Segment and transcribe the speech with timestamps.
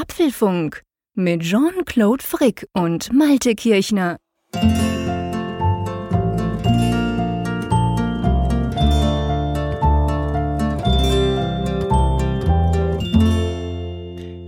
[0.00, 0.82] Apfelfunk
[1.14, 4.16] mit Jean-Claude Frick und Malte Kirchner.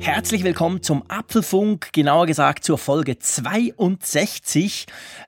[0.01, 4.87] Herzlich willkommen zum Apfelfunk, genauer gesagt zur Folge 62.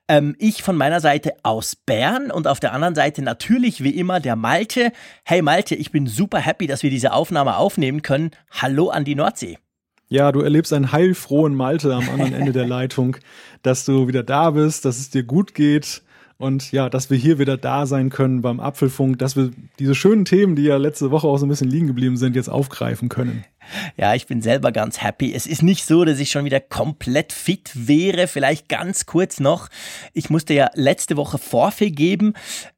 [0.08, 4.20] Ähm, ich von meiner Seite aus Bern und auf der anderen Seite natürlich wie immer
[4.20, 4.92] der Malte.
[5.22, 8.30] Hey Malte, ich bin super happy, dass wir diese Aufnahme aufnehmen können.
[8.50, 9.58] Hallo an die Nordsee.
[10.08, 13.16] Ja, du erlebst einen heilfrohen Malte am anderen Ende der Leitung,
[13.62, 16.02] dass du wieder da bist, dass es dir gut geht
[16.36, 20.24] und ja, dass wir hier wieder da sein können beim Apfelfunk, dass wir diese schönen
[20.24, 23.44] Themen, die ja letzte Woche auch so ein bisschen liegen geblieben sind, jetzt aufgreifen können.
[23.96, 25.32] Ja, ich bin selber ganz happy.
[25.32, 28.26] Es ist nicht so, dass ich schon wieder komplett fit wäre.
[28.26, 29.68] Vielleicht ganz kurz noch.
[30.12, 32.34] Ich musste ja letzte Woche Vorfee geben.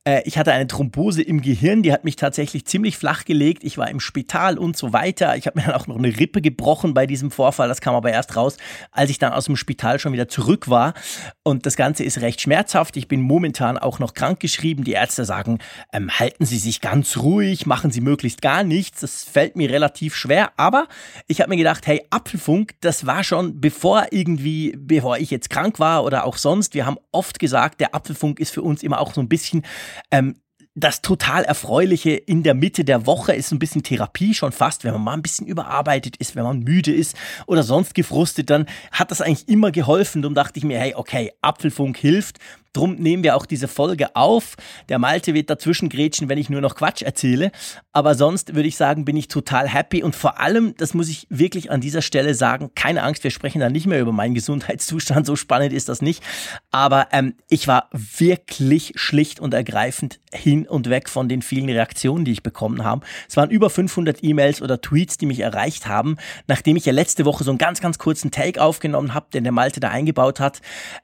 [0.06, 3.65] Äh, ich hatte eine Thrombose im Gehirn, die hat mich tatsächlich ziemlich flach gelegt.
[3.65, 5.37] Ich war im Spital und so weiter.
[5.37, 7.69] Ich habe mir dann auch noch eine Rippe gebrochen bei diesem Vorfall.
[7.69, 8.56] Das kam aber erst raus,
[8.92, 10.95] als ich dann aus dem Spital schon wieder zurück war.
[11.43, 12.96] Und das Ganze ist recht schmerzhaft.
[12.96, 14.84] Ich bin momentan auch noch krankgeschrieben.
[14.84, 15.59] Die Ärzte sagen,
[15.93, 19.01] ähm, halten Sie sich ganz ruhig, machen Sie möglichst gar nichts.
[19.01, 20.87] Das fällt mir relativ schwer, aber
[21.27, 25.80] ich habe mir gedacht, hey, Apfelfunk, das war schon bevor irgendwie, bevor ich jetzt krank
[25.80, 26.74] war oder auch sonst.
[26.74, 29.65] Wir haben oft gesagt, der Apfelfunk ist für uns immer auch so ein bisschen
[30.11, 30.37] ähm,
[30.77, 34.93] das total Erfreuliche in der Mitte der Woche ist ein bisschen Therapie schon fast, wenn
[34.93, 37.16] man mal ein bisschen überarbeitet ist, wenn man müde ist
[37.47, 40.21] oder sonst gefrustet, dann hat das eigentlich immer geholfen.
[40.21, 42.39] Darum dachte ich mir, hey, okay, Apfelfunk hilft.
[42.77, 44.55] Drum nehmen wir auch diese Folge auf.
[44.91, 47.51] Der Malte wird dazwischen grätschen, wenn ich nur noch Quatsch erzähle.
[47.93, 50.02] Aber sonst würde ich sagen, bin ich total happy.
[50.02, 53.60] Und vor allem, das muss ich wirklich an dieser Stelle sagen, keine Angst, wir sprechen
[53.60, 55.24] da nicht mehr über meinen Gesundheitszustand.
[55.27, 56.23] So spannend ist das nicht.
[56.71, 62.27] Aber ähm, ich war wirklich schlicht und ergreifend hin und weg von den vielen Reaktionen,
[62.27, 63.07] die ich bekommen habe.
[63.27, 66.16] Es waren über 500 E-Mails oder Tweets, die mich erreicht haben,
[66.47, 69.53] nachdem ich ja letzte Woche so einen ganz, ganz kurzen Take aufgenommen habe, den der
[69.53, 70.61] Malte da eingebaut hat,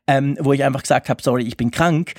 [0.06, 2.14] ähm, wo ich einfach gesagt habe, sorry, ich bin bin krank.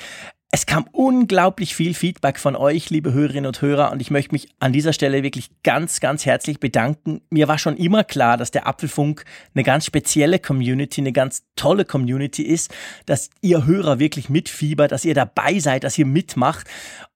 [0.55, 4.49] Es kam unglaublich viel Feedback von euch, liebe Hörerinnen und Hörer, und ich möchte mich
[4.59, 7.21] an dieser Stelle wirklich ganz, ganz herzlich bedanken.
[7.31, 11.85] Mir war schon immer klar, dass der Apfelfunk eine ganz spezielle Community, eine ganz tolle
[11.85, 12.71] Community ist,
[13.07, 16.67] dass ihr Hörer wirklich mitfiebert, dass ihr dabei seid, dass ihr mitmacht.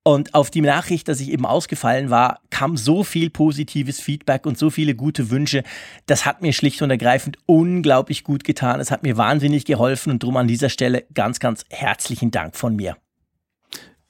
[0.01, 4.57] Und auf die Nachricht, dass ich eben ausgefallen war, kam so viel positives Feedback und
[4.57, 5.61] so viele gute Wünsche.
[6.07, 8.79] Das hat mir schlicht und ergreifend unglaublich gut getan.
[8.79, 12.75] Es hat mir wahnsinnig geholfen und drum an dieser Stelle ganz, ganz herzlichen Dank von
[12.75, 12.97] mir.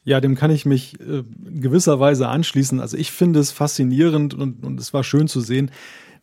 [0.07, 2.79] Ja, dem kann ich mich äh, in gewisser Weise anschließen.
[2.79, 5.69] Also ich finde es faszinierend und, und es war schön zu sehen,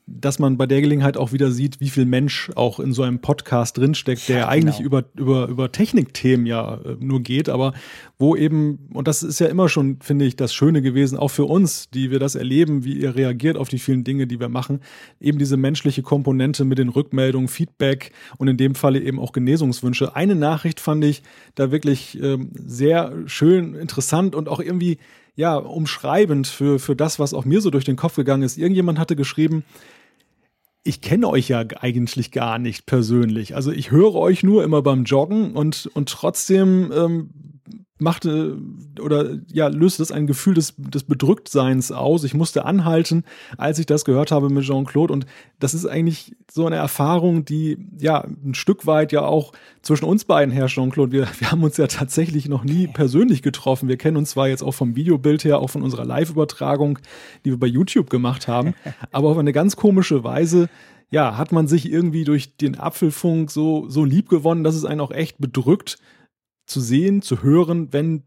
[0.06, 3.20] dass man bei der Gelegenheit auch wieder sieht, wie viel Mensch auch in so einem
[3.20, 4.86] Podcast drinsteckt, der ja, eigentlich genau.
[4.86, 7.72] über, über, über Technikthemen ja äh, nur geht, aber
[8.18, 11.46] wo eben, und das ist ja immer schon, finde ich, das Schöne gewesen, auch für
[11.46, 14.80] uns, die wir das erleben, wie ihr reagiert auf die vielen Dinge, die wir machen,
[15.20, 20.14] eben diese menschliche Komponente mit den Rückmeldungen, Feedback und in dem Falle eben auch Genesungswünsche.
[20.14, 21.22] Eine Nachricht fand ich
[21.54, 24.98] da wirklich ähm, sehr schön, interessant und auch irgendwie
[25.36, 28.56] ja, umschreibend für, für das, was auch mir so durch den Kopf gegangen ist.
[28.56, 29.64] Irgendjemand hatte geschrieben,
[30.84, 33.56] ich kenne euch ja eigentlich gar nicht persönlich.
[33.56, 37.53] Also ich höre euch nur immer beim Joggen und, und trotzdem ähm,
[37.98, 38.58] machte
[39.00, 42.24] oder ja, löste das ein Gefühl des, des Bedrücktseins aus.
[42.24, 43.24] Ich musste anhalten,
[43.56, 45.12] als ich das gehört habe mit Jean-Claude.
[45.12, 45.26] Und
[45.60, 49.52] das ist eigentlich so eine Erfahrung, die ja ein Stück weit ja auch
[49.82, 51.12] zwischen uns beiden herrscht, Jean-Claude.
[51.12, 53.88] Wir, wir haben uns ja tatsächlich noch nie persönlich getroffen.
[53.88, 56.98] Wir kennen uns zwar jetzt auch vom Videobild her, auch von unserer Live-Übertragung,
[57.44, 58.74] die wir bei YouTube gemacht haben,
[59.12, 60.68] aber auf eine ganz komische Weise
[61.10, 65.00] ja, hat man sich irgendwie durch den Apfelfunk so, so lieb gewonnen, dass es einen
[65.00, 65.98] auch echt bedrückt,
[66.66, 68.24] zu sehen, zu hören, wenn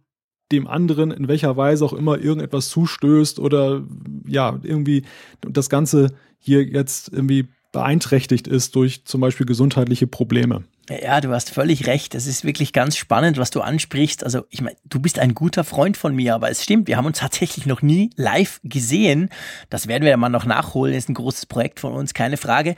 [0.51, 3.83] dem anderen in welcher Weise auch immer irgendetwas zustößt oder
[4.25, 5.03] ja, irgendwie
[5.41, 10.63] das Ganze hier jetzt irgendwie beeinträchtigt ist durch zum Beispiel gesundheitliche Probleme.
[10.89, 12.15] Ja, du hast völlig recht.
[12.15, 14.23] Es ist wirklich ganz spannend, was du ansprichst.
[14.23, 17.05] Also, ich meine, du bist ein guter Freund von mir, aber es stimmt, wir haben
[17.05, 19.29] uns tatsächlich noch nie live gesehen.
[19.69, 20.93] Das werden wir ja mal noch nachholen.
[20.93, 22.75] Ist ein großes Projekt von uns, keine Frage.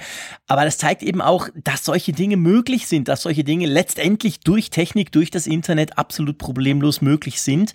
[0.48, 4.72] Aber das zeigt eben auch, dass solche Dinge möglich sind, dass solche Dinge letztendlich durch
[4.72, 7.74] Technik, durch das Internet absolut problemlos möglich sind.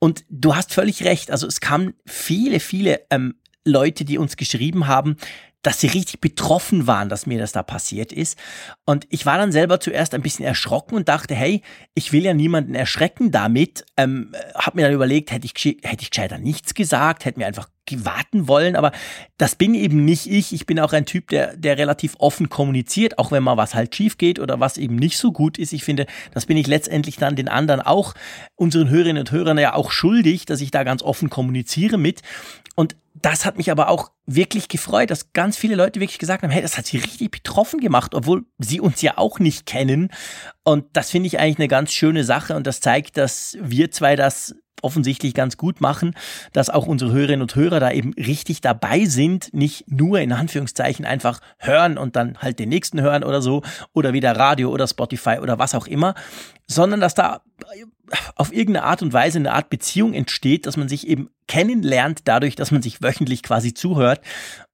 [0.00, 1.30] Und du hast völlig recht.
[1.30, 3.36] Also, es kamen viele, viele ähm,
[3.66, 5.16] Leute, die uns geschrieben haben,
[5.62, 8.38] dass sie richtig betroffen waren, dass mir das da passiert ist.
[8.84, 11.62] Und ich war dann selber zuerst ein bisschen erschrocken und dachte, hey,
[11.94, 13.84] ich will ja niemanden erschrecken damit.
[13.96, 17.68] Ähm, hab mir dann überlegt, hätte ich, hätte ich gescheiter nichts gesagt, hätte mir einfach
[17.92, 18.90] warten wollen, aber
[19.38, 20.52] das bin eben nicht ich.
[20.52, 23.94] Ich bin auch ein Typ, der, der relativ offen kommuniziert, auch wenn mal was halt
[23.94, 25.72] schief geht oder was eben nicht so gut ist.
[25.72, 28.14] Ich finde, das bin ich letztendlich dann den anderen auch,
[28.56, 32.22] unseren Hörerinnen und Hörern ja auch schuldig, dass ich da ganz offen kommuniziere mit.
[32.74, 36.50] Und das hat mich aber auch wirklich gefreut, dass ganz viele Leute wirklich gesagt haben,
[36.50, 40.10] hey, das hat sie richtig betroffen gemacht, obwohl sie uns ja auch nicht kennen.
[40.62, 44.14] Und das finde ich eigentlich eine ganz schöne Sache und das zeigt, dass wir zwei
[44.14, 46.14] das offensichtlich ganz gut machen,
[46.52, 51.04] dass auch unsere Hörerinnen und Hörer da eben richtig dabei sind, nicht nur in Anführungszeichen
[51.04, 53.62] einfach hören und dann halt den nächsten hören oder so
[53.92, 56.14] oder wieder Radio oder Spotify oder was auch immer,
[56.68, 57.42] sondern dass da
[58.36, 62.54] auf irgendeine Art und Weise eine Art Beziehung entsteht, dass man sich eben kennenlernt dadurch,
[62.54, 64.20] dass man sich wöchentlich quasi zuhört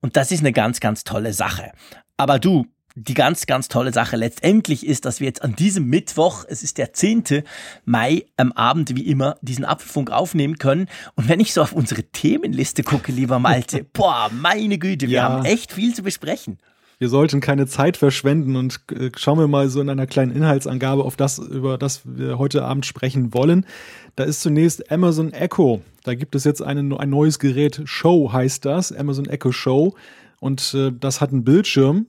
[0.00, 1.72] und das ist eine ganz, ganz tolle Sache.
[2.16, 6.44] Aber du, die ganz, ganz tolle Sache letztendlich ist, dass wir jetzt an diesem Mittwoch,
[6.48, 7.44] es ist der 10.
[7.84, 10.88] Mai, am Abend wie immer diesen Apfelfunk aufnehmen können.
[11.14, 15.22] Und wenn ich so auf unsere Themenliste gucke, lieber Malte, boah, meine Güte, wir ja.
[15.24, 16.58] haben echt viel zu besprechen.
[17.02, 21.02] Wir sollten keine Zeit verschwenden und äh, schauen wir mal so in einer kleinen Inhaltsangabe
[21.02, 23.66] auf das, über das wir heute Abend sprechen wollen.
[24.14, 25.82] Da ist zunächst Amazon Echo.
[26.04, 27.80] Da gibt es jetzt eine, ein neues Gerät.
[27.86, 28.92] Show heißt das.
[28.92, 29.96] Amazon Echo Show.
[30.38, 32.06] Und äh, das hat einen Bildschirm,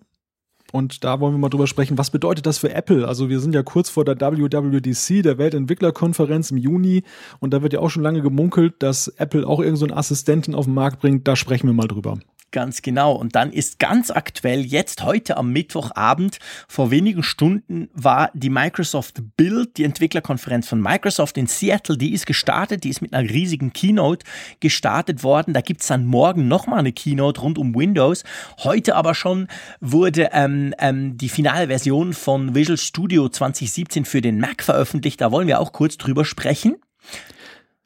[0.71, 3.07] und da wollen wir mal drüber sprechen, was bedeutet das für Apple?
[3.07, 7.03] Also wir sind ja kurz vor der WWDC, der Weltentwicklerkonferenz im Juni.
[7.39, 10.65] Und da wird ja auch schon lange gemunkelt, dass Apple auch irgendeinen so Assistenten auf
[10.65, 11.27] den Markt bringt.
[11.27, 12.17] Da sprechen wir mal drüber.
[12.53, 13.13] Ganz genau.
[13.13, 19.23] Und dann ist ganz aktuell jetzt heute am Mittwochabend, vor wenigen Stunden war die Microsoft
[19.35, 23.73] Build, die Entwicklerkonferenz von Microsoft in Seattle, die ist gestartet, die ist mit einer riesigen
[23.73, 24.23] Keynote
[24.59, 25.55] gestartet worden.
[25.55, 28.23] Da gibt's dann morgen nochmal eine Keynote rund um Windows.
[28.59, 29.47] Heute aber schon
[29.81, 35.21] wurde ähm, ähm, die finale Version von Visual Studio 2017 für den Mac veröffentlicht.
[35.21, 36.75] Da wollen wir auch kurz drüber sprechen.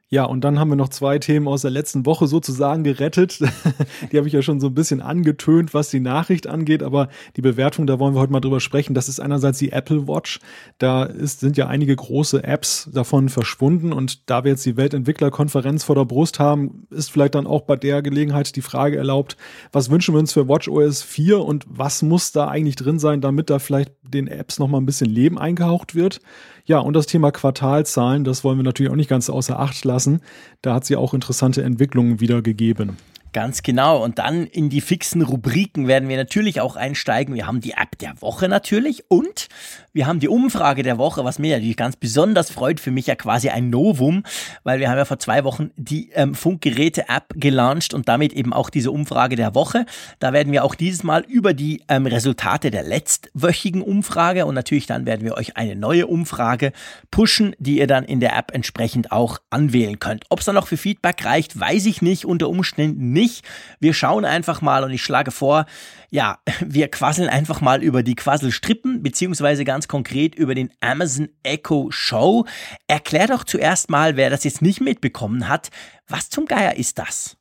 [0.09, 3.39] Ja, und dann haben wir noch zwei Themen aus der letzten Woche sozusagen gerettet.
[4.11, 7.41] die habe ich ja schon so ein bisschen angetönt, was die Nachricht angeht, aber die
[7.41, 8.93] Bewertung, da wollen wir heute mal drüber sprechen.
[8.93, 10.39] Das ist einerseits die Apple Watch.
[10.77, 15.83] Da ist, sind ja einige große Apps davon verschwunden und da wir jetzt die Weltentwicklerkonferenz
[15.83, 19.35] vor der Brust haben, ist vielleicht dann auch bei der Gelegenheit die Frage erlaubt,
[19.73, 23.19] was wünschen wir uns für Watch OS 4 und was muss da eigentlich drin sein,
[23.19, 26.21] damit da vielleicht den Apps nochmal ein bisschen Leben eingehaucht wird?
[26.67, 30.21] Ja, und das Thema Quartalzahlen, das wollen wir natürlich auch nicht ganz außer Acht lassen.
[30.61, 32.97] Da hat sie auch interessante Entwicklungen wieder gegeben.
[33.31, 34.03] Ganz genau.
[34.03, 37.35] Und dann in die fixen Rubriken werden wir natürlich auch einsteigen.
[37.35, 39.47] Wir haben die App der Woche natürlich und
[39.97, 42.79] wir haben die Umfrage der Woche, was mir natürlich ganz besonders freut.
[42.79, 44.21] Für mich ja quasi ein Novum,
[44.63, 48.69] weil wir haben ja vor zwei Wochen die ähm, Funkgeräte-App gelauncht und damit eben auch
[48.69, 49.87] diese Umfrage der Woche.
[50.19, 54.85] Da werden wir auch dieses Mal über die ähm, Resultate der letztwöchigen Umfrage und natürlich
[54.85, 56.73] dann werden wir euch eine neue Umfrage
[57.09, 60.25] pushen, die ihr dann in der App entsprechend auch anwählen könnt.
[60.29, 62.25] Ob es dann noch für Feedback reicht, weiß ich nicht.
[62.25, 63.43] Unter Umständen nicht.
[63.79, 65.65] Wir schauen einfach mal und ich schlage vor,
[66.09, 71.91] ja, wir quasseln einfach mal über die Quasselstrippen, beziehungsweise ganz konkret über den Amazon Echo
[71.91, 72.45] Show.
[72.87, 75.69] Erklär doch zuerst mal, wer das jetzt nicht mitbekommen hat,
[76.07, 77.37] was zum Geier ist das?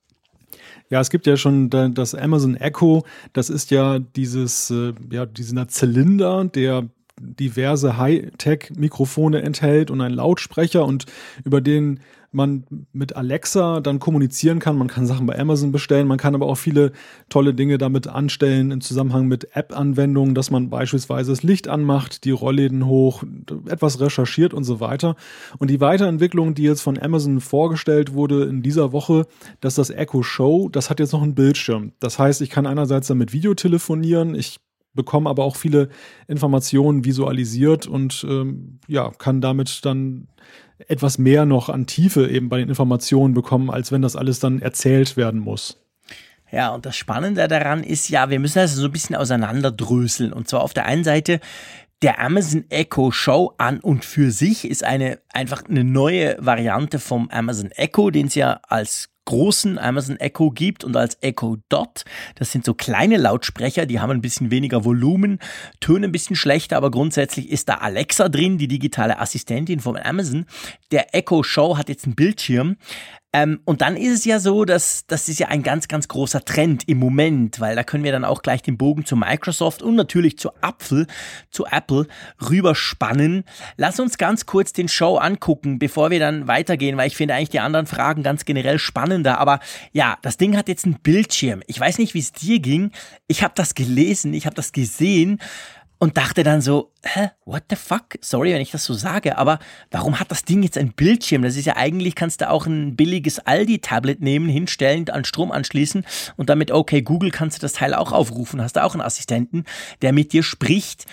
[0.88, 3.04] Ja, es gibt ja schon das Amazon Echo.
[3.32, 6.88] Das ist ja dieses, äh, ja, dieser Zylinder, der
[7.18, 11.06] diverse Hightech-Mikrofone enthält und einen Lautsprecher und
[11.44, 12.00] über den
[12.36, 14.76] man mit Alexa dann kommunizieren kann.
[14.76, 16.92] Man kann Sachen bei Amazon bestellen, man kann aber auch viele
[17.30, 22.30] tolle Dinge damit anstellen im Zusammenhang mit App-Anwendungen, dass man beispielsweise das Licht anmacht, die
[22.30, 23.24] Rollläden hoch,
[23.68, 25.16] etwas recherchiert und so weiter.
[25.58, 29.26] Und die Weiterentwicklung, die jetzt von Amazon vorgestellt wurde in dieser Woche,
[29.60, 31.92] dass das Echo Show, das hat jetzt noch einen Bildschirm.
[32.00, 34.58] Das heißt, ich kann einerseits damit Video telefonieren, ich
[34.92, 35.88] bekomme aber auch viele
[36.26, 40.28] Informationen visualisiert und ähm, ja, kann damit dann
[40.88, 44.60] etwas mehr noch an Tiefe eben bei den Informationen bekommen, als wenn das alles dann
[44.60, 45.78] erzählt werden muss.
[46.52, 50.32] Ja, und das Spannende daran ist ja, wir müssen das so ein bisschen auseinanderdröseln.
[50.32, 51.40] Und zwar auf der einen Seite,
[52.02, 57.30] der Amazon Echo Show an und für sich ist eine einfach eine neue Variante vom
[57.30, 62.04] Amazon Echo, den es ja als großen Amazon Echo gibt und als Echo Dot.
[62.36, 65.40] Das sind so kleine Lautsprecher, die haben ein bisschen weniger Volumen,
[65.80, 70.46] tönen ein bisschen schlechter, aber grundsätzlich ist da Alexa drin, die digitale Assistentin von Amazon.
[70.92, 72.76] Der Echo Show hat jetzt einen Bildschirm.
[73.36, 76.42] Ähm, und dann ist es ja so, dass das ist ja ein ganz, ganz großer
[76.46, 79.94] Trend im Moment, weil da können wir dann auch gleich den Bogen zu Microsoft und
[79.94, 81.06] natürlich zu Apfel,
[81.50, 82.06] zu Apple
[82.48, 83.44] rüberspannen.
[83.76, 87.50] Lass uns ganz kurz den Show angucken, bevor wir dann weitergehen, weil ich finde eigentlich
[87.50, 89.36] die anderen Fragen ganz generell spannender.
[89.36, 89.60] Aber
[89.92, 91.62] ja, das Ding hat jetzt einen Bildschirm.
[91.66, 92.90] Ich weiß nicht, wie es dir ging.
[93.26, 95.40] Ich habe das gelesen, ich habe das gesehen
[95.98, 98.18] und dachte dann so, hä, what the fuck?
[98.20, 99.58] Sorry, wenn ich das so sage, aber
[99.90, 101.42] warum hat das Ding jetzt ein Bildschirm?
[101.42, 106.04] Das ist ja eigentlich, kannst du auch ein billiges Aldi-Tablet nehmen, hinstellen, an Strom anschließen
[106.36, 108.60] und damit, okay, Google kannst du das Teil auch aufrufen.
[108.60, 109.64] Hast du auch einen Assistenten,
[110.02, 111.06] der mit dir spricht.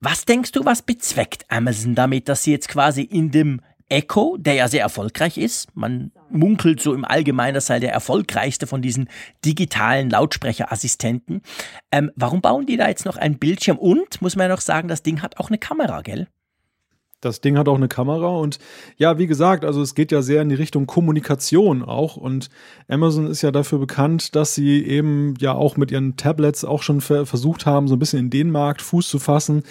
[0.00, 4.54] Was denkst du, was bezweckt Amazon damit, dass sie jetzt quasi in dem Echo, der
[4.54, 5.74] ja sehr erfolgreich ist.
[5.74, 9.08] Man munkelt so im Allgemeinen, das sei der erfolgreichste von diesen
[9.44, 11.42] digitalen Lautsprecherassistenten.
[11.90, 13.78] Ähm, warum bauen die da jetzt noch einen Bildschirm?
[13.78, 16.28] Und, muss man ja noch sagen, das Ding hat auch eine Kamera, gell?
[17.20, 18.60] Das Ding hat auch eine Kamera und
[18.96, 22.48] ja, wie gesagt, also es geht ja sehr in die Richtung Kommunikation auch und
[22.86, 27.00] Amazon ist ja dafür bekannt, dass sie eben ja auch mit ihren Tablets auch schon
[27.00, 29.64] versucht haben, so ein bisschen in den Markt Fuß zu fassen.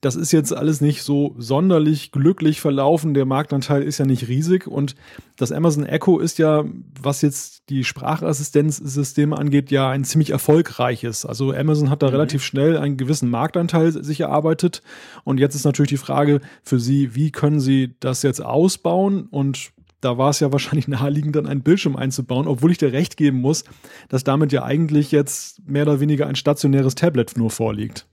[0.00, 3.12] Das ist jetzt alles nicht so sonderlich glücklich verlaufen.
[3.12, 4.96] Der Marktanteil ist ja nicht riesig und
[5.36, 6.64] das Amazon Echo ist ja,
[7.00, 11.26] was jetzt die Sprachassistenzsysteme angeht, ja ein ziemlich erfolgreiches.
[11.26, 12.12] Also Amazon hat da mhm.
[12.12, 14.82] relativ schnell einen gewissen Marktanteil sich erarbeitet
[15.24, 19.70] und jetzt ist natürlich die Frage für Sie, wie können Sie das jetzt ausbauen und
[20.00, 23.40] da war es ja wahrscheinlich naheliegend, dann einen Bildschirm einzubauen, obwohl ich dir recht geben
[23.40, 23.64] muss,
[24.08, 28.06] dass damit ja eigentlich jetzt mehr oder weniger ein stationäres Tablet nur vorliegt.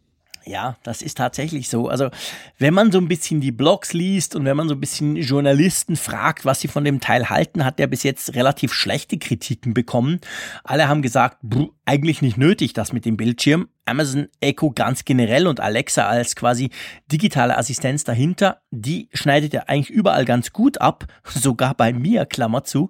[0.47, 1.89] Ja, das ist tatsächlich so.
[1.89, 2.09] Also,
[2.57, 5.97] wenn man so ein bisschen die Blogs liest und wenn man so ein bisschen Journalisten
[5.97, 10.21] fragt, was sie von dem Teil halten, hat der bis jetzt relativ schlechte Kritiken bekommen.
[10.63, 11.39] Alle haben gesagt,
[11.85, 13.67] eigentlich nicht nötig, das mit dem Bildschirm.
[13.85, 16.69] Amazon Echo ganz generell und Alexa als quasi
[17.09, 22.65] digitale Assistenz dahinter, die schneidet ja eigentlich überall ganz gut ab, sogar bei mir, Klammer
[22.65, 22.89] zu.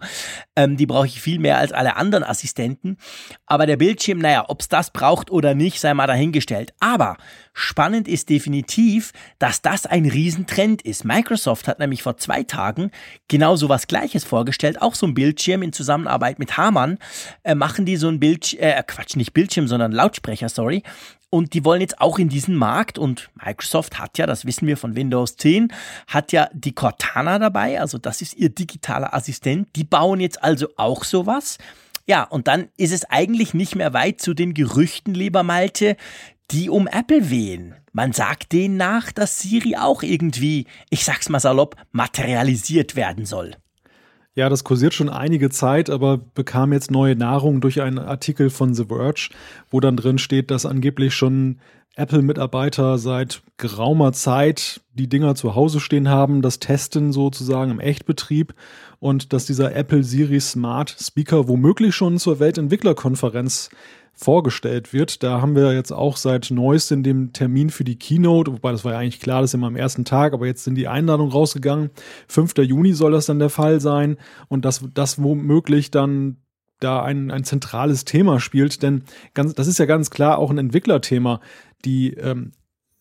[0.56, 2.98] Ähm, die brauche ich viel mehr als alle anderen Assistenten.
[3.46, 6.74] Aber der Bildschirm, naja, ob es das braucht oder nicht, sei mal dahingestellt.
[6.80, 7.18] Aber
[7.58, 11.06] spannend ist definitiv, dass das ein Riesentrend ist.
[11.06, 12.92] Microsoft hat nämlich vor zwei Tagen
[13.28, 17.00] genau so was Gleiches vorgestellt, auch so ein Bildschirm in Zusammenarbeit mit Hamann,
[17.44, 20.84] äh, machen die so ein Bildschirm, äh, Quatsch, nicht Bildschirm, sondern Lautsprecher, sorry,
[21.30, 24.78] und die wollen jetzt auch in diesen Markt und Microsoft hat ja, das wissen wir
[24.78, 25.74] von Windows 10,
[26.08, 29.68] hat ja die Cortana dabei, also das ist ihr digitaler Assistent.
[29.76, 31.58] Die bauen jetzt also auch sowas.
[32.06, 35.98] Ja, und dann ist es eigentlich nicht mehr weit zu den Gerüchten, lieber Malte,
[36.52, 37.76] die um Apple wehen.
[37.92, 43.56] Man sagt denen nach, dass Siri auch irgendwie, ich sag's mal salopp, materialisiert werden soll.
[44.36, 48.76] Ja, das kursiert schon einige Zeit, aber bekam jetzt neue Nahrung durch einen Artikel von
[48.76, 49.30] The Verge,
[49.72, 51.58] wo dann drin steht, dass angeblich schon
[51.98, 58.54] Apple-Mitarbeiter seit geraumer Zeit die Dinger zu Hause stehen haben, das testen sozusagen im Echtbetrieb
[59.00, 63.70] und dass dieser Apple Siri Smart Speaker womöglich schon zur Weltentwicklerkonferenz
[64.14, 65.22] vorgestellt wird.
[65.22, 68.94] Da haben wir jetzt auch seit neuestem den Termin für die Keynote, wobei das war
[68.94, 71.92] ja eigentlich klar, das ist immer am ersten Tag, aber jetzt sind die Einladungen rausgegangen.
[72.28, 72.58] 5.
[72.60, 76.38] Juni soll das dann der Fall sein und dass das womöglich dann
[76.80, 80.58] da ein, ein zentrales Thema spielt, denn ganz, das ist ja ganz klar auch ein
[80.58, 81.40] Entwicklerthema.
[81.86, 82.52] Die ähm,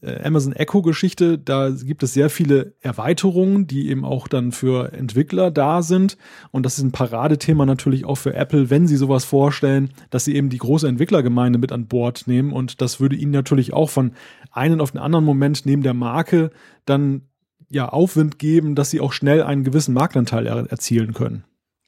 [0.02, 5.50] äh, Amazon Echo-Geschichte, da gibt es sehr viele Erweiterungen, die eben auch dann für Entwickler
[5.50, 6.16] da sind.
[6.50, 10.35] Und das ist ein Paradethema natürlich auch für Apple, wenn sie sowas vorstellen, dass sie
[10.35, 12.52] eben die große Entwicklergemeinde mit an Bord nehmen.
[12.52, 14.12] Und das würde ihnen natürlich auch von
[14.50, 16.50] einem auf den anderen Moment neben der Marke
[16.85, 17.23] dann
[17.68, 21.45] ja Aufwind geben, dass sie auch schnell einen gewissen Marktanteil er erzielen können.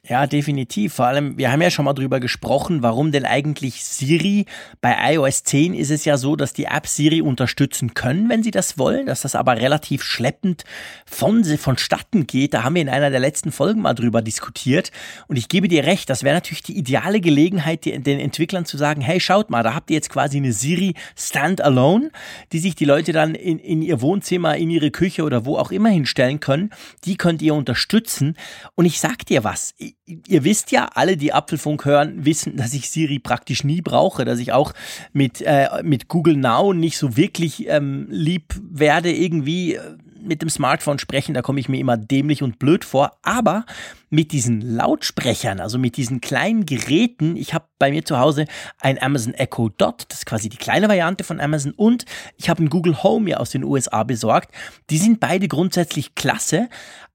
[0.08, 0.94] Ja, definitiv.
[0.94, 4.46] Vor allem, wir haben ja schon mal drüber gesprochen, warum denn eigentlich Siri,
[4.80, 8.50] bei iOS 10 ist es ja so, dass die App Siri unterstützen können, wenn sie
[8.50, 10.64] das wollen, dass das aber relativ schleppend
[11.04, 12.54] von, vonstatten geht.
[12.54, 14.92] Da haben wir in einer der letzten Folgen mal drüber diskutiert.
[15.26, 19.02] Und ich gebe dir recht, das wäre natürlich die ideale Gelegenheit, den Entwicklern zu sagen,
[19.02, 22.10] hey, schaut mal, da habt ihr jetzt quasi eine Siri Standalone,
[22.52, 25.70] die sich die Leute dann in, in ihr Wohnzimmer, in ihre Küche oder wo auch
[25.70, 26.70] immer hinstellen können.
[27.04, 28.38] Die könnt ihr unterstützen.
[28.74, 29.74] Und ich sag dir was,
[30.06, 34.38] ihr wisst ja, alle, die Apfelfunk hören, wissen, dass ich Siri praktisch nie brauche, dass
[34.38, 34.72] ich auch
[35.12, 40.50] mit, äh, mit Google Now nicht so wirklich ähm, lieb werde, irgendwie äh, mit dem
[40.50, 43.12] Smartphone sprechen, da komme ich mir immer dämlich und blöd vor.
[43.22, 43.64] Aber
[44.10, 48.46] mit diesen Lautsprechern, also mit diesen kleinen Geräten, ich habe bei mir zu Hause
[48.80, 52.04] ein Amazon Echo Dot, das ist quasi die kleine Variante von Amazon, und
[52.36, 54.52] ich habe ein Google Home mir aus den USA besorgt.
[54.90, 56.68] Die sind beide grundsätzlich klasse,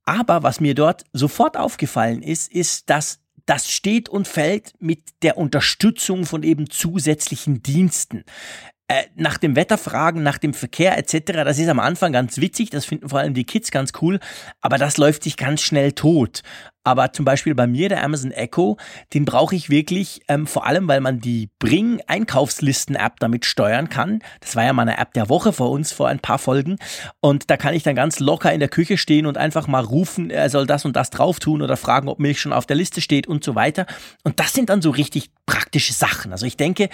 [0.06, 5.38] aber was mir dort sofort aufgefallen ist, ist, dass das steht und fällt mit der
[5.38, 8.24] Unterstützung von eben zusätzlichen Diensten.
[8.88, 12.70] Äh, nach dem Wetter fragen, nach dem Verkehr etc., das ist am Anfang ganz witzig,
[12.70, 14.20] das finden vor allem die Kids ganz cool,
[14.62, 16.44] aber das läuft sich ganz schnell tot.
[16.84, 18.78] Aber zum Beispiel bei mir, der Amazon Echo,
[19.14, 24.20] den brauche ich wirklich ähm, vor allem, weil man die Bring Einkaufslisten-App damit steuern kann.
[24.42, 26.78] Das war ja mal eine App der Woche vor uns vor ein paar Folgen.
[27.22, 30.30] Und da kann ich dann ganz locker in der Küche stehen und einfach mal rufen,
[30.30, 33.02] er soll das und das drauf tun oder fragen, ob Milch schon auf der Liste
[33.02, 33.86] steht und so weiter.
[34.24, 36.32] Und das sind dann so richtig praktische Sachen.
[36.32, 36.90] Also ich denke,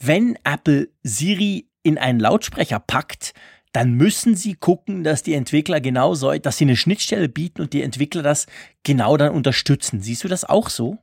[0.00, 3.34] wenn Apple Siri in einen Lautsprecher packt,
[3.74, 7.72] dann müssen sie gucken, dass die Entwickler genau so, dass sie eine Schnittstelle bieten und
[7.72, 8.46] die Entwickler das
[8.84, 10.00] genau dann unterstützen.
[10.00, 10.98] Siehst du das auch so?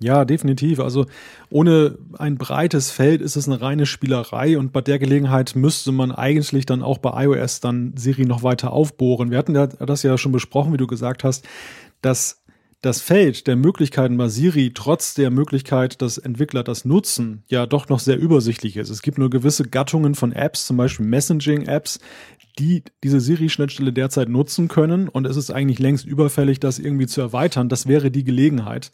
[0.00, 0.78] Ja, definitiv.
[0.78, 1.06] Also
[1.50, 6.12] ohne ein breites Feld ist es eine reine Spielerei und bei der Gelegenheit müsste man
[6.12, 9.32] eigentlich dann auch bei iOS dann Siri noch weiter aufbohren.
[9.32, 11.44] Wir hatten das ja schon besprochen, wie du gesagt hast,
[12.02, 12.41] dass
[12.82, 17.88] das Feld der Möglichkeiten bei Siri trotz der Möglichkeit, dass Entwickler das nutzen, ja doch
[17.88, 18.90] noch sehr übersichtlich ist.
[18.90, 22.00] Es gibt nur gewisse Gattungen von Apps, zum Beispiel Messaging-Apps,
[22.58, 27.20] die diese Siri-Schnittstelle derzeit nutzen können und es ist eigentlich längst überfällig, das irgendwie zu
[27.20, 27.68] erweitern.
[27.68, 28.90] Das wäre die Gelegenheit.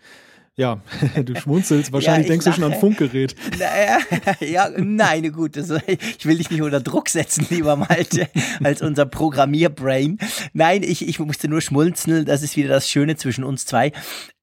[0.59, 0.81] Ja,
[1.25, 1.93] du schmunzelst.
[1.93, 2.57] Wahrscheinlich ja, denkst lache.
[2.57, 3.37] du schon an Funkgerät.
[3.59, 3.99] Naja,
[4.41, 5.57] ja, nein, gut.
[5.57, 8.29] Also, ich will dich nicht unter Druck setzen, lieber Malte,
[8.63, 10.19] als unser Programmierbrain.
[10.53, 12.25] Nein, ich, ich musste nur schmunzeln.
[12.25, 13.93] Das ist wieder das Schöne zwischen uns zwei.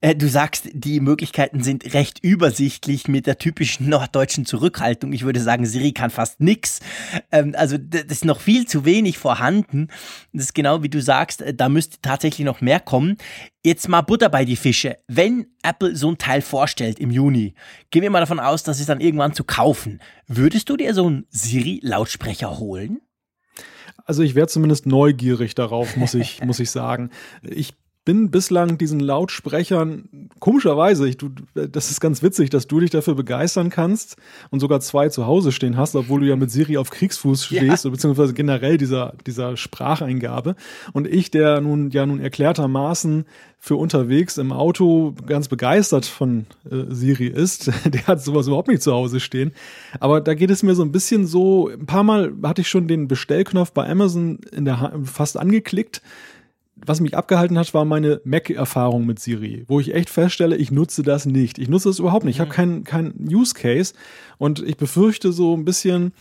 [0.06, 5.14] Äh, du sagst, die Möglichkeiten sind recht übersichtlich mit der typischen norddeutschen Zurückhaltung.
[5.14, 6.80] Ich würde sagen, Siri kann fast nix.
[7.32, 9.88] Ähm, also das ist noch viel zu wenig vorhanden.
[10.32, 13.18] Das ist genau wie du sagst, äh, da müsste tatsächlich noch mehr kommen.
[13.64, 14.98] Jetzt mal Butter bei die Fische.
[15.08, 17.56] Wenn Apple so ein Teil vorstellt im Juni,
[17.90, 20.02] gehen wir mal davon aus, dass es dann irgendwann zu kaufen.
[20.28, 23.02] Würdest du dir so einen Siri-Lautsprecher holen?
[24.06, 27.10] Also ich wäre zumindest neugierig darauf, muss ich, muss ich sagen.
[27.42, 27.74] Ich
[28.06, 33.16] bin bislang diesen Lautsprechern, komischerweise, ich, du, das ist ganz witzig, dass du dich dafür
[33.16, 34.16] begeistern kannst
[34.52, 37.84] und sogar zwei zu Hause stehen hast, obwohl du ja mit Siri auf Kriegsfuß stehst,
[37.84, 37.90] ja.
[37.92, 40.56] beziehungsweise generell dieser, dieser Spracheingabe.
[40.94, 43.26] Und ich, der nun ja nun erklärtermaßen
[43.60, 48.84] für unterwegs im Auto ganz begeistert von äh, Siri ist, der hat sowas überhaupt nicht
[48.84, 49.52] zu Hause stehen.
[50.00, 52.88] Aber da geht es mir so ein bisschen so, ein paar Mal hatte ich schon
[52.88, 56.04] den Bestellknopf bei Amazon in der fast angeklickt
[56.76, 61.04] was mich abgehalten hat, war meine Mac-Erfahrung mit Siri, wo ich echt feststelle, ich nutze
[61.04, 61.58] das nicht.
[61.58, 62.36] Ich nutze es überhaupt nicht.
[62.36, 63.94] Ich habe keinen kein Use Case
[64.38, 66.14] und ich befürchte so ein bisschen,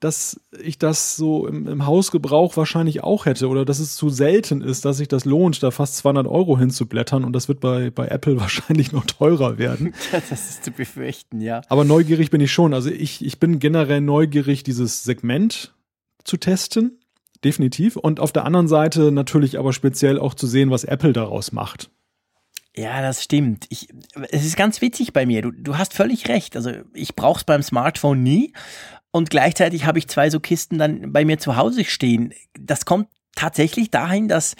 [0.00, 4.62] dass ich das so im, im Hausgebrauch wahrscheinlich auch hätte oder dass es zu selten
[4.62, 8.08] ist, dass sich das lohnt, da fast 200 Euro hinzublättern und das wird bei, bei
[8.08, 9.94] Apple wahrscheinlich noch teurer werden.
[10.12, 11.60] das ist zu befürchten, ja.
[11.68, 12.74] Aber neugierig bin ich schon.
[12.74, 15.74] Also ich, ich bin generell neugierig, dieses Segment
[16.24, 16.99] zu testen
[17.44, 17.96] definitiv.
[17.96, 21.90] Und auf der anderen Seite natürlich aber speziell auch zu sehen, was Apple daraus macht.
[22.76, 23.66] Ja, das stimmt.
[23.68, 23.88] Ich,
[24.30, 25.42] es ist ganz witzig bei mir.
[25.42, 26.56] Du, du hast völlig recht.
[26.56, 28.52] Also ich brauche es beim Smartphone nie.
[29.10, 32.32] Und gleichzeitig habe ich zwei so Kisten dann bei mir zu Hause stehen.
[32.58, 34.54] Das kommt tatsächlich dahin, dass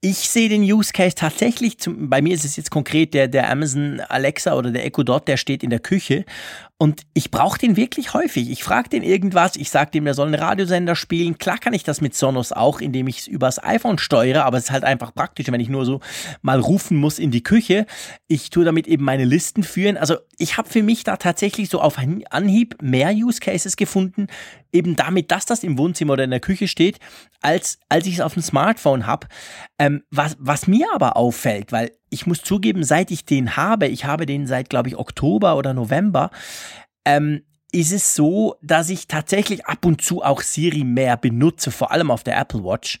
[0.00, 3.50] ich sehe den Use Case tatsächlich, zum, bei mir ist es jetzt konkret der, der
[3.50, 6.24] Amazon Alexa oder der Echo Dot, der steht in der Küche
[6.82, 8.50] und ich brauche den wirklich häufig.
[8.50, 11.36] Ich frage den irgendwas, ich sage dem, er soll einen Radiosender spielen.
[11.36, 14.64] Klar kann ich das mit Sonos auch, indem ich es übers iPhone steuere, aber es
[14.64, 16.00] ist halt einfach praktisch, wenn ich nur so
[16.40, 17.84] mal rufen muss in die Küche.
[18.28, 19.98] Ich tue damit eben meine Listen führen.
[19.98, 21.98] Also ich habe für mich da tatsächlich so auf
[22.30, 24.28] Anhieb mehr Use Cases gefunden,
[24.72, 26.98] eben damit, dass das im Wohnzimmer oder in der Küche steht,
[27.42, 29.26] als als ich es auf dem Smartphone habe.
[29.78, 34.04] Ähm, was, was mir aber auffällt, weil ich muss zugeben, seit ich den habe, ich
[34.04, 36.30] habe den seit, glaube ich, Oktober oder November,
[37.04, 37.42] ähm,
[37.72, 42.10] ist es so, dass ich tatsächlich ab und zu auch Siri mehr benutze, vor allem
[42.10, 42.98] auf der Apple Watch.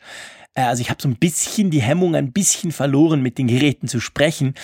[0.54, 3.88] Äh, also ich habe so ein bisschen die Hemmung ein bisschen verloren, mit den Geräten
[3.88, 4.54] zu sprechen.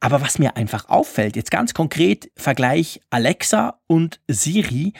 [0.00, 4.92] Aber was mir einfach auffällt, jetzt ganz konkret Vergleich Alexa und Siri,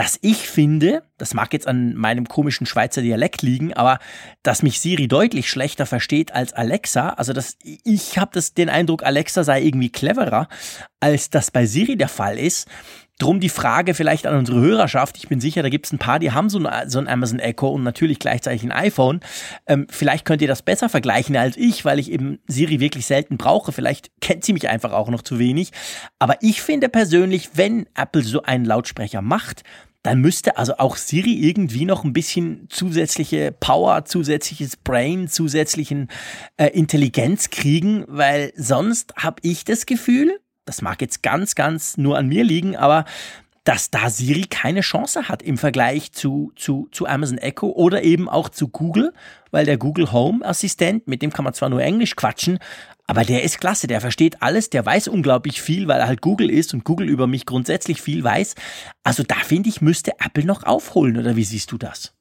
[0.00, 3.98] dass ich finde, das mag jetzt an meinem komischen Schweizer Dialekt liegen, aber
[4.42, 7.10] dass mich Siri deutlich schlechter versteht als Alexa.
[7.10, 10.48] Also dass ich habe das den Eindruck, Alexa sei irgendwie cleverer,
[11.00, 12.66] als das bei Siri der Fall ist.
[13.18, 15.18] Drum die Frage vielleicht an unsere Hörerschaft.
[15.18, 17.38] Ich bin sicher, da gibt es ein paar, die haben so ein, so ein Amazon
[17.38, 19.20] Echo und natürlich gleichzeitig ein iPhone.
[19.66, 23.36] Ähm, vielleicht könnt ihr das besser vergleichen als ich, weil ich eben Siri wirklich selten
[23.36, 23.72] brauche.
[23.72, 25.72] Vielleicht kennt sie mich einfach auch noch zu wenig.
[26.18, 29.64] Aber ich finde persönlich, wenn Apple so einen Lautsprecher macht,
[30.02, 36.08] dann müsste also auch Siri irgendwie noch ein bisschen zusätzliche Power, zusätzliches Brain, zusätzlichen
[36.56, 42.16] äh, Intelligenz kriegen, weil sonst habe ich das Gefühl, das mag jetzt ganz, ganz nur
[42.16, 43.04] an mir liegen, aber
[43.64, 48.28] dass da Siri keine Chance hat im Vergleich zu, zu, zu Amazon Echo oder eben
[48.28, 49.12] auch zu Google,
[49.50, 52.58] weil der Google Home Assistent, mit dem kann man zwar nur Englisch quatschen,
[53.06, 56.48] aber der ist klasse, der versteht alles, der weiß unglaublich viel, weil er halt Google
[56.48, 58.54] ist und Google über mich grundsätzlich viel weiß.
[59.02, 62.14] Also da finde ich, müsste Apple noch aufholen, oder wie siehst du das?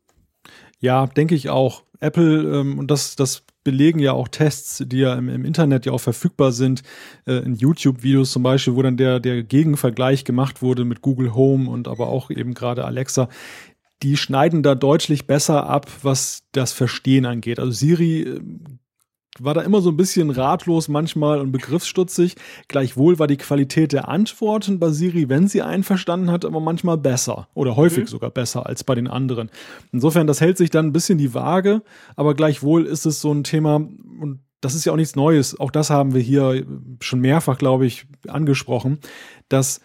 [0.80, 1.84] Ja, denke ich auch.
[2.00, 5.92] Apple, ähm, und das, das belegen ja auch Tests, die ja im, im Internet ja
[5.92, 6.82] auch verfügbar sind,
[7.28, 11.70] äh, in YouTube-Videos zum Beispiel, wo dann der, der Gegenvergleich gemacht wurde mit Google Home
[11.70, 13.30] und aber auch eben gerade Alexa.
[14.02, 17.60] Die schneiden da deutlich besser ab, was das Verstehen angeht.
[17.60, 18.42] Also Siri äh,
[19.44, 22.36] war da immer so ein bisschen ratlos manchmal und begriffsstutzig.
[22.68, 27.48] Gleichwohl war die Qualität der Antworten bei Siri, wenn sie einverstanden hat, aber manchmal besser
[27.54, 28.08] oder häufig mhm.
[28.08, 29.50] sogar besser als bei den anderen.
[29.92, 31.82] Insofern, das hält sich dann ein bisschen die Waage,
[32.16, 35.60] aber gleichwohl ist es so ein Thema und das ist ja auch nichts Neues.
[35.60, 36.66] Auch das haben wir hier
[37.00, 39.00] schon mehrfach, glaube ich, angesprochen,
[39.48, 39.80] dass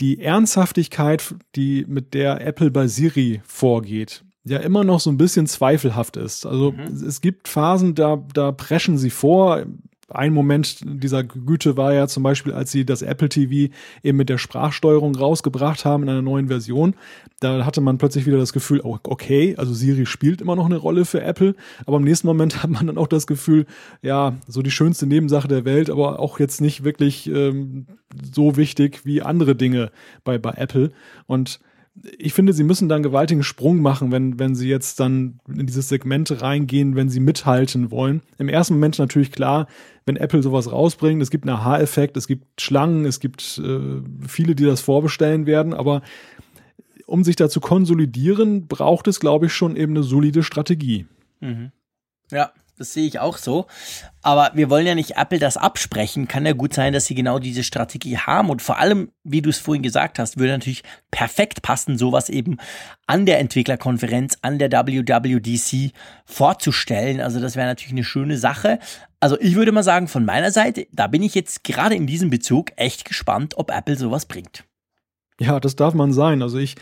[0.00, 5.46] die Ernsthaftigkeit, die mit der Apple bei Siri vorgeht, ja immer noch so ein bisschen
[5.46, 6.46] zweifelhaft ist.
[6.46, 7.06] Also mhm.
[7.06, 9.64] es gibt Phasen, da, da preschen sie vor
[10.08, 13.72] ein Moment dieser Güte war ja zum Beispiel, als sie das Apple TV
[14.04, 16.94] eben mit der Sprachsteuerung rausgebracht haben in einer neuen Version.
[17.40, 20.76] Da hatte man plötzlich wieder das Gefühl, oh, okay, also Siri spielt immer noch eine
[20.76, 21.56] Rolle für Apple,
[21.86, 23.66] aber im nächsten Moment hat man dann auch das Gefühl,
[24.00, 27.86] ja, so die schönste Nebensache der Welt, aber auch jetzt nicht wirklich ähm,
[28.32, 29.90] so wichtig wie andere Dinge
[30.22, 30.92] bei, bei Apple.
[31.26, 31.58] Und
[32.18, 35.66] ich finde, sie müssen da einen gewaltigen Sprung machen, wenn, wenn sie jetzt dann in
[35.66, 38.22] dieses Segment reingehen, wenn sie mithalten wollen.
[38.38, 39.66] Im ersten Moment natürlich klar,
[40.04, 44.54] wenn Apple sowas rausbringt, es gibt einen Aha-Effekt, es gibt Schlangen, es gibt äh, viele,
[44.54, 46.02] die das vorbestellen werden, aber
[47.06, 51.06] um sich da zu konsolidieren, braucht es, glaube ich, schon eben eine solide Strategie.
[51.40, 51.70] Mhm.
[52.30, 53.66] Ja, das sehe ich auch so.
[54.22, 56.28] Aber wir wollen ja nicht Apple das absprechen.
[56.28, 58.50] Kann ja gut sein, dass sie genau diese Strategie haben.
[58.50, 62.58] Und vor allem, wie du es vorhin gesagt hast, würde natürlich perfekt passen, sowas eben
[63.06, 65.92] an der Entwicklerkonferenz, an der WWDC
[66.26, 67.20] vorzustellen.
[67.20, 68.78] Also das wäre natürlich eine schöne Sache.
[69.20, 72.28] Also ich würde mal sagen, von meiner Seite, da bin ich jetzt gerade in diesem
[72.28, 74.64] Bezug echt gespannt, ob Apple sowas bringt.
[75.40, 76.42] Ja, das darf man sein.
[76.42, 76.74] Also ich,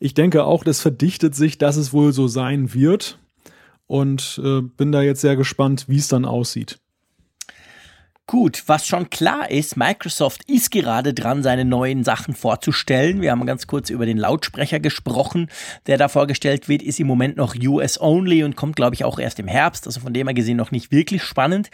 [0.00, 3.18] ich denke auch, das verdichtet sich, dass es wohl so sein wird
[3.86, 6.80] und äh, bin da jetzt sehr gespannt, wie es dann aussieht.
[8.26, 13.20] Gut, was schon klar ist, Microsoft ist gerade dran, seine neuen Sachen vorzustellen.
[13.20, 15.50] Wir haben ganz kurz über den Lautsprecher gesprochen,
[15.86, 19.40] der da vorgestellt wird, ist im Moment noch US-only und kommt, glaube ich, auch erst
[19.40, 19.86] im Herbst.
[19.86, 21.68] Also von dem her gesehen noch nicht wirklich spannend.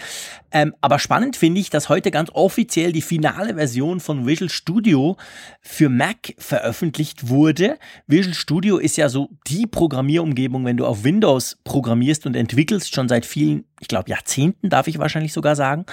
[0.50, 5.16] Ähm, aber spannend finde ich, dass heute ganz offiziell die finale Version von Visual Studio
[5.60, 7.78] für Mac veröffentlicht wurde.
[8.08, 13.08] Visual Studio ist ja so die Programmierumgebung, wenn du auf Windows programmierst und entwickelst, schon
[13.08, 15.86] seit vielen ich glaube, Jahrzehnten, darf ich wahrscheinlich sogar sagen.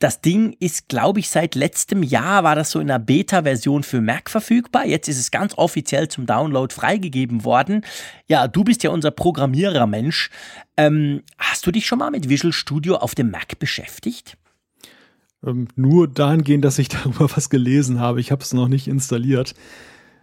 [0.00, 4.00] Das Ding ist, glaube ich, seit letztem Jahr war das so in einer Beta-Version für
[4.00, 4.86] Mac verfügbar.
[4.86, 7.82] Jetzt ist es ganz offiziell zum Download freigegeben worden.
[8.26, 10.30] Ja, du bist ja unser Programmierer-Mensch.
[10.78, 14.38] Ähm, hast du dich schon mal mit Visual Studio auf dem Mac beschäftigt?
[15.46, 18.20] Ähm, nur dahingehend, dass ich darüber was gelesen habe.
[18.20, 19.54] Ich habe es noch nicht installiert.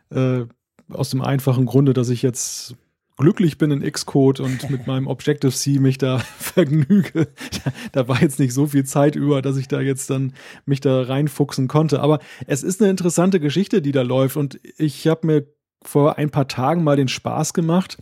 [0.10, 0.46] Äh,
[0.90, 2.76] aus dem einfachen Grunde, dass ich jetzt
[3.18, 7.28] glücklich bin in Xcode und mit meinem Objective-C mich da vergnüge.
[7.64, 10.34] Da, da, war jetzt nicht so viel Zeit über, dass ich da jetzt dann
[10.66, 12.00] mich da reinfuchsen konnte.
[12.00, 14.38] Aber es ist eine interessante Geschichte, die da läuft.
[14.38, 15.48] Und ich habe mir
[15.84, 17.98] vor ein paar Tagen mal den Spaß gemacht,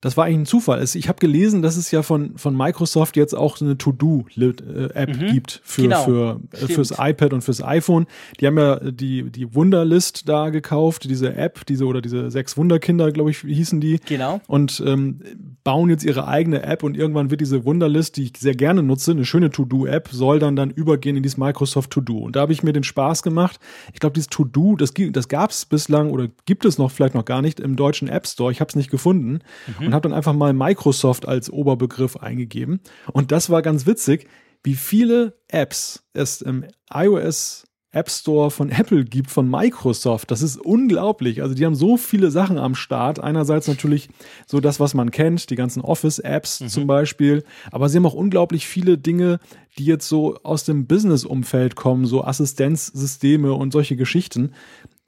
[0.00, 0.82] das war eigentlich ein Zufall.
[0.82, 5.26] Ich habe gelesen, dass es ja von, von Microsoft jetzt auch eine To-Do-App mhm.
[5.32, 6.04] gibt für, genau.
[6.04, 8.06] für, äh, fürs iPad und fürs iPhone.
[8.40, 13.12] Die haben ja die, die Wunderlist da gekauft, diese App, diese oder diese sechs Wunderkinder,
[13.12, 14.00] glaube ich, hießen die.
[14.06, 14.40] Genau.
[14.46, 15.20] Und ähm,
[15.64, 19.10] bauen jetzt ihre eigene App und irgendwann wird diese Wunderlist, die ich sehr gerne nutze,
[19.10, 22.20] eine schöne To-Do-App, soll dann dann übergehen in dieses Microsoft To-Do.
[22.20, 23.60] Und da habe ich mir den Spaß gemacht.
[23.92, 27.26] Ich glaube, dieses To-Do, das, das gab es bislang oder gibt es noch vielleicht noch
[27.26, 28.50] gar nicht im deutschen App Store.
[28.50, 29.40] Ich habe es nicht gefunden.
[29.78, 32.80] Mhm und habe dann einfach mal Microsoft als Oberbegriff eingegeben.
[33.12, 34.28] Und das war ganz witzig,
[34.62, 40.30] wie viele Apps es im iOS App Store von Apple gibt, von Microsoft.
[40.30, 41.42] Das ist unglaublich.
[41.42, 43.18] Also die haben so viele Sachen am Start.
[43.18, 44.08] Einerseits natürlich
[44.46, 46.68] so das, was man kennt, die ganzen Office-Apps mhm.
[46.68, 47.42] zum Beispiel.
[47.72, 49.40] Aber sie haben auch unglaublich viele Dinge,
[49.76, 54.52] die jetzt so aus dem Business-Umfeld kommen, so Assistenzsysteme und solche Geschichten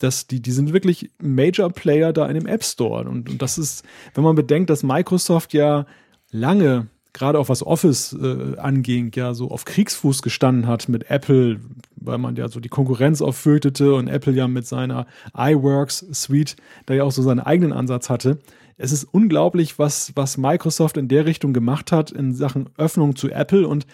[0.03, 3.09] dass die, die sind wirklich Major Player da in dem App Store.
[3.09, 3.85] Und, und das ist,
[4.15, 5.87] wenn man bedenkt, dass Microsoft ja
[6.31, 11.61] lange gerade auch was Office äh, anging, ja so auf Kriegsfuß gestanden hat mit Apple,
[11.97, 16.95] weil man ja so die Konkurrenz auffürchtete und Apple ja mit seiner iWorks Suite da
[16.95, 18.39] ja auch so seinen eigenen Ansatz hatte.
[18.79, 23.31] Es ist unglaublich, was, was Microsoft in der Richtung gemacht hat in Sachen Öffnung zu
[23.31, 23.87] Apple und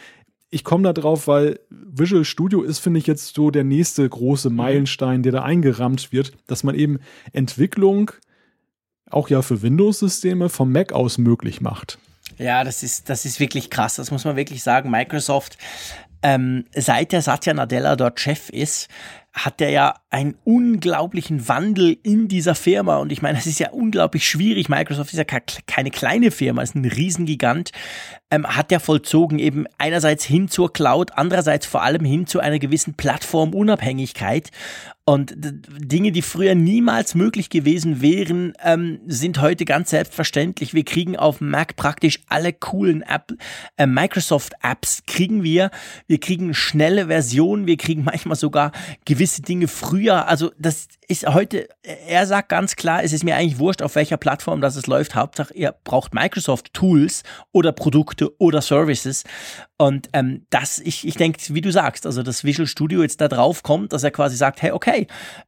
[0.50, 4.50] ich komme da drauf, weil Visual Studio ist, finde ich, jetzt so der nächste große
[4.50, 4.56] mhm.
[4.56, 6.98] Meilenstein, der da eingerammt wird, dass man eben
[7.32, 8.10] Entwicklung
[9.10, 11.98] auch ja für Windows-Systeme vom Mac aus möglich macht.
[12.38, 13.96] Ja, das ist, das ist wirklich krass.
[13.96, 14.90] Das muss man wirklich sagen.
[14.90, 15.58] Microsoft,
[16.22, 18.88] ähm, seit der Satya Nadella dort Chef ist,
[19.32, 22.96] hat er ja einen unglaublichen Wandel in dieser Firma.
[22.96, 24.68] Und ich meine, es ist ja unglaublich schwierig.
[24.68, 27.70] Microsoft ist ja keine kleine Firma, ist ein Riesengigant.
[28.30, 32.58] Ähm, hat er vollzogen eben einerseits hin zur Cloud, andererseits vor allem hin zu einer
[32.58, 34.50] gewissen Plattformunabhängigkeit.
[35.08, 40.74] Und Dinge, die früher niemals möglich gewesen wären, ähm, sind heute ganz selbstverständlich.
[40.74, 43.32] Wir kriegen auf Mac praktisch alle coolen App,
[43.78, 45.70] äh, Microsoft Apps kriegen wir.
[46.08, 48.70] Wir kriegen schnelle Versionen, wir kriegen manchmal sogar
[49.06, 53.58] gewisse Dinge früher, also das ist heute, er sagt ganz klar, es ist mir eigentlich
[53.58, 55.14] wurscht, auf welcher Plattform das es läuft.
[55.14, 59.24] Hauptsache, ihr braucht Microsoft Tools oder Produkte oder Services.
[59.78, 63.28] Und ähm, das, ich, ich denke, wie du sagst, also das Visual Studio jetzt da
[63.28, 64.97] drauf kommt, dass er quasi sagt, hey, okay,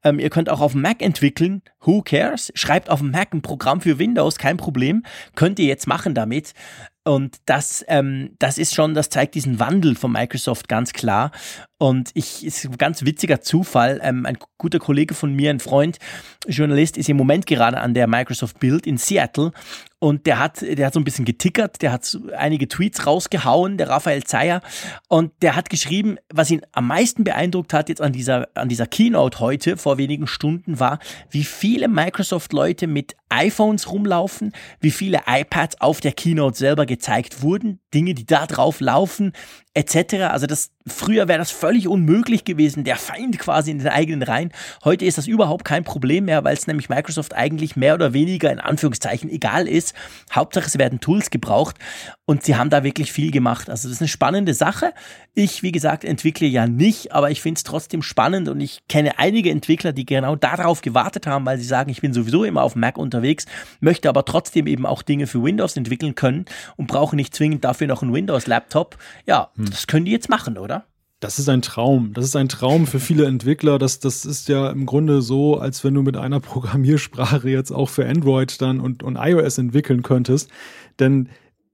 [0.05, 2.53] ähm, ihr könnt auch auf dem Mac entwickeln, who cares?
[2.55, 6.55] Schreibt auf dem Mac ein Programm für Windows, kein Problem, könnt ihr jetzt machen damit.
[7.11, 11.33] Und das, ähm, das ist schon, das zeigt diesen Wandel von Microsoft ganz klar.
[11.77, 13.99] Und ich, ist ein ganz witziger Zufall.
[14.01, 15.99] Ähm, ein guter Kollege von mir, ein Freund,
[16.47, 19.51] Journalist, ist im Moment gerade an der Microsoft Build in Seattle
[20.03, 23.91] und der hat, der hat so ein bisschen getickert, der hat einige Tweets rausgehauen, der
[23.91, 24.63] Raphael Zeyer.
[25.09, 28.87] Und der hat geschrieben, was ihn am meisten beeindruckt hat jetzt an dieser, an dieser
[28.87, 35.81] Keynote heute, vor wenigen Stunden, war, wie viele Microsoft-Leute mit iPhones rumlaufen, wie viele iPads
[35.81, 39.33] auf der Keynote selber gezeigt wurden, Dinge, die da drauf laufen,
[39.75, 40.25] etc.
[40.31, 44.51] Also das früher wäre das völlig unmöglich gewesen, der Feind quasi in den eigenen Reihen.
[44.85, 48.51] Heute ist das überhaupt kein Problem mehr, weil es nämlich Microsoft eigentlich mehr oder weniger
[48.51, 49.95] in Anführungszeichen egal ist.
[50.33, 51.77] Hauptsache es werden Tools gebraucht
[52.25, 53.71] und sie haben da wirklich viel gemacht.
[53.71, 54.93] Also das ist eine spannende Sache.
[55.35, 59.19] Ich, wie gesagt, entwickle ja nicht, aber ich finde es trotzdem spannend und ich kenne
[59.19, 62.75] einige Entwickler, die genau darauf gewartet haben, weil sie sagen, ich bin sowieso immer auf
[62.75, 63.47] Mac unterwegs,
[63.81, 67.87] möchte aber trotzdem eben auch Dinge für Windows entwickeln können und brauche nicht zwingend dafür
[67.87, 68.97] noch einen Windows-Laptop.
[69.27, 69.71] Ja, hm.
[69.71, 70.85] das können die jetzt machen, oder?
[71.21, 72.13] Das ist ein Traum.
[72.15, 73.79] Das ist ein Traum für viele Entwickler.
[73.79, 77.91] Das, das ist ja im Grunde so, als wenn du mit einer Programmiersprache jetzt auch
[77.91, 80.51] für Android dann und, und iOS entwickeln könntest.
[80.99, 81.29] Denn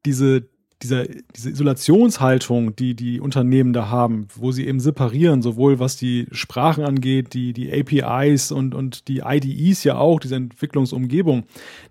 [0.04, 0.48] diese,
[0.82, 6.26] dieser, diese Isolationshaltung, die die Unternehmen da haben, wo sie eben separieren, sowohl was die
[6.32, 11.44] Sprachen angeht, die, die APIs und, und die IDEs ja auch, diese Entwicklungsumgebung,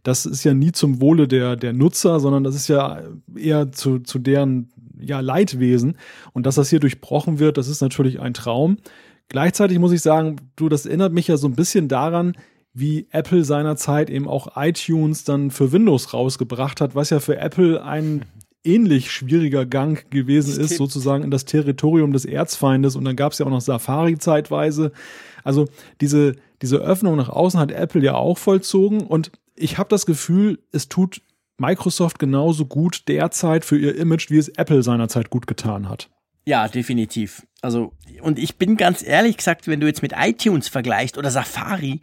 [0.04, 3.02] das ist ja nie zum Wohle der, der Nutzer, sondern das ist ja
[3.36, 5.98] eher zu, zu deren ja, Leidwesen.
[6.34, 8.78] Und dass das hier durchbrochen wird, das ist natürlich ein Traum.
[9.30, 12.34] Gleichzeitig muss ich sagen, du, das erinnert mich ja so ein bisschen daran,
[12.74, 17.84] wie Apple seinerzeit eben auch iTunes dann für Windows rausgebracht hat, was ja für Apple
[17.84, 18.26] ein
[18.64, 22.96] ähnlich schwieriger Gang gewesen ist, sozusagen in das Territorium des Erzfeindes.
[22.96, 24.92] Und dann gab es ja auch noch Safari zeitweise.
[25.44, 25.68] Also
[26.02, 29.02] diese, diese Öffnung nach außen hat Apple ja auch vollzogen.
[29.02, 31.22] Und ich habe das Gefühl, es tut
[31.58, 36.10] Microsoft genauso gut derzeit für ihr Image, wie es Apple seinerzeit gut getan hat.
[36.46, 37.46] Ja, definitiv.
[37.62, 42.02] Also, und ich bin ganz ehrlich gesagt, wenn du jetzt mit iTunes vergleichst oder Safari,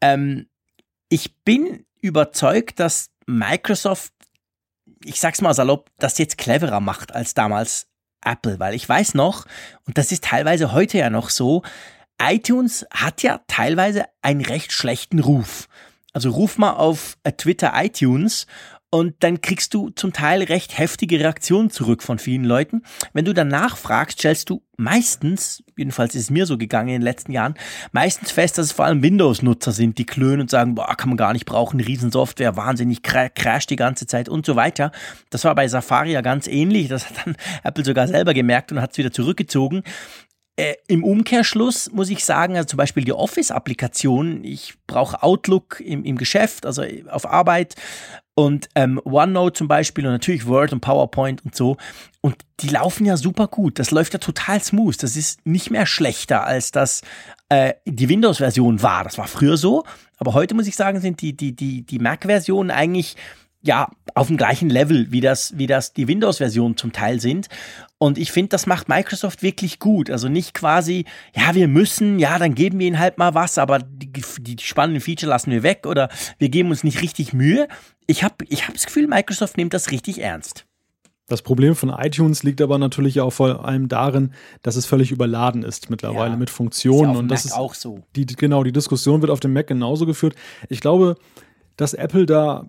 [0.00, 0.46] ähm,
[1.08, 4.12] ich bin überzeugt, dass Microsoft,
[5.04, 7.86] ich sag's mal salopp, das jetzt cleverer macht als damals
[8.22, 9.46] Apple, weil ich weiß noch,
[9.86, 11.62] und das ist teilweise heute ja noch so,
[12.20, 15.68] iTunes hat ja teilweise einen recht schlechten Ruf.
[16.12, 18.46] Also ruf mal auf äh, Twitter iTunes
[18.90, 22.82] und dann kriegst du zum Teil recht heftige Reaktionen zurück von vielen Leuten.
[23.12, 27.02] Wenn du danach fragst, stellst du meistens, jedenfalls ist es mir so gegangen in den
[27.02, 27.54] letzten Jahren,
[27.92, 31.16] meistens fest, dass es vor allem Windows-Nutzer sind, die klönen und sagen, boah, kann man
[31.16, 34.90] gar nicht brauchen, Riesensoftware, wahnsinnig, crasht die ganze Zeit und so weiter.
[35.30, 36.88] Das war bei Safari ja ganz ähnlich.
[36.88, 39.84] Das hat dann Apple sogar selber gemerkt und hat es wieder zurückgezogen.
[40.56, 46.04] Äh, Im Umkehrschluss muss ich sagen, also zum Beispiel die Office-Applikation, ich brauche Outlook im,
[46.04, 47.76] im Geschäft, also auf Arbeit
[48.40, 51.76] und ähm, OneNote zum Beispiel und natürlich Word und PowerPoint und so.
[52.22, 53.78] Und die laufen ja super gut.
[53.78, 55.02] Das läuft ja total smooth.
[55.02, 57.02] Das ist nicht mehr schlechter, als das
[57.50, 59.04] äh, die Windows-Version war.
[59.04, 59.84] Das war früher so.
[60.16, 63.16] Aber heute muss ich sagen, sind die, die, die, die Mac-Versionen eigentlich
[63.62, 67.48] ja, auf dem gleichen Level, wie das, wie das die Windows-Versionen zum Teil sind.
[67.98, 70.10] Und ich finde, das macht Microsoft wirklich gut.
[70.10, 73.78] Also nicht quasi, ja, wir müssen, ja, dann geben wir ihnen halt mal was, aber
[73.78, 77.68] die, die, die spannenden Feature lassen wir weg oder wir geben uns nicht richtig Mühe.
[78.06, 80.64] Ich habe ich hab das Gefühl, Microsoft nimmt das richtig ernst.
[81.28, 85.62] Das Problem von iTunes liegt aber natürlich auch vor allem darin, dass es völlig überladen
[85.62, 87.10] ist mittlerweile ja, mit Funktionen.
[87.10, 88.02] Ist ja und das Mac ist auch so.
[88.16, 90.34] Die, genau, die Diskussion wird auf dem Mac genauso geführt.
[90.68, 91.14] Ich glaube,
[91.76, 92.66] dass Apple da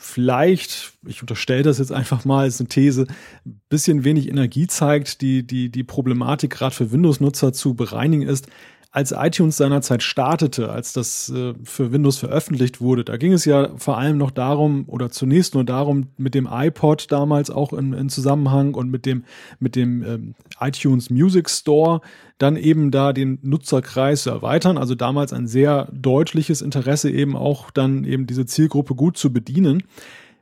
[0.00, 3.06] vielleicht, ich unterstelle das jetzt einfach mal, ist eine These,
[3.44, 8.48] ein bisschen wenig Energie zeigt, die, die, die Problematik gerade für Windows-Nutzer zu bereinigen ist
[8.92, 13.70] als iTunes seinerzeit startete, als das äh, für Windows veröffentlicht wurde, da ging es ja
[13.76, 18.08] vor allem noch darum oder zunächst nur darum, mit dem iPod damals auch in, in
[18.08, 19.24] Zusammenhang und mit dem,
[19.60, 22.00] mit dem ähm, iTunes Music Store
[22.38, 24.76] dann eben da den Nutzerkreis zu erweitern.
[24.76, 29.84] Also damals ein sehr deutliches Interesse eben auch dann eben diese Zielgruppe gut zu bedienen.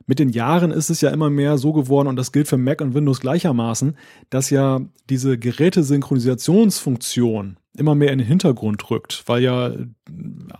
[0.09, 2.81] Mit den Jahren ist es ja immer mehr so geworden, und das gilt für Mac
[2.81, 3.95] und Windows gleichermaßen,
[4.31, 9.71] dass ja diese Gerätesynchronisationsfunktion immer mehr in den Hintergrund rückt, weil ja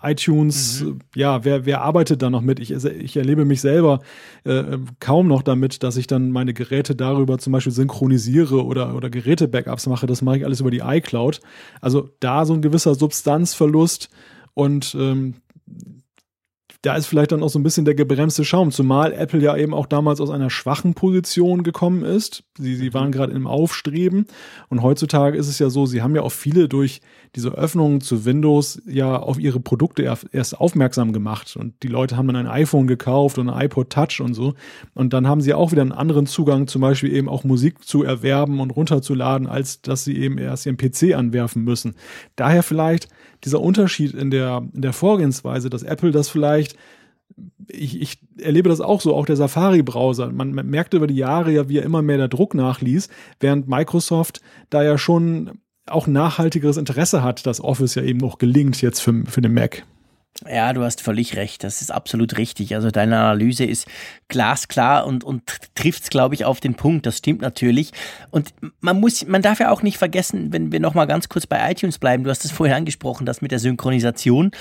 [0.04, 1.00] iTunes, mhm.
[1.16, 2.60] ja, wer, wer arbeitet da noch mit?
[2.60, 4.02] Ich, ich erlebe mich selber
[4.44, 9.10] äh, kaum noch damit, dass ich dann meine Geräte darüber zum Beispiel synchronisiere oder, oder
[9.10, 10.06] Geräte-Backups mache.
[10.06, 11.40] Das mache ich alles über die iCloud.
[11.82, 14.12] Also da so ein gewisser Substanzverlust
[14.54, 15.38] und ähm,
[16.82, 19.74] da ist vielleicht dann auch so ein bisschen der gebremste Schaum, zumal Apple ja eben
[19.74, 22.44] auch damals aus einer schwachen Position gekommen ist.
[22.58, 24.28] Sie, sie waren gerade im Aufstreben
[24.70, 27.02] und heutzutage ist es ja so, sie haben ja auch viele durch
[27.36, 32.28] diese Öffnungen zu Windows ja auf ihre Produkte erst aufmerksam gemacht und die Leute haben
[32.28, 34.54] dann ein iPhone gekauft und ein iPod Touch und so
[34.94, 38.04] und dann haben sie auch wieder einen anderen Zugang, zum Beispiel eben auch Musik zu
[38.04, 41.96] erwerben und runterzuladen, als dass sie eben erst ihren PC anwerfen müssen.
[42.38, 43.10] Daher vielleicht
[43.46, 46.76] dieser Unterschied in der, in der Vorgehensweise, dass Apple das vielleicht
[47.68, 50.32] ich, ich erlebe das auch so, auch der Safari-Browser.
[50.32, 54.42] Man, merkte über die Jahre ja, wie er immer mehr der Druck nachließ, während Microsoft
[54.70, 59.24] da ja schon auch nachhaltigeres Interesse hat, dass Office ja eben noch gelingt jetzt für,
[59.26, 59.86] für den Mac.
[60.48, 61.64] Ja, du hast völlig recht.
[61.64, 62.76] Das ist absolut richtig.
[62.76, 63.88] Also deine Analyse ist
[64.28, 65.44] glasklar und, und
[65.76, 67.06] trifft es, glaube ich, auf den Punkt.
[67.06, 67.92] Das stimmt natürlich.
[68.32, 71.72] Und man muss, man darf ja auch nicht vergessen, wenn wir nochmal ganz kurz bei
[71.72, 72.24] iTunes bleiben.
[72.24, 74.52] Du hast es vorher angesprochen, das mit der Synchronisation.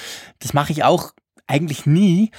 [0.40, 1.12] Das mache ich auch
[1.46, 2.30] eigentlich nie.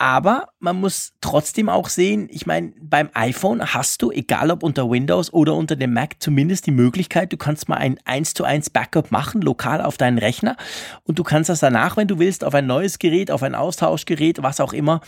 [0.00, 4.90] Aber man muss trotzdem auch sehen, ich meine, beim iPhone hast du, egal ob unter
[4.90, 8.70] Windows oder unter dem Mac, zumindest die Möglichkeit, du kannst mal ein 1 zu 1
[8.70, 10.56] Backup machen, lokal auf deinen Rechner.
[11.02, 14.42] Und du kannst das danach, wenn du willst, auf ein neues Gerät, auf ein Austauschgerät,
[14.42, 15.02] was auch immer,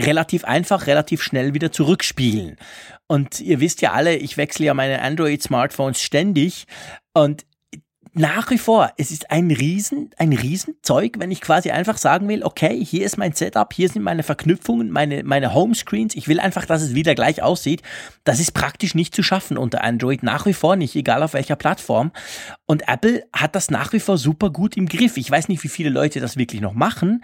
[0.00, 2.56] relativ einfach, relativ schnell wieder zurückspielen.
[3.08, 6.64] Und ihr wisst ja alle, ich wechsle ja meine Android-Smartphones ständig.
[7.12, 7.44] Und
[8.12, 12.42] nach wie vor, es ist ein Riesen, ein Riesenzeug, wenn ich quasi einfach sagen will,
[12.42, 16.16] okay, hier ist mein Setup, hier sind meine Verknüpfungen, meine, meine Homescreens.
[16.16, 17.82] Ich will einfach, dass es wieder gleich aussieht.
[18.24, 21.56] Das ist praktisch nicht zu schaffen unter Android, nach wie vor nicht, egal auf welcher
[21.56, 22.10] Plattform.
[22.66, 25.16] Und Apple hat das nach wie vor super gut im Griff.
[25.16, 27.22] Ich weiß nicht, wie viele Leute das wirklich noch machen,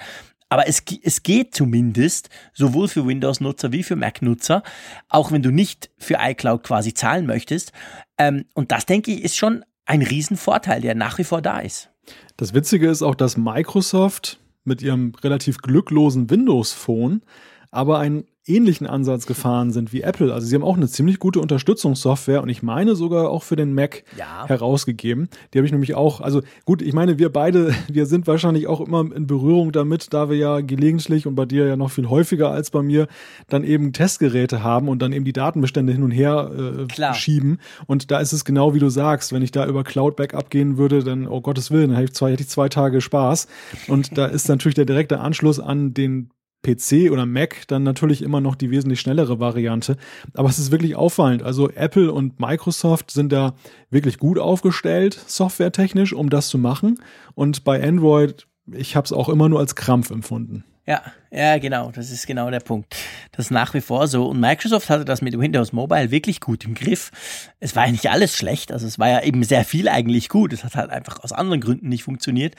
[0.48, 4.62] aber es, es geht zumindest, sowohl für Windows-Nutzer wie für Mac-Nutzer,
[5.08, 7.72] auch wenn du nicht für iCloud quasi zahlen möchtest.
[8.18, 11.90] Ähm, und das, denke ich, ist schon ein Riesenvorteil, der nach wie vor da ist.
[12.36, 17.22] Das Witzige ist auch, dass Microsoft mit ihrem relativ glücklosen Windows Phone
[17.70, 20.32] aber ein ähnlichen Ansatz gefahren sind wie Apple.
[20.32, 23.74] Also sie haben auch eine ziemlich gute Unterstützungssoftware und ich meine sogar auch für den
[23.74, 24.46] Mac ja.
[24.46, 25.28] herausgegeben.
[25.52, 28.80] Die habe ich nämlich auch, also gut, ich meine, wir beide, wir sind wahrscheinlich auch
[28.80, 32.50] immer in Berührung damit, da wir ja gelegentlich und bei dir ja noch viel häufiger
[32.50, 33.08] als bei mir
[33.48, 37.58] dann eben Testgeräte haben und dann eben die Datenbestände hin und her äh, schieben.
[37.86, 40.76] Und da ist es genau wie du sagst, wenn ich da über Cloud Backup gehen
[40.76, 43.48] würde, dann, oh Gottes Willen, dann hätte ich zwei, hätte ich zwei Tage Spaß.
[43.88, 46.30] Und da ist natürlich der direkte Anschluss an den
[46.62, 49.96] PC oder Mac dann natürlich immer noch die wesentlich schnellere Variante.
[50.34, 51.42] Aber es ist wirklich auffallend.
[51.42, 53.54] Also Apple und Microsoft sind da
[53.90, 57.00] wirklich gut aufgestellt, softwaretechnisch, um das zu machen.
[57.34, 60.64] Und bei Android, ich habe es auch immer nur als Krampf empfunden.
[60.86, 61.90] Ja, ja, genau.
[61.90, 62.94] Das ist genau der Punkt.
[63.32, 64.28] Das ist nach wie vor so.
[64.28, 67.10] Und Microsoft hatte das mit Windows Mobile wirklich gut im Griff.
[67.58, 68.70] Es war ja nicht alles schlecht.
[68.70, 70.52] Also es war ja eben sehr viel eigentlich gut.
[70.52, 72.54] Es hat halt einfach aus anderen Gründen nicht funktioniert.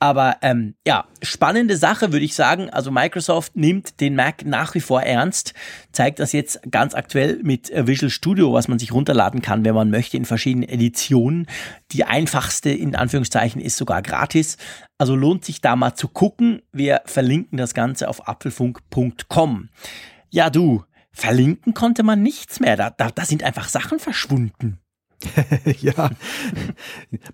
[0.00, 2.70] Aber ähm, ja, spannende Sache würde ich sagen.
[2.70, 5.54] Also Microsoft nimmt den Mac nach wie vor ernst,
[5.90, 9.74] zeigt das jetzt ganz aktuell mit äh, Visual Studio, was man sich runterladen kann, wenn
[9.74, 11.46] man möchte, in verschiedenen Editionen.
[11.90, 14.56] Die einfachste in Anführungszeichen ist sogar gratis.
[14.98, 16.62] Also lohnt sich da mal zu gucken.
[16.72, 19.68] Wir verlinken das Ganze auf apfelfunk.com.
[20.30, 22.76] Ja, du, verlinken konnte man nichts mehr.
[22.76, 24.78] Da, da, da sind einfach Sachen verschwunden.
[25.80, 26.10] ja,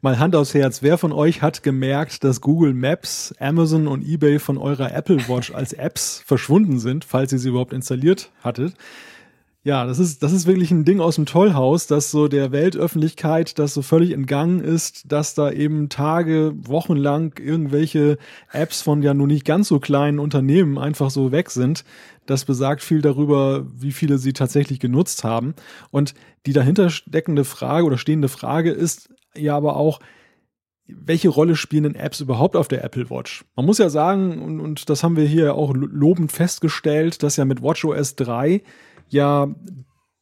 [0.01, 0.83] mal Hand aufs Herz.
[0.83, 5.53] Wer von euch hat gemerkt, dass Google Maps, Amazon und eBay von eurer Apple Watch
[5.53, 8.75] als Apps verschwunden sind, falls ihr sie überhaupt installiert hattet?
[9.67, 13.59] Ja, das ist, das ist wirklich ein Ding aus dem Tollhaus, dass so der Weltöffentlichkeit
[13.59, 18.19] das so völlig entgangen ist, dass da eben Tage, Wochen lang irgendwelche
[18.53, 21.83] Apps von ja nun nicht ganz so kleinen Unternehmen einfach so weg sind.
[22.27, 25.55] Das besagt viel darüber, wie viele sie tatsächlich genutzt haben.
[25.91, 26.13] Und
[26.45, 29.99] die dahinter steckende Frage oder stehende Frage ist ja aber auch,
[30.87, 33.47] welche Rolle spielen denn Apps überhaupt auf der Apple Watch?
[33.57, 37.47] Man muss ja sagen, und, und das haben wir hier auch lobend festgestellt, dass ja
[37.47, 38.61] mit WatchOS 3
[39.09, 39.49] ja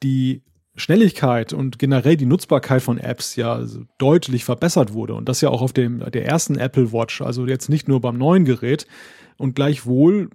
[0.03, 0.43] die
[0.75, 3.65] Schnelligkeit und generell die Nutzbarkeit von Apps ja
[3.99, 5.15] deutlich verbessert wurde.
[5.15, 8.17] Und das ja auch auf dem, der ersten Apple Watch, also jetzt nicht nur beim
[8.17, 8.87] neuen Gerät.
[9.37, 10.31] Und gleichwohl,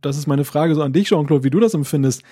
[0.00, 2.22] das ist meine Frage so an dich, Jean-Claude, wie du das empfindest,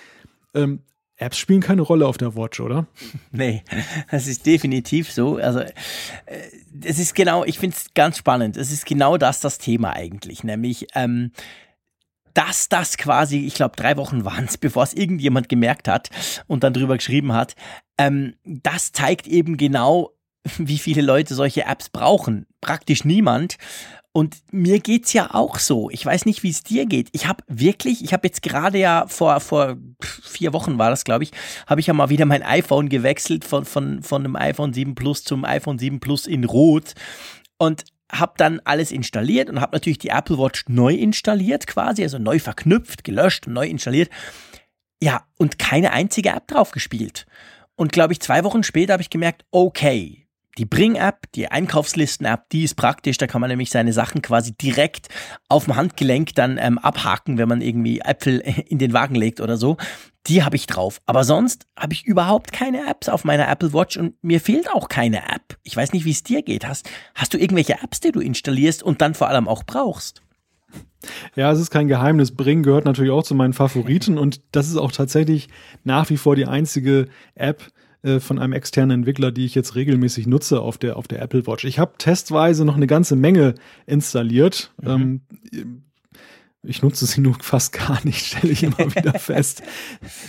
[0.54, 0.80] ähm,
[1.16, 2.86] Apps spielen keine Rolle auf der Watch, oder?
[3.30, 3.62] Nee,
[4.10, 5.36] das ist definitiv so.
[5.36, 5.70] Also äh,
[6.82, 8.56] es ist genau, ich finde es ganz spannend.
[8.56, 11.30] Es ist genau das das Thema eigentlich, nämlich ähm,
[12.34, 16.10] dass das quasi, ich glaube, drei Wochen waren es, bevor es irgendjemand gemerkt hat
[16.46, 17.54] und dann drüber geschrieben hat,
[17.96, 20.10] ähm, das zeigt eben genau,
[20.58, 22.46] wie viele Leute solche Apps brauchen.
[22.60, 23.56] Praktisch niemand.
[24.16, 25.90] Und mir geht's ja auch so.
[25.90, 27.08] Ich weiß nicht, wie es dir geht.
[27.10, 31.24] Ich habe wirklich, ich habe jetzt gerade ja vor vor vier Wochen war das, glaube
[31.24, 31.32] ich,
[31.66, 35.24] habe ich ja mal wieder mein iPhone gewechselt von von von dem iPhone 7 Plus
[35.24, 36.94] zum iPhone 7 Plus in Rot
[37.58, 42.18] und habe dann alles installiert und habe natürlich die Apple Watch neu installiert quasi, also
[42.18, 44.10] neu verknüpft, gelöscht und neu installiert.
[45.02, 47.26] Ja, und keine einzige App drauf gespielt.
[47.76, 50.24] Und glaube ich, zwei Wochen später habe ich gemerkt, okay,
[50.58, 53.18] die Bring-App, die Einkaufslisten-App, die ist praktisch.
[53.18, 55.08] Da kann man nämlich seine Sachen quasi direkt
[55.48, 58.38] auf dem Handgelenk dann ähm, abhaken, wenn man irgendwie Äpfel
[58.68, 59.76] in den Wagen legt oder so.
[60.26, 61.00] Die habe ich drauf.
[61.06, 64.88] Aber sonst habe ich überhaupt keine Apps auf meiner Apple Watch und mir fehlt auch
[64.88, 65.58] keine App.
[65.62, 66.66] Ich weiß nicht, wie es dir geht.
[66.66, 70.22] Hast, hast du irgendwelche Apps, die du installierst und dann vor allem auch brauchst?
[71.36, 72.32] Ja, es ist kein Geheimnis.
[72.32, 75.48] Bring gehört natürlich auch zu meinen Favoriten und das ist auch tatsächlich
[75.84, 77.70] nach wie vor die einzige App,
[78.04, 81.46] äh, von einem externen Entwickler, die ich jetzt regelmäßig nutze auf der, auf der Apple
[81.46, 81.64] Watch.
[81.64, 83.54] Ich habe testweise noch eine ganze Menge
[83.86, 84.72] installiert.
[84.80, 85.22] Mhm.
[85.52, 85.82] Ähm,
[86.64, 89.62] ich nutze sie nur fast gar nicht, stelle ich immer wieder fest.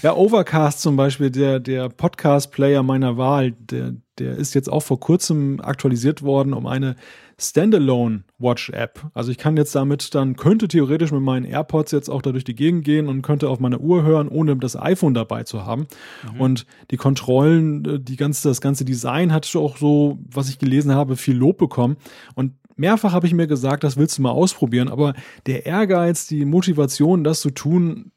[0.02, 5.00] Ja, Overcast zum Beispiel, der, der Podcast-Player meiner Wahl, der, der ist jetzt auch vor
[5.00, 6.96] kurzem aktualisiert worden um eine
[7.38, 9.08] Standalone Watch App.
[9.14, 12.46] Also ich kann jetzt damit dann, könnte theoretisch mit meinen AirPods jetzt auch da durch
[12.46, 15.88] die Gegend gehen und könnte auf meine Uhr hören, ohne das iPhone dabei zu haben.
[16.34, 16.42] Mhm.
[16.42, 20.94] Und die Kontrollen, äh, die ganze, das ganze Design hat auch so, was ich gelesen
[20.94, 21.98] habe, viel Lob bekommen.
[22.36, 25.14] Und mehrfach habe ich mir gesagt, das willst du mal ausprobieren, aber
[25.46, 28.12] der Ehrgeiz, die Motivation, das zu tun,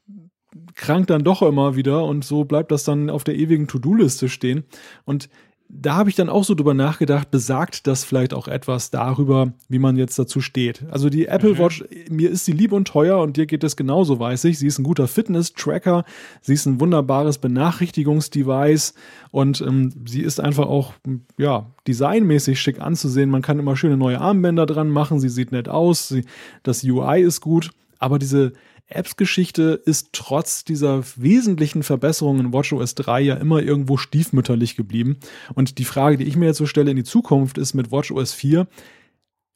[0.75, 4.63] krankt dann doch immer wieder und so bleibt das dann auf der ewigen To-Do-Liste stehen.
[5.05, 5.29] Und
[5.71, 9.77] da habe ich dann auch so drüber nachgedacht, besagt das vielleicht auch etwas darüber, wie
[9.77, 10.83] man jetzt dazu steht.
[10.89, 11.57] Also die Apple mhm.
[11.59, 14.57] Watch, mir ist sie lieb und teuer und dir geht es genauso, weiß ich.
[14.57, 16.05] Sie ist ein guter Fitness-Tracker,
[16.41, 18.95] sie ist ein wunderbares Benachrichtigungsdevice
[19.29, 20.93] und ähm, sie ist einfach auch,
[21.37, 23.29] ja, designmäßig schick anzusehen.
[23.29, 26.25] Man kann immer schöne neue Armbänder dran machen, sie sieht nett aus, sie,
[26.63, 28.53] das UI ist gut, aber diese
[28.89, 35.17] Apps-Geschichte ist trotz dieser wesentlichen Verbesserungen in WatchOS 3 ja immer irgendwo stiefmütterlich geblieben.
[35.53, 38.33] Und die Frage, die ich mir jetzt so stelle in die Zukunft, ist mit WatchOS
[38.33, 38.67] 4,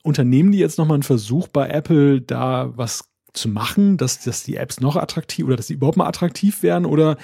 [0.03, 4.57] unternehmen die jetzt nochmal einen Versuch bei Apple, da was zu machen, dass, dass die
[4.57, 7.17] Apps noch attraktiv oder dass sie überhaupt mal attraktiv werden oder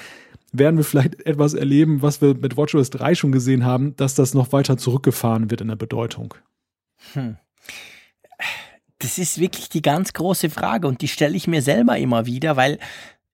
[0.51, 4.34] werden wir vielleicht etwas erleben, was wir mit WatchOS 3 schon gesehen haben, dass das
[4.34, 6.34] noch weiter zurückgefahren wird in der Bedeutung?
[7.14, 7.38] Hm.
[9.00, 12.58] Das ist wirklich die ganz große Frage und die stelle ich mir selber immer wieder,
[12.58, 12.80] weil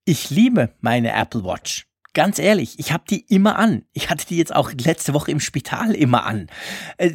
[0.05, 1.87] ich liebe meine Apple Watch.
[2.13, 3.83] Ganz ehrlich, ich habe die immer an.
[3.91, 6.47] Ich hatte die jetzt auch letzte Woche im Spital immer an.
[6.97, 7.11] Äh,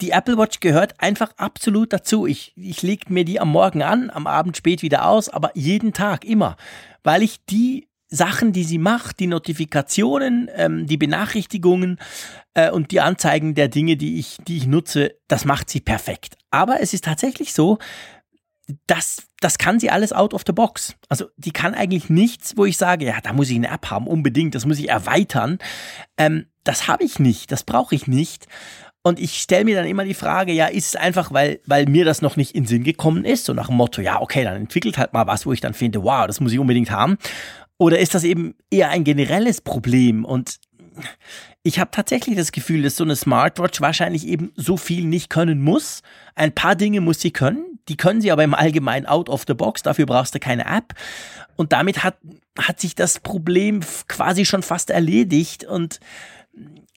[0.00, 2.26] die Apple Watch gehört einfach absolut dazu.
[2.26, 5.92] Ich, ich lege mir die am Morgen an, am Abend spät wieder aus, aber jeden
[5.92, 6.56] Tag immer,
[7.02, 11.98] weil ich die Sachen, die sie macht, die Notifikationen, ähm, die Benachrichtigungen
[12.54, 16.36] äh, und die Anzeigen der Dinge, die ich, die ich nutze, das macht sie perfekt.
[16.50, 17.78] Aber es ist tatsächlich so,
[18.86, 20.94] das, das kann sie alles out of the box.
[21.08, 24.06] Also die kann eigentlich nichts, wo ich sage, ja, da muss ich eine App haben,
[24.06, 25.58] unbedingt, das muss ich erweitern.
[26.16, 28.46] Ähm, das habe ich nicht, das brauche ich nicht.
[29.02, 32.04] Und ich stelle mir dann immer die Frage, ja, ist es einfach, weil, weil mir
[32.04, 34.98] das noch nicht in Sinn gekommen ist, so nach dem Motto, ja, okay, dann entwickelt
[34.98, 37.16] halt mal was, wo ich dann finde, wow, das muss ich unbedingt haben.
[37.80, 40.26] Oder ist das eben eher ein generelles Problem?
[40.26, 40.60] Und
[41.62, 45.62] ich habe tatsächlich das Gefühl, dass so eine Smartwatch wahrscheinlich eben so viel nicht können
[45.62, 46.02] muss.
[46.34, 49.54] Ein paar Dinge muss sie können, die können sie aber im Allgemeinen out of the
[49.54, 50.92] box, dafür brauchst du keine App.
[51.56, 52.18] Und damit hat,
[52.58, 55.64] hat sich das Problem quasi schon fast erledigt.
[55.64, 56.00] Und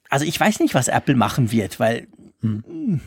[0.10, 2.08] also ich weiß nicht, was Apple machen wird, weil.
[2.42, 3.00] Hm.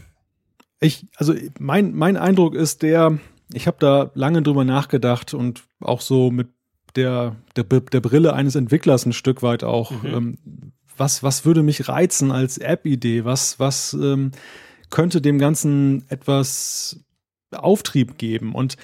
[0.80, 3.18] Ich, also mein, mein Eindruck ist der,
[3.52, 6.55] ich habe da lange drüber nachgedacht und auch so mit
[6.96, 9.90] der, der, der Brille eines Entwicklers ein Stück weit auch.
[9.90, 10.06] Mhm.
[10.06, 10.38] Ähm,
[10.96, 13.24] was, was würde mich reizen als App-Idee?
[13.24, 14.30] Was, was ähm,
[14.90, 17.04] könnte dem Ganzen etwas
[17.52, 18.54] Auftrieb geben?
[18.54, 18.76] Und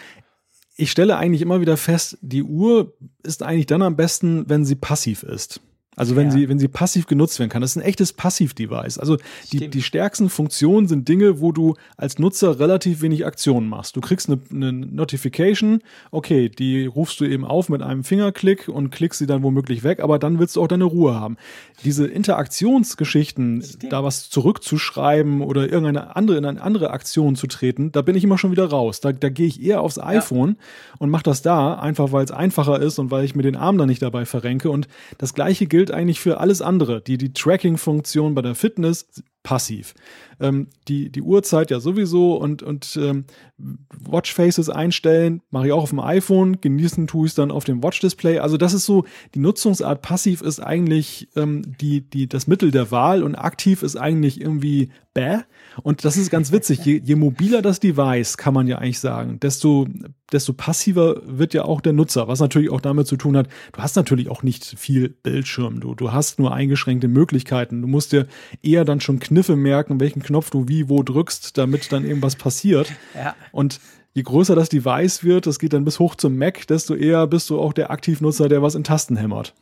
[0.77, 4.75] ich stelle eigentlich immer wieder fest, die Uhr ist eigentlich dann am besten, wenn sie
[4.75, 5.61] passiv ist.
[5.95, 6.33] Also wenn ja.
[6.33, 7.61] sie, wenn sie passiv genutzt werden kann.
[7.61, 8.99] Das ist ein echtes Passiv-Device.
[8.99, 9.19] Also
[9.53, 13.95] die, die stärksten Funktionen sind Dinge, wo du als Nutzer relativ wenig Aktionen machst.
[13.95, 18.91] Du kriegst eine, eine Notification, okay, die rufst du eben auf mit einem Fingerklick und
[18.91, 21.37] klickst sie dann womöglich weg, aber dann willst du auch deine Ruhe haben.
[21.85, 23.93] Diese Interaktionsgeschichten, Stimmt.
[23.93, 28.25] da was zurückzuschreiben oder irgendeine andere, in eine andere Aktion zu treten, da bin ich
[28.25, 29.01] immer schon wieder raus.
[29.01, 30.97] Da, da gehe ich eher aufs iPhone ja.
[31.01, 33.77] und mache das da, einfach weil es einfacher ist und weil ich mir den Arm
[33.77, 34.71] da nicht dabei verrenke.
[34.71, 34.89] Und
[35.19, 37.01] das gleiche gilt gilt eigentlich für alles andere.
[37.01, 39.09] Die, die Tracking-Funktion bei der Fitness
[39.43, 39.95] passiv.
[40.39, 43.25] Ähm, die, die Uhrzeit ja sowieso und, und ähm,
[43.59, 47.83] Watchfaces einstellen, mache ich auch auf dem iPhone, genießen tue ich es dann auf dem
[47.83, 48.39] Watch-Display.
[48.39, 49.05] Also das ist so,
[49.35, 53.97] die Nutzungsart passiv ist eigentlich ähm, die, die, das Mittel der Wahl und aktiv ist
[53.97, 55.39] eigentlich irgendwie bäh.
[55.83, 56.85] Und das ist ganz witzig.
[56.85, 59.87] Je, je mobiler das Device, kann man ja eigentlich sagen, desto,
[60.33, 63.83] desto passiver wird ja auch der Nutzer, was natürlich auch damit zu tun hat, du
[63.83, 67.83] hast natürlich auch nicht viel Bildschirm, du, du hast nur eingeschränkte Möglichkeiten.
[67.83, 68.27] Du musst dir
[68.63, 72.93] eher dann schon Kniffe merken, welchen Knopf du wie wo drückst, damit dann irgendwas passiert.
[73.15, 73.35] Ja.
[73.53, 73.81] Und
[74.15, 77.51] je größer das Device wird, das geht dann bis hoch zum Mac, desto eher bist
[77.51, 79.55] du auch der Aktivnutzer, der was in Tasten hämmert.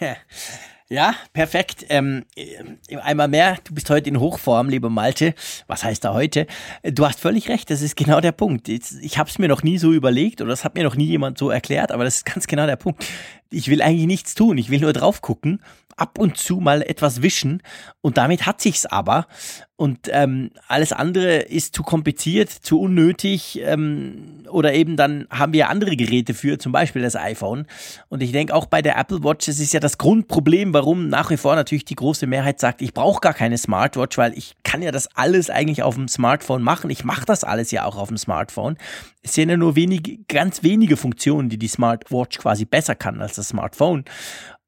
[0.92, 1.14] Ja.
[1.32, 1.86] Perfekt.
[1.88, 5.34] Ähm, äh, einmal mehr, du bist heute in Hochform, lieber Malte.
[5.66, 6.46] Was heißt da heute?
[6.82, 8.68] Du hast völlig recht, das ist genau der Punkt.
[8.68, 11.38] Ich habe es mir noch nie so überlegt oder das hat mir noch nie jemand
[11.38, 13.06] so erklärt, aber das ist ganz genau der Punkt.
[13.50, 15.62] Ich will eigentlich nichts tun, ich will nur drauf gucken
[15.96, 17.62] ab und zu mal etwas wischen
[18.00, 19.26] und damit hat sich's aber.
[19.76, 25.68] Und ähm, alles andere ist zu kompliziert, zu unnötig ähm, oder eben dann haben wir
[25.68, 27.66] andere Geräte für, zum Beispiel das iPhone.
[28.08, 31.30] Und ich denke auch bei der Apple Watch, das ist ja das Grundproblem, warum nach
[31.30, 34.82] wie vor natürlich die große Mehrheit sagt, ich brauche gar keine Smartwatch, weil ich kann
[34.82, 36.88] ja das alles eigentlich auf dem Smartphone machen.
[36.90, 38.76] Ich mache das alles ja auch auf dem Smartphone.
[39.22, 43.34] Es sind ja nur wenige, ganz wenige Funktionen, die die Smartwatch quasi besser kann als
[43.34, 44.04] das Smartphone.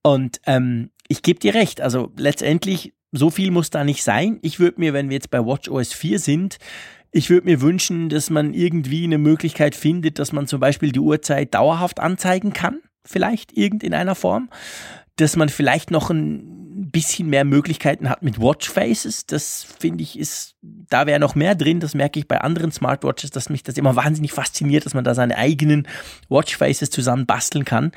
[0.03, 4.39] Und ähm, ich gebe dir recht, also letztendlich, so viel muss da nicht sein.
[4.43, 6.59] Ich würde mir, wenn wir jetzt bei WatchOS 4 sind,
[7.13, 11.01] ich würde mir wünschen, dass man irgendwie eine Möglichkeit findet, dass man zum Beispiel die
[11.01, 14.51] Uhrzeit dauerhaft anzeigen kann, vielleicht irgend in einer Form,
[15.15, 19.27] dass man vielleicht noch ein bisschen mehr Möglichkeiten hat mit Watchfaces.
[19.27, 21.79] Das finde ich ist, da wäre noch mehr drin.
[21.79, 25.15] Das merke ich bei anderen Smartwatches, dass mich das immer wahnsinnig fasziniert, dass man da
[25.15, 25.87] seine eigenen
[26.29, 27.93] Watchfaces zusammen basteln kann.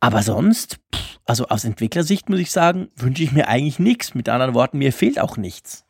[0.00, 0.78] Aber sonst,
[1.26, 4.14] also aus Entwicklersicht muss ich sagen, wünsche ich mir eigentlich nichts.
[4.14, 5.84] Mit anderen Worten, mir fehlt auch nichts.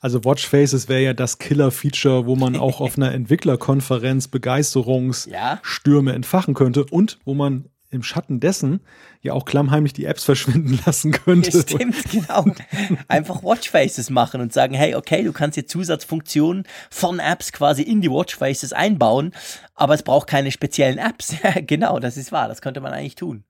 [0.00, 6.16] Also Watchfaces wäre ja das Killer-Feature, wo man auch auf einer Entwicklerkonferenz Begeisterungsstürme ja.
[6.16, 8.80] entfachen könnte und wo man im Schatten dessen
[9.20, 11.50] ja auch klammheimlich die Apps verschwinden lassen könnte.
[11.62, 12.46] Stimmt, genau.
[13.08, 18.00] Einfach Watchfaces machen und sagen, hey, okay, du kannst jetzt Zusatzfunktionen von Apps quasi in
[18.00, 19.32] die Watchfaces einbauen,
[19.74, 21.34] aber es braucht keine speziellen Apps.
[21.66, 23.44] genau, das ist wahr, das könnte man eigentlich tun.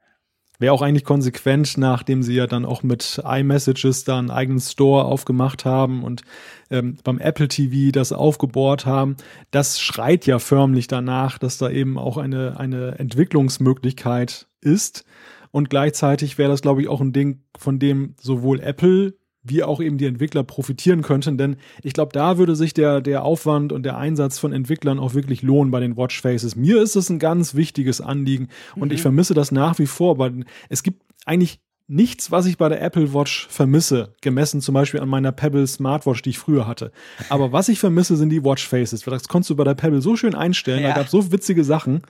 [0.62, 5.06] Wäre auch eigentlich konsequent, nachdem sie ja dann auch mit iMessages da einen eigenen Store
[5.06, 6.22] aufgemacht haben und
[6.70, 9.16] ähm, beim Apple TV das aufgebohrt haben.
[9.50, 15.04] Das schreit ja förmlich danach, dass da eben auch eine, eine Entwicklungsmöglichkeit ist.
[15.50, 19.80] Und gleichzeitig wäre das, glaube ich, auch ein Ding, von dem sowohl Apple wie auch
[19.80, 21.36] eben die Entwickler profitieren könnten.
[21.36, 25.14] Denn ich glaube, da würde sich der, der Aufwand und der Einsatz von Entwicklern auch
[25.14, 26.56] wirklich lohnen bei den Watchfaces.
[26.56, 28.94] Mir ist es ein ganz wichtiges Anliegen und mhm.
[28.94, 30.18] ich vermisse das nach wie vor.
[30.18, 35.00] Weil es gibt eigentlich nichts, was ich bei der Apple Watch vermisse, gemessen zum Beispiel
[35.00, 36.92] an meiner Pebble Smartwatch, die ich früher hatte.
[37.28, 39.02] Aber was ich vermisse, sind die Watchfaces.
[39.02, 40.82] Das konntest du bei der Pebble so schön einstellen.
[40.82, 40.90] Ja.
[40.90, 42.02] Da gab es so witzige Sachen.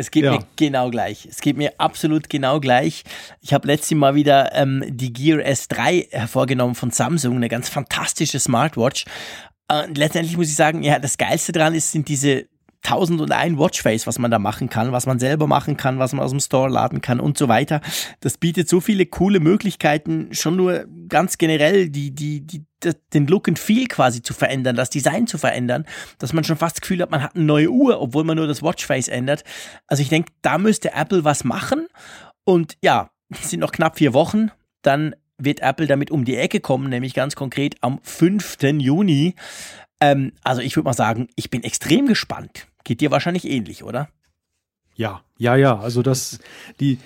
[0.00, 0.32] Es geht ja.
[0.32, 1.26] mir genau gleich.
[1.26, 3.04] Es geht mir absolut genau gleich.
[3.40, 8.40] Ich habe letztes Mal wieder ähm, die Gear S3 hervorgenommen von Samsung, eine ganz fantastische
[8.40, 9.04] Smartwatch.
[9.68, 12.46] Und letztendlich muss ich sagen, ja, das Geilste dran ist, sind diese
[12.82, 16.30] 1001 Watchface, was man da machen kann, was man selber machen kann, was man aus
[16.30, 17.80] dem Store laden kann und so weiter.
[18.20, 22.64] Das bietet so viele coole Möglichkeiten, schon nur ganz generell die, die, die,
[23.12, 25.84] den Look and Feel quasi zu verändern, das Design zu verändern,
[26.18, 28.46] dass man schon fast das Gefühl hat, man hat eine neue Uhr, obwohl man nur
[28.46, 29.44] das Watchface ändert.
[29.86, 31.86] Also ich denke, da müsste Apple was machen.
[32.44, 34.50] Und ja, es sind noch knapp vier Wochen,
[34.82, 38.58] dann wird Apple damit um die Ecke kommen, nämlich ganz konkret am 5.
[38.78, 39.34] Juni.
[40.00, 42.66] Ähm, also ich würde mal sagen, ich bin extrem gespannt.
[42.84, 44.08] Geht dir wahrscheinlich ähnlich, oder?
[44.94, 45.78] Ja, ja, ja.
[45.78, 46.40] Also das,
[46.78, 46.98] die,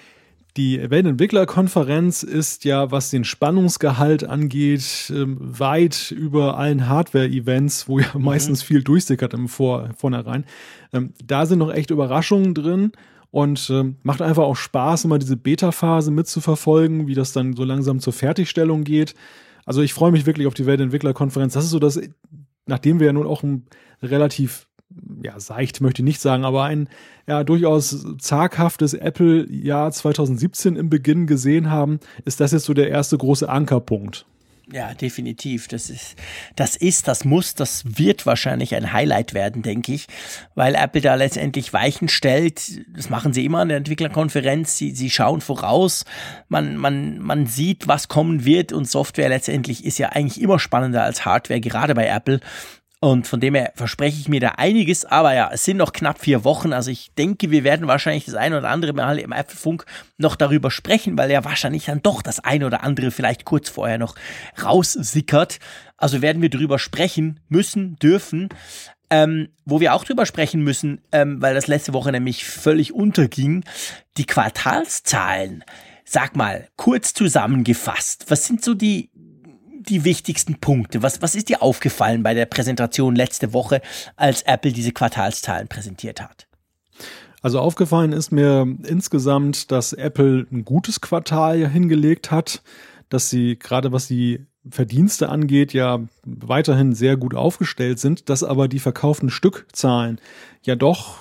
[0.56, 8.06] die Weltentwicklerkonferenz ist ja, was den Spannungsgehalt angeht, ähm, weit über allen Hardware-Events, wo ja
[8.14, 8.24] mhm.
[8.24, 10.44] meistens viel durchsickert im Vor Vornherein.
[10.92, 12.92] Ähm, da sind noch echt Überraschungen drin
[13.30, 17.98] und ähm, macht einfach auch Spaß, immer diese Beta-Phase mitzuverfolgen, wie das dann so langsam
[17.98, 19.16] zur Fertigstellung geht.
[19.64, 21.54] Also ich freue mich wirklich auf die Weltentwicklerkonferenz.
[21.54, 22.00] Das ist so das,
[22.66, 23.66] nachdem wir ja nun auch ein
[24.02, 24.68] relativ
[25.22, 26.88] ja, seicht möchte ich nicht sagen, aber ein
[27.26, 33.16] ja durchaus zaghaftes Apple-Jahr 2017 im Beginn gesehen haben, ist das jetzt so der erste
[33.16, 34.26] große Ankerpunkt.
[34.72, 35.68] Ja, definitiv.
[35.68, 36.16] Das ist,
[36.56, 40.06] das ist, das muss, das wird wahrscheinlich ein Highlight werden, denke ich,
[40.54, 42.80] weil Apple da letztendlich Weichen stellt.
[42.96, 44.78] Das machen sie immer an der Entwicklerkonferenz.
[44.78, 46.06] Sie, sie schauen voraus.
[46.48, 51.02] Man, man, man sieht, was kommen wird und Software letztendlich ist ja eigentlich immer spannender
[51.02, 52.40] als Hardware, gerade bei Apple.
[53.00, 55.04] Und von dem her verspreche ich mir da einiges.
[55.04, 56.72] Aber ja, es sind noch knapp vier Wochen.
[56.72, 59.84] Also ich denke, wir werden wahrscheinlich das eine oder andere Mal im Apfelfunk
[60.16, 63.98] noch darüber sprechen, weil ja wahrscheinlich dann doch das eine oder andere vielleicht kurz vorher
[63.98, 64.14] noch
[64.62, 65.58] raussickert.
[65.98, 68.48] Also werden wir darüber sprechen müssen, dürfen.
[69.10, 73.64] Ähm, wo wir auch drüber sprechen müssen, ähm, weil das letzte Woche nämlich völlig unterging,
[74.16, 75.62] die Quartalszahlen.
[76.06, 79.10] Sag mal, kurz zusammengefasst, was sind so die
[79.88, 81.02] die wichtigsten Punkte?
[81.02, 83.80] Was, was ist dir aufgefallen bei der Präsentation letzte Woche,
[84.16, 86.46] als Apple diese Quartalszahlen präsentiert hat?
[87.42, 92.62] Also aufgefallen ist mir insgesamt, dass Apple ein gutes Quartal hingelegt hat,
[93.10, 98.66] dass sie gerade was die Verdienste angeht, ja weiterhin sehr gut aufgestellt sind, dass aber
[98.66, 100.20] die verkauften Stückzahlen
[100.62, 101.18] ja doch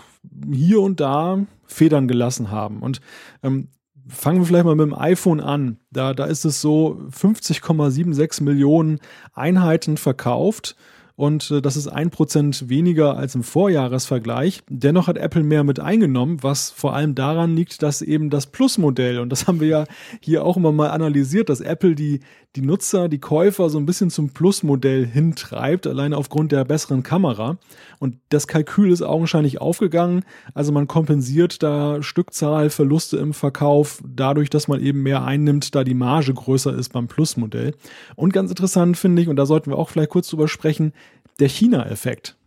[0.49, 2.81] hier und da Federn gelassen haben.
[2.81, 3.01] Und
[3.43, 3.67] ähm,
[4.07, 5.77] fangen wir vielleicht mal mit dem iPhone an.
[5.91, 8.99] Da, da ist es so 50,76 Millionen
[9.33, 10.75] Einheiten verkauft
[11.15, 14.61] und äh, das ist ein Prozent weniger als im Vorjahresvergleich.
[14.67, 19.19] Dennoch hat Apple mehr mit eingenommen, was vor allem daran liegt, dass eben das Plus-Modell,
[19.19, 19.85] und das haben wir ja
[20.21, 22.21] hier auch immer mal analysiert, dass Apple die,
[22.55, 27.57] die Nutzer, die Käufer so ein bisschen zum Plus-Modell hintreibt, alleine aufgrund der besseren Kamera.
[27.97, 30.23] Und das Kalkül ist augenscheinlich aufgegangen.
[30.53, 35.95] Also man kompensiert da Stückzahlverluste im Verkauf dadurch, dass man eben mehr einnimmt, da die
[35.95, 37.75] Marge größer ist beim Plus-Modell.
[38.15, 40.93] Und ganz interessant finde ich, und da sollten wir auch vielleicht kurz drüber sprechen,
[41.39, 42.37] der China-Effekt.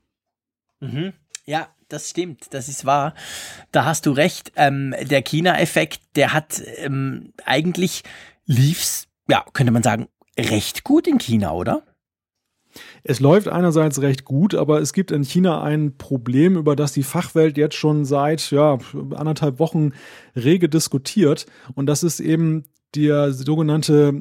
[0.80, 1.12] Mhm.
[1.46, 3.14] Ja, das stimmt, das ist wahr.
[3.72, 4.52] Da hast du recht.
[4.56, 8.02] Ähm, der China-Effekt, der hat ähm, eigentlich
[8.46, 10.08] lief's, ja, könnte man sagen,
[10.38, 11.82] recht gut in China, oder?
[13.02, 17.02] Es läuft einerseits recht gut, aber es gibt in China ein Problem, über das die
[17.02, 18.78] Fachwelt jetzt schon seit ja,
[19.14, 19.92] anderthalb Wochen
[20.34, 21.46] rege diskutiert.
[21.74, 22.64] Und das ist eben
[22.94, 24.12] die sogenannte,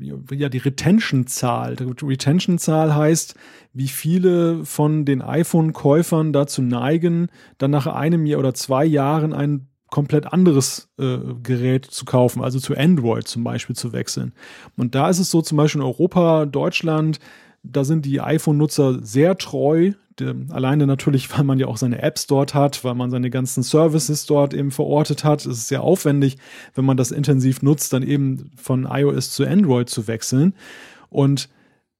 [0.00, 1.76] ja, die Retention-Zahl.
[1.76, 3.34] Die Retention-Zahl heißt,
[3.72, 7.28] wie viele von den iPhone-Käufern dazu neigen,
[7.58, 12.58] dann nach einem Jahr oder zwei Jahren ein komplett anderes äh, Gerät zu kaufen, also
[12.58, 14.32] zu Android zum Beispiel zu wechseln.
[14.76, 17.18] Und da ist es so zum Beispiel in Europa, Deutschland,
[17.62, 19.92] da sind die iPhone-Nutzer sehr treu.
[20.50, 24.26] Alleine natürlich, weil man ja auch seine Apps dort hat, weil man seine ganzen Services
[24.26, 25.40] dort eben verortet hat.
[25.40, 26.36] Es ist sehr aufwendig,
[26.74, 30.54] wenn man das intensiv nutzt, dann eben von iOS zu Android zu wechseln.
[31.08, 31.48] Und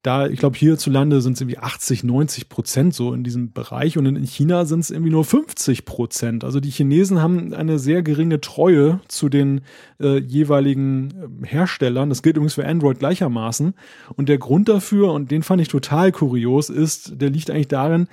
[0.03, 4.07] da, ich glaube, hierzulande sind es irgendwie 80, 90 Prozent so in diesem Bereich und
[4.07, 6.43] in China sind es irgendwie nur 50 Prozent.
[6.43, 9.61] Also die Chinesen haben eine sehr geringe Treue zu den
[10.01, 12.09] äh, jeweiligen äh, Herstellern.
[12.09, 13.75] Das gilt übrigens für Android gleichermaßen.
[14.17, 18.09] Und der Grund dafür, und den fand ich total kurios, ist, der liegt eigentlich darin,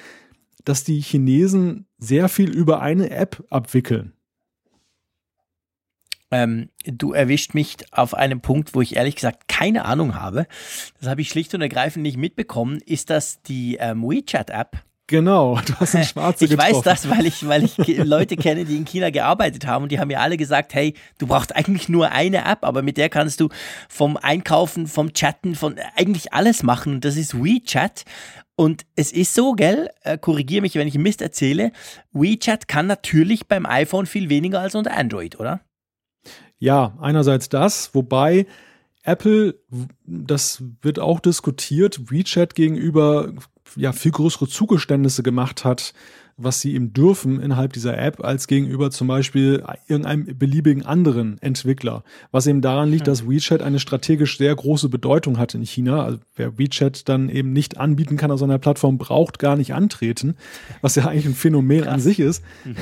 [0.66, 4.12] dass die Chinesen sehr viel über eine App abwickeln.
[6.30, 10.46] Ähm, du erwischt mich auf einem Punkt, wo ich ehrlich gesagt keine Ahnung habe.
[11.00, 12.80] Das habe ich schlicht und ergreifend nicht mitbekommen.
[12.86, 14.84] Ist das die ähm, WeChat-App?
[15.08, 16.76] Genau, du hast einen Schwarze Ich getroffen.
[16.76, 20.00] weiß das, weil ich, weil ich Leute kenne, die in China gearbeitet haben und die
[20.00, 23.40] haben mir alle gesagt, hey, du brauchst eigentlich nur eine App, aber mit der kannst
[23.40, 23.48] du
[23.88, 27.00] vom Einkaufen, vom Chatten, von eigentlich alles machen.
[27.00, 28.04] Das ist WeChat.
[28.58, 31.72] Und es ist so, gell, äh, korrigiere mich, wenn ich Mist erzähle,
[32.12, 35.62] WeChat kann natürlich beim iPhone viel weniger als unter Android, oder?
[36.60, 38.48] Ja, einerseits das, wobei
[39.04, 39.56] Apple,
[40.06, 43.34] das wird auch diskutiert, WeChat gegenüber
[43.76, 45.94] ja viel größere Zugeständnisse gemacht hat,
[46.38, 52.04] was sie ihm dürfen innerhalb dieser App, als gegenüber zum Beispiel irgendeinem beliebigen anderen Entwickler.
[52.32, 56.04] Was eben daran liegt, dass WeChat eine strategisch sehr große Bedeutung hat in China.
[56.04, 60.36] Also wer WeChat dann eben nicht anbieten kann auf seiner Plattform, braucht gar nicht antreten,
[60.82, 61.94] was ja eigentlich ein Phänomen Krass.
[61.94, 62.44] an sich ist.
[62.66, 62.76] Mhm.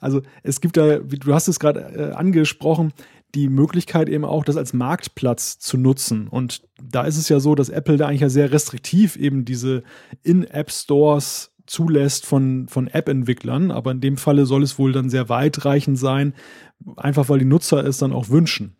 [0.00, 2.92] Also es gibt da, du hast es gerade äh, angesprochen,
[3.34, 6.28] die Möglichkeit eben auch, das als Marktplatz zu nutzen.
[6.28, 9.82] Und da ist es ja so, dass Apple da eigentlich ja sehr restriktiv eben diese
[10.22, 13.70] In-App-Stores zulässt von, von App-Entwicklern.
[13.70, 16.32] Aber in dem Falle soll es wohl dann sehr weitreichend sein,
[16.96, 18.77] einfach weil die Nutzer es dann auch wünschen.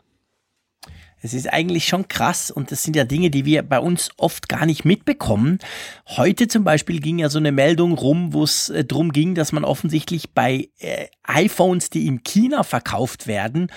[1.21, 4.49] Es ist eigentlich schon krass und das sind ja Dinge, die wir bei uns oft
[4.49, 5.59] gar nicht mitbekommen.
[6.07, 9.53] Heute zum Beispiel ging ja so eine Meldung rum, wo es äh, darum ging, dass
[9.53, 13.73] man offensichtlich bei äh, iPhones, die in China verkauft werden,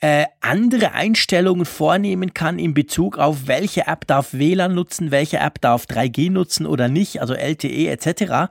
[0.00, 5.62] äh, andere Einstellungen vornehmen kann in Bezug auf welche App darf WLAN nutzen, welche App
[5.62, 8.50] darf 3G nutzen oder nicht, also LTE etc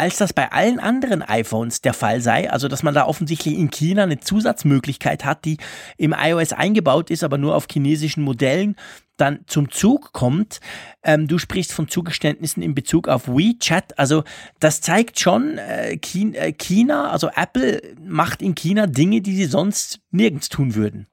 [0.00, 2.50] als das bei allen anderen iPhones der Fall sei.
[2.50, 5.58] Also, dass man da offensichtlich in China eine Zusatzmöglichkeit hat, die
[5.98, 8.76] im iOS eingebaut ist, aber nur auf chinesischen Modellen
[9.18, 10.60] dann zum Zug kommt.
[11.02, 13.98] Ähm, du sprichst von Zugeständnissen in Bezug auf WeChat.
[13.98, 14.24] Also
[14.58, 20.00] das zeigt schon, äh, äh China, also Apple macht in China Dinge, die sie sonst
[20.10, 21.08] nirgends tun würden.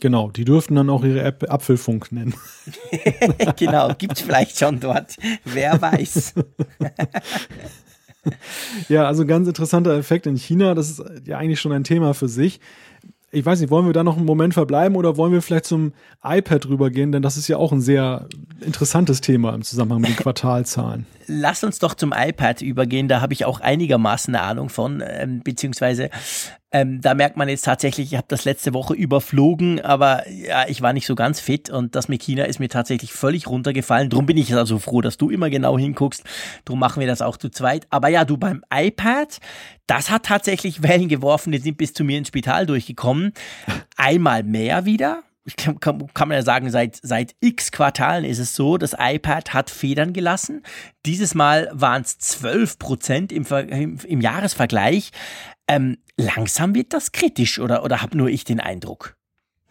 [0.00, 2.34] Genau, die dürften dann auch ihre App Apfelfunk nennen.
[3.56, 5.16] genau, gibt es vielleicht schon dort.
[5.44, 6.34] Wer weiß.
[8.88, 10.74] ja, also ganz interessanter Effekt in China.
[10.74, 12.60] Das ist ja eigentlich schon ein Thema für sich
[13.32, 15.92] ich weiß nicht, wollen wir da noch einen Moment verbleiben oder wollen wir vielleicht zum
[16.24, 17.12] iPad rübergehen?
[17.12, 18.28] Denn das ist ja auch ein sehr
[18.60, 21.06] interessantes Thema im Zusammenhang mit den Quartalzahlen.
[21.26, 23.08] Lass uns doch zum iPad übergehen.
[23.08, 26.10] Da habe ich auch einigermaßen eine Ahnung von, ähm, beziehungsweise
[26.72, 30.82] ähm, da merkt man jetzt tatsächlich, ich habe das letzte Woche überflogen, aber ja, ich
[30.82, 34.10] war nicht so ganz fit und das mit China ist mir tatsächlich völlig runtergefallen.
[34.10, 36.24] Drum bin ich also froh, dass du immer genau hinguckst.
[36.64, 37.86] Drum machen wir das auch zu zweit.
[37.90, 39.38] Aber ja, du beim iPad,
[39.86, 41.52] das hat tatsächlich Wellen geworfen.
[41.52, 43.32] Die sind bis zu mir ins Spital durchgekommen.
[43.96, 45.22] Einmal mehr wieder
[45.56, 49.70] kann, kann, man ja sagen, seit, seit x Quartalen ist es so, das iPad hat
[49.70, 50.62] Federn gelassen.
[51.04, 55.10] Dieses Mal waren es 12 Prozent im, im, im, Jahresvergleich.
[55.68, 59.16] Ähm, langsam wird das kritisch oder, oder habe nur ich den Eindruck?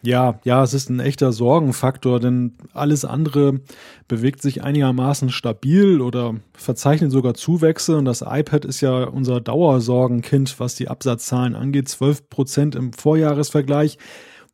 [0.02, 3.60] Ja, ja, es ist ein echter Sorgenfaktor, denn alles andere
[4.06, 10.60] bewegt sich einigermaßen stabil oder verzeichnet sogar Zuwächse und das iPad ist ja unser Dauersorgenkind,
[10.60, 13.98] was die Absatzzahlen angeht, 12 Prozent im Vorjahresvergleich.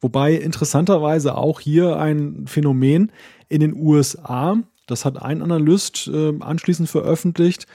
[0.03, 3.12] Wobei interessanterweise auch hier ein Phänomen
[3.48, 7.66] in den USA, das hat ein Analyst äh, anschließend veröffentlicht,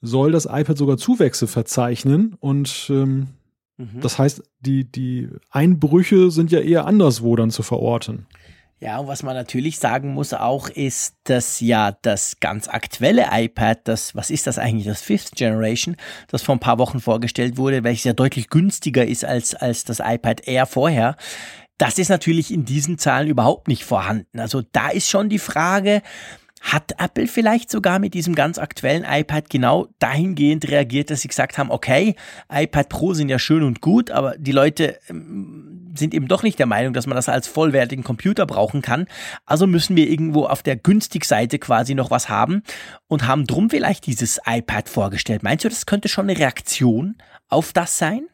[0.00, 3.26] soll das iPad sogar Zuwächse verzeichnen und ähm,
[3.78, 4.00] mhm.
[4.00, 8.26] das heißt, die, die Einbrüche sind ja eher anderswo dann zu verorten.
[8.82, 13.78] Ja, und was man natürlich sagen muss auch ist, dass ja das ganz aktuelle iPad,
[13.84, 15.94] das, was ist das eigentlich, das Fifth Generation,
[16.26, 20.00] das vor ein paar Wochen vorgestellt wurde, welches ja deutlich günstiger ist als, als das
[20.00, 21.16] iPad Air vorher,
[21.82, 24.38] das ist natürlich in diesen Zahlen überhaupt nicht vorhanden.
[24.38, 26.00] Also da ist schon die Frage,
[26.60, 31.58] hat Apple vielleicht sogar mit diesem ganz aktuellen iPad genau dahingehend reagiert, dass sie gesagt
[31.58, 32.14] haben, okay,
[32.48, 36.60] iPad Pro sind ja schön und gut, aber die Leute ähm, sind eben doch nicht
[36.60, 39.08] der Meinung, dass man das als vollwertigen Computer brauchen kann.
[39.44, 42.62] Also müssen wir irgendwo auf der günstig Seite quasi noch was haben
[43.08, 45.42] und haben drum vielleicht dieses iPad vorgestellt.
[45.42, 47.16] Meinst du, das könnte schon eine Reaktion
[47.48, 48.28] auf das sein?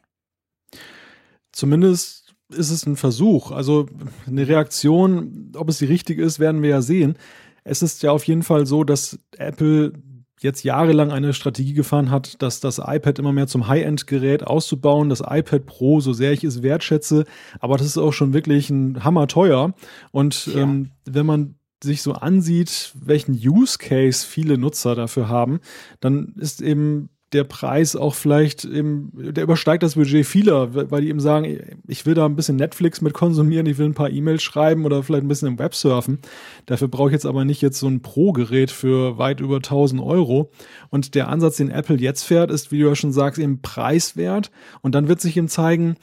[1.51, 3.51] Zumindest ist es ein Versuch.
[3.51, 3.87] Also
[4.27, 7.15] eine Reaktion, ob es die richtige ist, werden wir ja sehen.
[7.63, 9.93] Es ist ja auf jeden Fall so, dass Apple
[10.41, 15.19] jetzt jahrelang eine Strategie gefahren hat, dass das iPad immer mehr zum High-End-Gerät auszubauen, das
[15.19, 17.25] iPad Pro, so sehr ich es wertschätze,
[17.59, 19.73] aber das ist auch schon wirklich ein Hammer teuer.
[20.11, 20.61] Und ja.
[20.61, 25.59] ähm, wenn man sich so ansieht, welchen Use Case viele Nutzer dafür haben,
[25.99, 31.09] dann ist eben der Preis auch vielleicht eben, der übersteigt das Budget vieler, weil die
[31.09, 34.41] eben sagen, ich will da ein bisschen Netflix mit konsumieren, ich will ein paar E-Mails
[34.41, 36.19] schreiben oder vielleicht ein bisschen im Web surfen.
[36.65, 40.51] Dafür brauche ich jetzt aber nicht jetzt so ein Pro-Gerät für weit über 1000 Euro.
[40.89, 44.49] Und der Ansatz, den Apple jetzt fährt, ist, wie du ja schon sagst, eben preiswert.
[44.81, 45.95] Und dann wird sich ihm zeigen,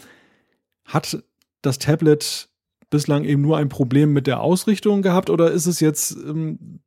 [0.85, 1.23] hat
[1.63, 2.49] das Tablet
[2.89, 6.81] bislang eben nur ein Problem mit der Ausrichtung gehabt oder ist es jetzt ähm,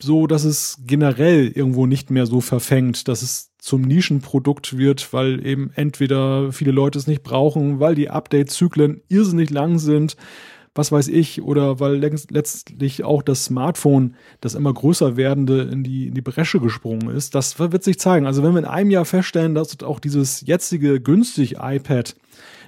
[0.00, 5.44] so, dass es generell irgendwo nicht mehr so verfängt, dass es zum Nischenprodukt wird, weil
[5.44, 10.16] eben entweder viele Leute es nicht brauchen, weil die Update-Zyklen irrsinnig lang sind,
[10.72, 16.06] was weiß ich, oder weil letztlich auch das Smartphone, das immer größer werdende, in die,
[16.06, 17.34] in die Bresche gesprungen ist.
[17.34, 18.24] Das wird sich zeigen.
[18.24, 22.14] Also wenn wir in einem Jahr feststellen, dass auch dieses jetzige günstig iPad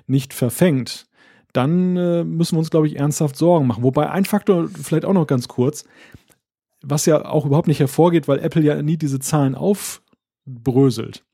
[0.09, 1.07] nicht verfängt,
[1.53, 3.85] dann äh, müssen wir uns, glaube ich, ernsthaft Sorgen machen.
[3.85, 5.85] Wobei ein Faktor, vielleicht auch noch ganz kurz,
[6.83, 9.55] was ja auch überhaupt nicht hervorgeht, weil Apple ja nie diese Zahlen
[10.49, 11.25] aufbröselt,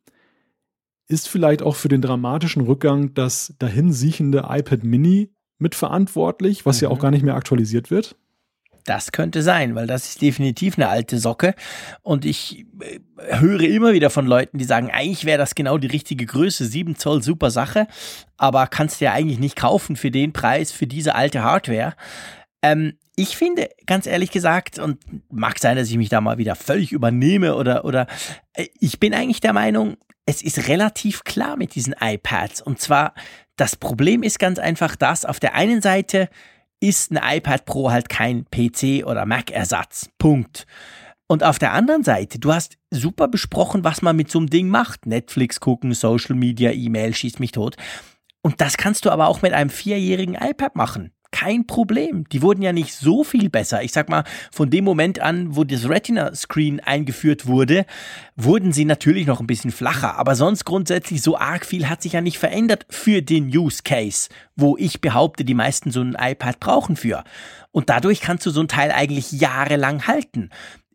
[1.09, 6.85] ist vielleicht auch für den dramatischen Rückgang das dahinsiechende iPad Mini mitverantwortlich, was mhm.
[6.85, 7.03] ja auch mhm.
[7.03, 8.17] gar nicht mehr aktualisiert wird?
[8.87, 11.55] Das könnte sein, weil das ist definitiv eine alte Socke.
[12.03, 13.01] Und ich äh,
[13.39, 16.97] höre immer wieder von Leuten, die sagen, eigentlich wäre das genau die richtige Größe, 7
[16.97, 17.87] Zoll, super Sache,
[18.37, 21.95] aber kannst du ja eigentlich nicht kaufen für den Preis, für diese alte Hardware.
[22.65, 24.99] Ähm, ich finde, ganz ehrlich gesagt, und
[25.31, 28.07] mag sein, dass ich mich da mal wieder völlig übernehme oder, oder
[28.55, 32.63] äh, ich bin eigentlich der Meinung, es ist relativ klar mit diesen iPads.
[32.63, 33.13] Und zwar,
[33.57, 36.31] das Problem ist ganz einfach das, auf der einen Seite
[36.81, 40.09] ist ein iPad Pro halt kein PC oder Mac-Ersatz.
[40.19, 40.67] Punkt.
[41.27, 44.69] Und auf der anderen Seite, du hast super besprochen, was man mit so einem Ding
[44.69, 45.05] macht.
[45.05, 47.77] Netflix gucken, Social Media, E-Mail, schießt mich tot.
[48.41, 52.29] Und das kannst du aber auch mit einem vierjährigen iPad machen kein Problem.
[52.29, 53.83] Die wurden ja nicht so viel besser.
[53.83, 54.23] Ich sag mal,
[54.53, 57.87] von dem Moment an, wo das Retina-Screen eingeführt wurde,
[58.37, 60.17] wurden sie natürlich noch ein bisschen flacher.
[60.17, 64.29] Aber sonst grundsätzlich so arg viel hat sich ja nicht verändert für den Use Case,
[64.55, 67.25] wo ich behaupte, die meisten so ein iPad brauchen für.
[67.73, 70.51] Und dadurch kannst du so ein Teil eigentlich jahrelang halten.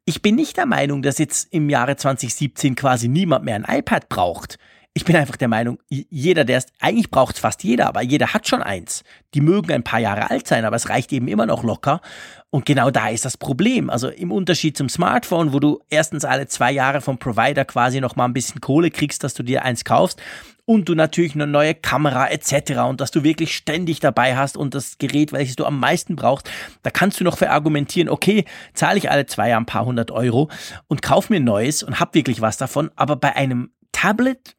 [0.05, 4.07] Ich bin nicht der Meinung, dass jetzt im Jahre 2017 quasi niemand mehr ein iPad
[4.07, 4.57] braucht.
[4.93, 8.33] Ich bin einfach der Meinung, jeder, der es, eigentlich braucht es fast jeder, aber jeder
[8.33, 9.03] hat schon eins.
[9.33, 12.01] Die mögen ein paar Jahre alt sein, aber es reicht eben immer noch locker.
[12.49, 13.89] Und genau da ist das Problem.
[13.91, 18.15] Also im Unterschied zum Smartphone, wo du erstens alle zwei Jahre vom Provider quasi noch
[18.15, 20.19] mal ein bisschen Kohle kriegst, dass du dir eins kaufst
[20.65, 22.81] und du natürlich eine neue Kamera etc.
[22.87, 26.49] und dass du wirklich ständig dabei hast und das Gerät, welches du am meisten brauchst,
[26.83, 30.49] da kannst du noch verargumentieren, okay, zahle ich alle zwei Jahre ein paar hundert Euro
[30.87, 32.91] und kauf mir ein neues und hab wirklich was davon.
[32.95, 34.55] Aber bei einem Tablet,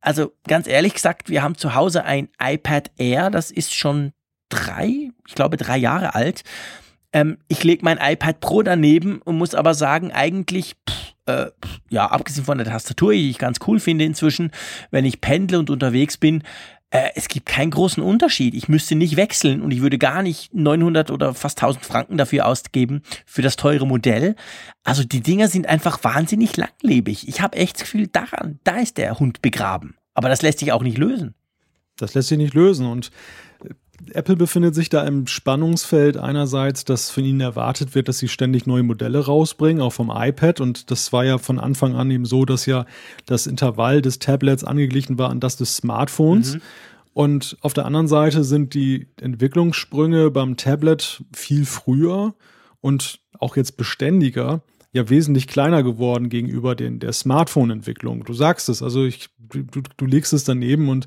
[0.00, 4.12] also ganz ehrlich gesagt, wir haben zu Hause ein iPad Air, das ist schon
[4.48, 6.42] drei, ich glaube drei Jahre alt.
[7.12, 11.50] Ähm, ich lege mein iPad Pro daneben und muss aber sagen, eigentlich, pff, äh,
[11.88, 14.52] ja, abgesehen von der Tastatur, die ich ganz cool finde inzwischen,
[14.90, 16.44] wenn ich pendle und unterwegs bin,
[16.90, 18.54] äh, es gibt keinen großen Unterschied.
[18.54, 22.46] Ich müsste nicht wechseln und ich würde gar nicht 900 oder fast 1000 Franken dafür
[22.46, 24.34] ausgeben für das teure Modell.
[24.82, 27.28] Also die Dinger sind einfach wahnsinnig langlebig.
[27.28, 29.94] Ich habe echt das Gefühl, daran, da ist der Hund begraben.
[30.14, 31.34] Aber das lässt sich auch nicht lösen.
[31.96, 33.10] Das lässt sich nicht lösen und
[34.14, 38.66] Apple befindet sich da im Spannungsfeld einerseits, dass von ihnen erwartet wird, dass sie ständig
[38.66, 40.60] neue Modelle rausbringen, auch vom iPad.
[40.60, 42.86] Und das war ja von Anfang an eben so, dass ja
[43.26, 46.54] das Intervall des Tablets angeglichen war an das des Smartphones.
[46.54, 46.60] Mhm.
[47.12, 52.34] Und auf der anderen Seite sind die Entwicklungssprünge beim Tablet viel früher
[52.80, 54.62] und auch jetzt beständiger
[54.92, 58.24] ja wesentlich kleiner geworden gegenüber den, der Smartphone-Entwicklung.
[58.24, 61.06] Du sagst es, also ich, du, du legst es daneben und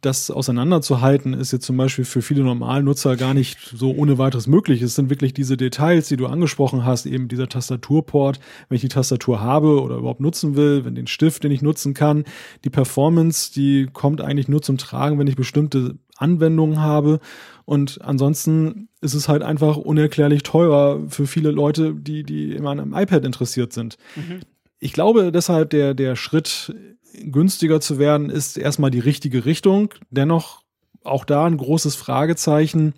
[0.00, 4.82] das auseinanderzuhalten ist jetzt zum Beispiel für viele Normalnutzer gar nicht so ohne weiteres möglich.
[4.82, 8.88] Es sind wirklich diese Details, die du angesprochen hast, eben dieser Tastaturport, wenn ich die
[8.88, 12.24] Tastatur habe oder überhaupt nutzen will, wenn den Stift, den ich nutzen kann,
[12.64, 17.20] die Performance, die kommt eigentlich nur zum Tragen, wenn ich bestimmte Anwendungen habe.
[17.64, 22.80] Und ansonsten ist es halt einfach unerklärlich teurer für viele Leute, die, die immer an
[22.80, 23.96] einem iPad interessiert sind.
[24.16, 24.40] Mhm.
[24.78, 26.74] Ich glaube deshalb, der, der Schritt,
[27.22, 29.94] günstiger zu werden, ist erstmal die richtige Richtung.
[30.10, 30.62] Dennoch
[31.04, 32.94] auch da ein großes Fragezeichen.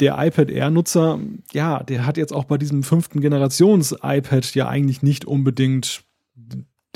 [0.00, 1.20] Der iPad Air-Nutzer,
[1.52, 6.02] ja, der hat jetzt auch bei diesem fünften Generations-iPad ja eigentlich nicht unbedingt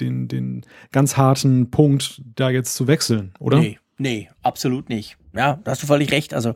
[0.01, 0.63] den, den
[0.93, 3.61] ganz harten Punkt, da jetzt zu wechseln, oder?
[3.61, 5.17] Nee, Nee, absolut nicht.
[5.35, 6.35] Ja, da hast du völlig recht.
[6.35, 6.51] Also,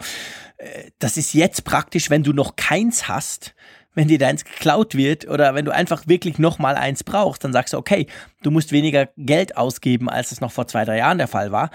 [0.58, 3.54] äh, das ist jetzt praktisch, wenn du noch keins hast,
[3.94, 7.74] wenn dir deins geklaut wird oder wenn du einfach wirklich nochmal eins brauchst, dann sagst
[7.74, 8.06] du, okay,
[8.42, 11.70] du musst weniger Geld ausgeben, als es noch vor zwei, drei Jahren der Fall war.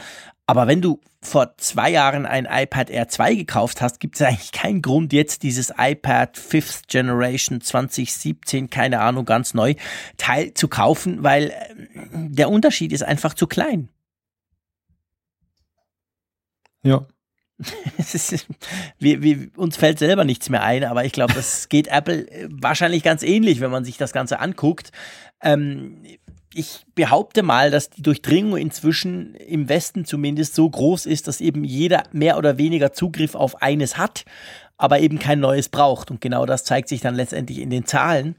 [0.47, 4.51] Aber wenn du vor zwei Jahren ein iPad Air 2 gekauft hast, gibt es eigentlich
[4.51, 9.73] keinen Grund, jetzt dieses iPad Fifth Generation 2017, keine Ahnung, ganz neu,
[10.17, 11.53] Teil zu kaufen, weil äh,
[12.13, 13.89] der Unterschied ist einfach zu klein.
[16.85, 17.05] Ja.
[17.97, 18.47] ist,
[18.99, 22.47] wir, wir, uns fällt selber nichts mehr ein, aber ich glaube, das geht Apple äh,
[22.49, 24.91] wahrscheinlich ganz ähnlich, wenn man sich das Ganze anguckt.
[25.41, 26.01] Ähm,
[26.53, 31.65] ich behaupte mal, dass die Durchdringung inzwischen im Westen zumindest so groß ist, dass eben
[31.65, 34.23] jeder mehr oder weniger Zugriff auf eines hat
[34.77, 36.11] aber eben kein neues braucht.
[36.11, 38.35] Und genau das zeigt sich dann letztendlich in den Zahlen,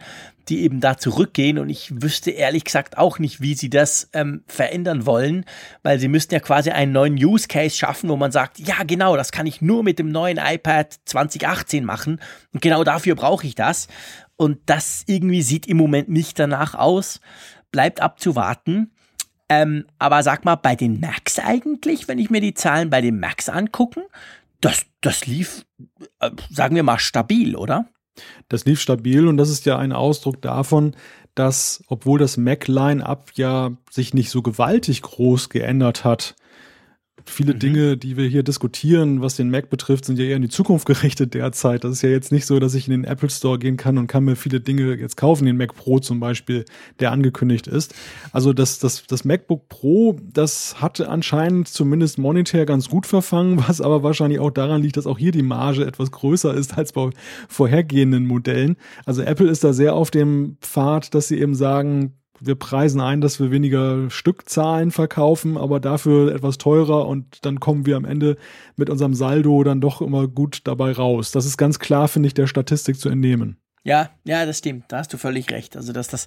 [0.48, 1.58] die eben da zurückgehen.
[1.58, 5.44] Und ich wüsste ehrlich gesagt auch nicht, wie sie das ähm, verändern wollen,
[5.82, 9.16] weil sie müssten ja quasi einen neuen Use Case schaffen, wo man sagt, ja genau,
[9.16, 12.20] das kann ich nur mit dem neuen iPad 2018 machen.
[12.52, 13.88] Und genau dafür brauche ich das.
[14.36, 17.20] Und das irgendwie sieht im Moment nicht danach aus.
[17.72, 18.92] Bleibt abzuwarten.
[19.48, 23.20] Ähm, aber sag mal, bei den Macs eigentlich, wenn ich mir die Zahlen bei den
[23.20, 24.02] Macs angucken,
[24.60, 25.64] das, das lief,
[26.20, 27.86] äh, sagen wir mal, stabil, oder?
[28.48, 30.94] Das lief stabil und das ist ja ein Ausdruck davon,
[31.34, 36.34] dass, obwohl das Mac-Line-Up ja sich nicht so gewaltig groß geändert hat,
[37.26, 37.58] viele mhm.
[37.58, 40.86] Dinge, die wir hier diskutieren, was den Mac betrifft, sind ja eher in die Zukunft
[40.86, 41.84] gerichtet derzeit.
[41.84, 44.06] Das ist ja jetzt nicht so, dass ich in den Apple Store gehen kann und
[44.06, 46.64] kann mir viele Dinge jetzt kaufen, den Mac Pro zum Beispiel,
[47.00, 47.94] der angekündigt ist.
[48.32, 53.80] Also das, das, das MacBook Pro, das hatte anscheinend zumindest monetär ganz gut verfangen, was
[53.80, 57.10] aber wahrscheinlich auch daran liegt, dass auch hier die Marge etwas größer ist als bei
[57.48, 58.76] vorhergehenden Modellen.
[59.04, 63.20] Also Apple ist da sehr auf dem Pfad, dass sie eben sagen, wir preisen ein,
[63.20, 68.36] dass wir weniger Stückzahlen verkaufen, aber dafür etwas teurer und dann kommen wir am Ende
[68.76, 71.30] mit unserem Saldo dann doch immer gut dabei raus.
[71.30, 73.58] Das ist ganz klar, finde ich, der Statistik zu entnehmen.
[73.86, 74.86] Ja, ja, das stimmt.
[74.88, 75.76] Da hast du völlig recht.
[75.76, 76.26] Also das, das,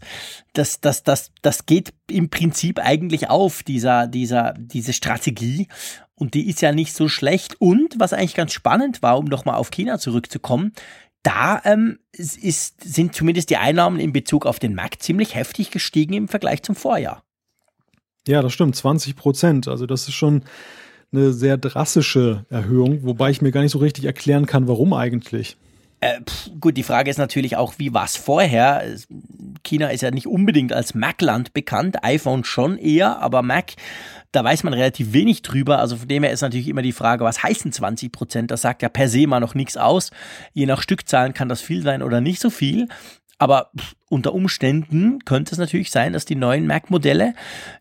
[0.54, 5.68] das, das, das, das geht im Prinzip eigentlich auf, dieser, dieser, diese Strategie.
[6.16, 7.60] Und die ist ja nicht so schlecht.
[7.60, 10.72] Und was eigentlich ganz spannend war, um nochmal auf China zurückzukommen,
[11.24, 16.14] da ähm, ist, sind zumindest die Einnahmen in Bezug auf den Markt ziemlich heftig gestiegen
[16.14, 17.24] im Vergleich zum Vorjahr.
[18.28, 19.68] Ja, das stimmt, 20 Prozent.
[19.68, 20.44] Also das ist schon
[21.12, 25.58] eine sehr drastische Erhöhung, wobei ich mir gar nicht so richtig erklären kann, warum eigentlich.
[26.02, 28.84] Äh, pff, gut, die Frage ist natürlich auch, wie war es vorher?
[29.64, 33.74] China ist ja nicht unbedingt als Mac-Land bekannt, iPhone schon eher, aber Mac,
[34.32, 35.80] da weiß man relativ wenig drüber.
[35.80, 38.52] Also von dem her ist natürlich immer die Frage, was heißen 20 Prozent?
[38.52, 40.12] Das sagt ja per se mal noch nichts aus.
[40.54, 42.88] Je nach Stückzahlen kann das viel sein oder nicht so viel.
[43.42, 43.72] Aber
[44.10, 47.34] unter Umständen könnte es natürlich sein, dass die neuen Mac-Modelle,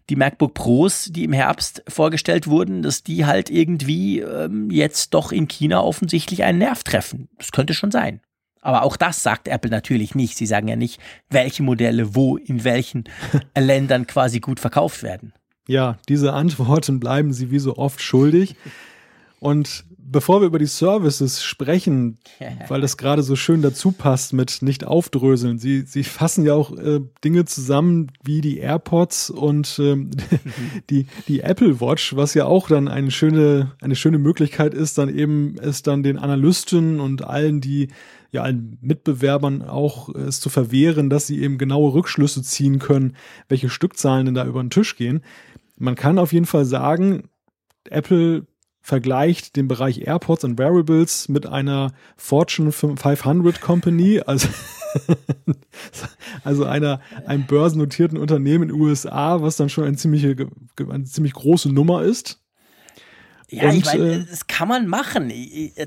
[0.08, 5.32] die MacBook Pros, die im Herbst vorgestellt wurden, dass die halt irgendwie ähm, jetzt doch
[5.32, 7.28] in China offensichtlich einen Nerv treffen.
[7.38, 8.20] Das könnte schon sein.
[8.60, 10.36] Aber auch das sagt Apple natürlich nicht.
[10.36, 13.04] Sie sagen ja nicht, welche Modelle wo in welchen
[13.58, 15.32] Ländern quasi gut verkauft werden.
[15.68, 18.56] Ja, diese Antworten bleiben sie wie so oft schuldig.
[19.38, 22.18] Und bevor wir über die Services sprechen,
[22.68, 26.74] weil das gerade so schön dazu passt mit nicht aufdröseln, sie, sie fassen ja auch
[26.76, 30.10] äh, Dinge zusammen wie die AirPods und ähm,
[30.90, 35.14] die, die Apple Watch, was ja auch dann eine schöne, eine schöne Möglichkeit ist, dann
[35.14, 37.88] eben es dann den Analysten und allen, die
[38.30, 43.16] ja allen Mitbewerbern auch äh, es zu verwehren, dass sie eben genaue Rückschlüsse ziehen können,
[43.48, 45.22] welche Stückzahlen denn da über den Tisch gehen.
[45.78, 47.28] Man kann auf jeden Fall sagen,
[47.88, 48.46] Apple
[48.80, 54.48] vergleicht den Bereich AirPods und Wearables mit einer Fortune 500 Company, also,
[56.44, 60.48] also einer, einem börsennotierten Unternehmen in den USA, was dann schon eine ziemliche,
[60.88, 62.40] eine ziemlich große Nummer ist.
[63.50, 65.32] Ja, und, ich meine, äh, das kann man machen.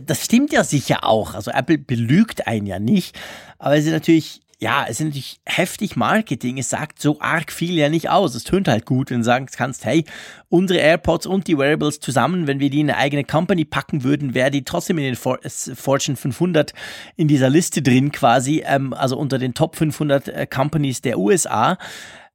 [0.06, 1.36] Das stimmt ja sicher auch.
[1.36, 3.20] Also Apple belügt einen ja nicht.
[3.60, 6.60] Aber es ist natürlich ja, es ist natürlich heftig Marketing.
[6.60, 8.36] Es sagt so arg viel ja nicht aus.
[8.36, 10.06] Es tönt halt gut, wenn du sagen kannst, hey,
[10.50, 14.36] unsere AirPods und die Wearables zusammen, wenn wir die in eine eigene Company packen würden,
[14.36, 15.40] wäre die trotzdem in den For
[15.74, 16.74] Fortune 500
[17.16, 21.80] in dieser Liste drin quasi, ähm, also unter den Top 500 äh, Companies der USA.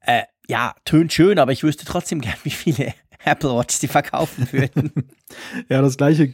[0.00, 2.92] Äh, ja, tönt schön, aber ich wüsste trotzdem gern, wie viele
[3.24, 4.92] Apple Watch die verkaufen würden.
[5.68, 6.32] ja, das gleiche.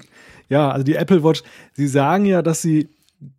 [0.48, 1.42] Ja, also die Apple Watch,
[1.74, 2.88] sie sagen ja, dass sie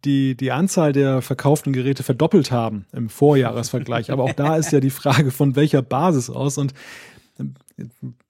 [0.06, 4.12] die, die Anzahl der verkauften Geräte verdoppelt haben im Vorjahresvergleich.
[4.12, 6.58] Aber auch da ist ja die Frage, von welcher Basis aus.
[6.58, 6.74] Und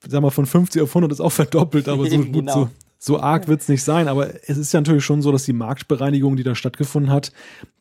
[0.08, 2.54] sag mal, von 50 auf 100 ist auch verdoppelt, aber so, gut, genau.
[2.54, 4.08] so, so arg wird es nicht sein.
[4.08, 7.32] Aber es ist ja natürlich schon so, dass die Marktbereinigung, die da stattgefunden hat,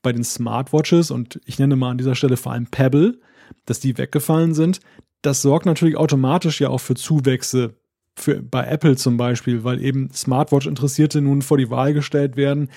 [0.02, 3.20] bei den Smartwatches und ich nenne mal an dieser Stelle vor allem Pebble,
[3.64, 4.80] dass die weggefallen sind,
[5.22, 7.76] das sorgt natürlich automatisch ja auch für Zuwächse
[8.14, 12.68] für, bei Apple zum Beispiel, weil eben Smartwatch-Interessierte nun vor die Wahl gestellt werden,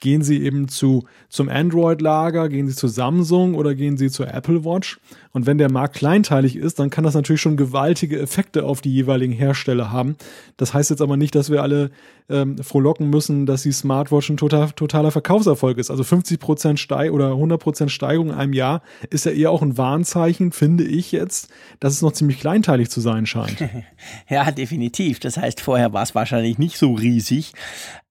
[0.00, 4.64] gehen sie eben zu, zum Android-Lager, gehen sie zu Samsung oder gehen sie zur Apple
[4.64, 5.00] Watch.
[5.32, 8.92] Und wenn der Markt kleinteilig ist, dann kann das natürlich schon gewaltige Effekte auf die
[8.92, 10.16] jeweiligen Hersteller haben.
[10.56, 11.90] Das heißt jetzt aber nicht, dass wir alle
[12.28, 15.90] ähm, frohlocken müssen, dass die Smartwatch ein total, totaler Verkaufserfolg ist.
[15.90, 19.62] Also 50 Prozent Steig oder 100 Prozent Steigerung in einem Jahr ist ja eher auch
[19.62, 21.48] ein Warnzeichen, finde ich jetzt,
[21.80, 23.58] dass es noch ziemlich kleinteilig zu sein scheint.
[24.28, 25.20] ja, definitiv.
[25.20, 27.52] Das heißt, vorher war es wahrscheinlich nicht so riesig.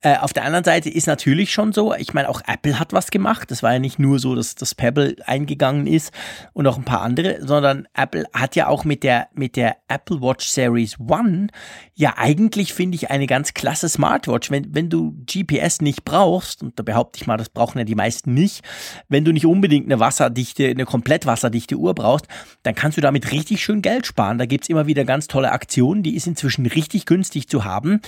[0.01, 3.09] Äh, auf der anderen Seite ist natürlich schon so, ich meine, auch Apple hat was
[3.09, 3.49] gemacht.
[3.49, 6.11] Das war ja nicht nur so, dass das Pebble eingegangen ist
[6.51, 10.21] und noch ein paar andere, sondern Apple hat ja auch mit der, mit der Apple
[10.21, 11.47] Watch Series One
[11.95, 14.49] ja eigentlich, finde ich, eine ganz klasse Smartwatch.
[14.49, 17.95] Wenn, wenn du GPS nicht brauchst, und da behaupte ich mal, das brauchen ja die
[17.95, 18.63] meisten nicht,
[19.09, 22.27] wenn du nicht unbedingt eine wasserdichte, eine komplett wasserdichte Uhr brauchst,
[22.63, 24.39] dann kannst du damit richtig schön Geld sparen.
[24.39, 28.01] Da gibt's immer wieder ganz tolle Aktionen, die ist inzwischen richtig günstig zu haben.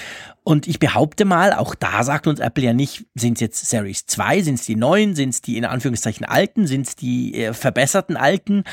[0.44, 4.06] Und ich behaupte mal, auch da sagt uns Apple ja nicht, sind es jetzt Series
[4.08, 7.54] 2, sind es die neuen, sind es die in Anführungszeichen alten, sind es die äh,
[7.54, 8.64] verbesserten alten.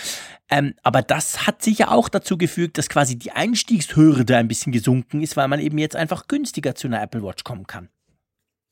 [0.53, 5.23] Ähm, aber das hat sicher auch dazu gefügt, dass quasi die Einstiegshürde ein bisschen gesunken
[5.23, 7.89] ist, weil man eben jetzt einfach günstiger zu einer Apple Watch kommen kann.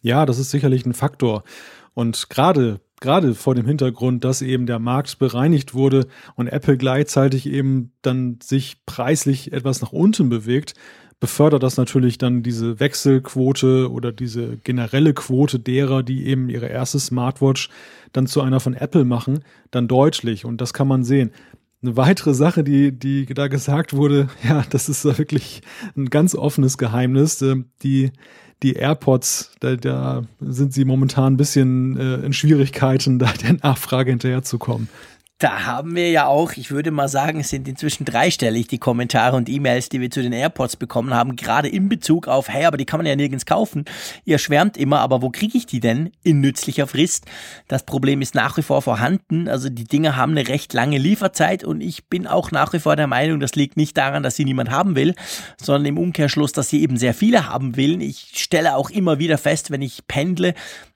[0.02, 1.42] Ja, das ist sicherlich ein Faktor.
[1.94, 7.46] Und gerade gerade vor dem Hintergrund, dass eben der Markt bereinigt wurde und Apple gleichzeitig
[7.46, 10.74] eben dann sich preislich etwas nach unten bewegt,
[11.20, 16.98] befördert das natürlich dann diese Wechselquote oder diese generelle Quote derer, die eben ihre erste
[16.98, 17.68] Smartwatch
[18.12, 20.44] dann zu einer von Apple machen, dann deutlich.
[20.44, 21.30] Und das kann man sehen.
[21.82, 25.62] Eine weitere Sache, die, die da gesagt wurde, ja, das ist wirklich
[25.96, 27.40] ein ganz offenes Geheimnis.
[27.42, 28.10] Ähm, die,
[28.62, 34.10] die AirPods, da, da sind sie momentan ein bisschen äh, in Schwierigkeiten, da der Nachfrage
[34.10, 34.88] hinterherzukommen.
[35.40, 39.38] Da haben wir ja auch, ich würde mal sagen, es sind inzwischen dreistellig die Kommentare
[39.38, 42.76] und E-Mails, die wir zu den AirPods bekommen haben, gerade in Bezug auf, hey, aber
[42.76, 43.86] die kann man ja nirgends kaufen.
[44.26, 47.24] Ihr schwärmt immer, aber wo kriege ich die denn in nützlicher Frist?
[47.68, 49.48] Das Problem ist nach wie vor vorhanden.
[49.48, 52.96] Also die Dinge haben eine recht lange Lieferzeit und ich bin auch nach wie vor
[52.96, 55.14] der Meinung, das liegt nicht daran, dass sie niemand haben will,
[55.56, 58.02] sondern im Umkehrschluss, dass sie eben sehr viele haben will.
[58.02, 60.52] Ich stelle auch immer wieder fest, wenn ich pendle,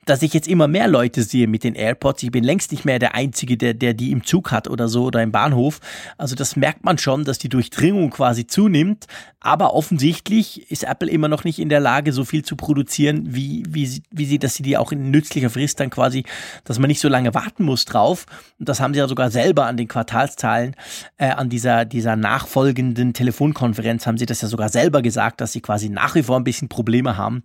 [0.06, 2.22] dass ich jetzt immer mehr Leute sehe mit den AirPods.
[2.22, 5.04] Ich bin längst nicht mehr der Einzige, der, der die im Zug hat oder so
[5.04, 5.80] oder im Bahnhof.
[6.18, 9.06] Also das merkt man schon, dass die Durchdringung quasi zunimmt.
[9.40, 13.62] Aber offensichtlich ist Apple immer noch nicht in der Lage, so viel zu produzieren, wie,
[13.68, 16.24] wie, sie, wie sie, dass sie die auch in nützlicher Frist dann quasi,
[16.64, 18.24] dass man nicht so lange warten muss drauf.
[18.58, 20.74] Und das haben sie ja sogar selber an den Quartalszahlen,
[21.18, 25.60] äh, an dieser, dieser nachfolgenden Telefonkonferenz haben sie das ja sogar selber gesagt, dass sie
[25.60, 27.44] quasi nach wie vor ein bisschen Probleme haben,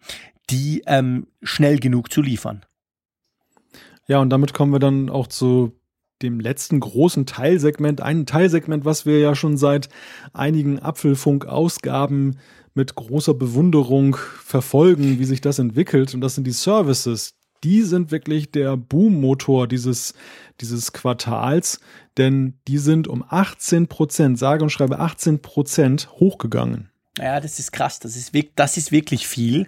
[0.50, 2.66] die ähm, schnell genug zu liefern.
[4.08, 5.80] Ja, und damit kommen wir dann auch zu
[6.22, 9.90] dem letzten großen Teilsegment, ein Teilsegment, was wir ja schon seit
[10.34, 12.38] einigen Apfelfunk-Ausgaben
[12.74, 16.14] mit großer Bewunderung verfolgen, wie sich das entwickelt.
[16.14, 17.36] Und das sind die Services.
[17.64, 20.14] Die sind wirklich der Boom-Motor dieses,
[20.62, 21.80] dieses Quartals,
[22.18, 26.90] denn die sind um 18 Prozent, sage und schreibe 18 Prozent hochgegangen.
[27.18, 28.00] Ja, das ist krass.
[28.00, 29.68] Das ist, das ist wirklich viel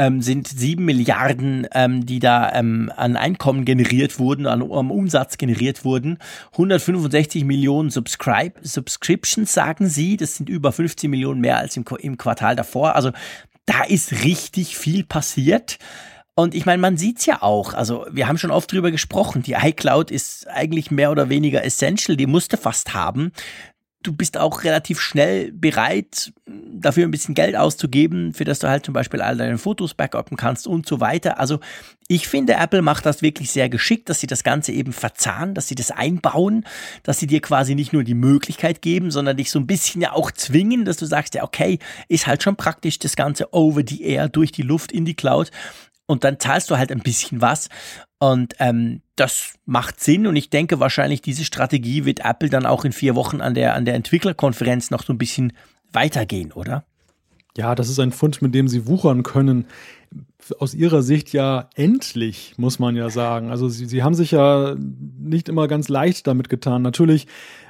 [0.00, 5.36] ähm, sind sieben Milliarden, ähm, die da ähm, an Einkommen generiert wurden, an, an Umsatz
[5.36, 6.16] generiert wurden.
[6.52, 10.16] 165 Millionen Subscribe, Subscriptions, sagen sie.
[10.16, 12.96] Das sind über 15 Millionen mehr als im, im Quartal davor.
[12.96, 13.10] Also
[13.66, 15.78] da ist richtig viel passiert.
[16.34, 17.74] Und ich meine, man sieht's ja auch.
[17.74, 19.42] Also wir haben schon oft drüber gesprochen.
[19.42, 22.16] Die iCloud ist eigentlich mehr oder weniger essential.
[22.16, 23.32] Die musste fast haben
[24.02, 28.84] du bist auch relativ schnell bereit, dafür ein bisschen Geld auszugeben, für das du halt
[28.84, 31.38] zum Beispiel all deine Fotos backuppen kannst und so weiter.
[31.38, 31.60] Also
[32.08, 35.68] ich finde, Apple macht das wirklich sehr geschickt, dass sie das Ganze eben verzahnen, dass
[35.68, 36.64] sie das einbauen,
[37.02, 40.12] dass sie dir quasi nicht nur die Möglichkeit geben, sondern dich so ein bisschen ja
[40.12, 41.78] auch zwingen, dass du sagst, ja, okay,
[42.08, 45.50] ist halt schon praktisch das Ganze over the air, durch die Luft in die Cloud
[46.06, 47.68] und dann zahlst du halt ein bisschen was.
[48.20, 52.84] Und ähm, das macht Sinn und ich denke wahrscheinlich, diese Strategie wird Apple dann auch
[52.84, 55.54] in vier Wochen an der, an der Entwicklerkonferenz noch so ein bisschen
[55.90, 56.84] weitergehen, oder?
[57.56, 59.64] Ja, das ist ein Fund, mit dem sie wuchern können
[60.58, 63.50] aus ihrer Sicht ja endlich, muss man ja sagen.
[63.50, 66.82] Also sie, sie haben sich ja nicht immer ganz leicht damit getan.
[66.82, 67.26] Natürlich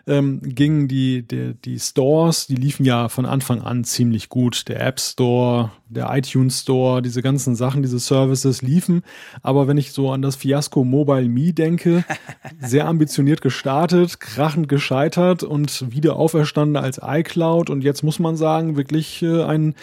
[0.06, 4.68] ähm, gingen die, die, die Stores, die liefen ja von Anfang an ziemlich gut.
[4.68, 9.02] Der App Store, der iTunes Store, diese ganzen Sachen, diese Services liefen.
[9.42, 12.04] Aber wenn ich so an das Fiasko Mobile Me denke,
[12.60, 17.70] sehr ambitioniert gestartet, krachend gescheitert und wieder auferstanden als iCloud.
[17.70, 19.74] Und jetzt muss man sagen, wirklich äh, ein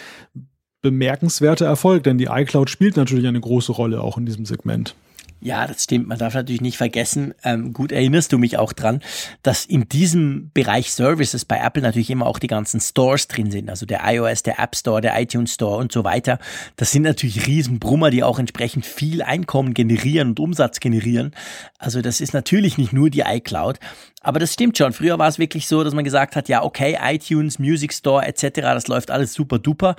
[0.81, 4.95] bemerkenswerter Erfolg, denn die iCloud spielt natürlich eine große Rolle auch in diesem Segment.
[5.39, 6.07] Ja, das stimmt.
[6.07, 9.01] Man darf natürlich nicht vergessen, ähm, gut erinnerst du mich auch dran,
[9.43, 13.69] dass in diesem Bereich Services bei Apple natürlich immer auch die ganzen Stores drin sind.
[13.69, 16.39] Also der iOS, der App Store, der iTunes Store und so weiter.
[16.75, 21.31] Das sind natürlich Riesenbrummer, die auch entsprechend viel Einkommen generieren und Umsatz generieren.
[21.77, 23.79] Also das ist natürlich nicht nur die iCloud.
[24.21, 24.91] Aber das stimmt schon.
[24.91, 28.49] Früher war es wirklich so, dass man gesagt hat, ja, okay, iTunes, Music Store etc.,
[28.55, 29.95] das läuft alles super duper.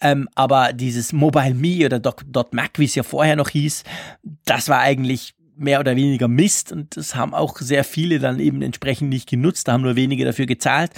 [0.00, 3.84] Ähm, aber dieses Mobile Me oder Dot Mac, wie es ja vorher noch hieß,
[4.44, 8.62] das war eigentlich mehr oder weniger Mist und das haben auch sehr viele dann eben
[8.62, 10.92] entsprechend nicht genutzt, da haben nur wenige dafür gezahlt.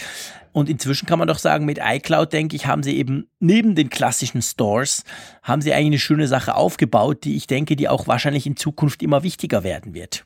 [0.53, 3.89] Und inzwischen kann man doch sagen, mit iCloud, denke ich, haben sie eben neben den
[3.89, 5.05] klassischen Stores,
[5.43, 9.03] haben sie eigentlich eine schöne Sache aufgebaut, die ich denke, die auch wahrscheinlich in Zukunft
[9.03, 10.24] immer wichtiger werden wird.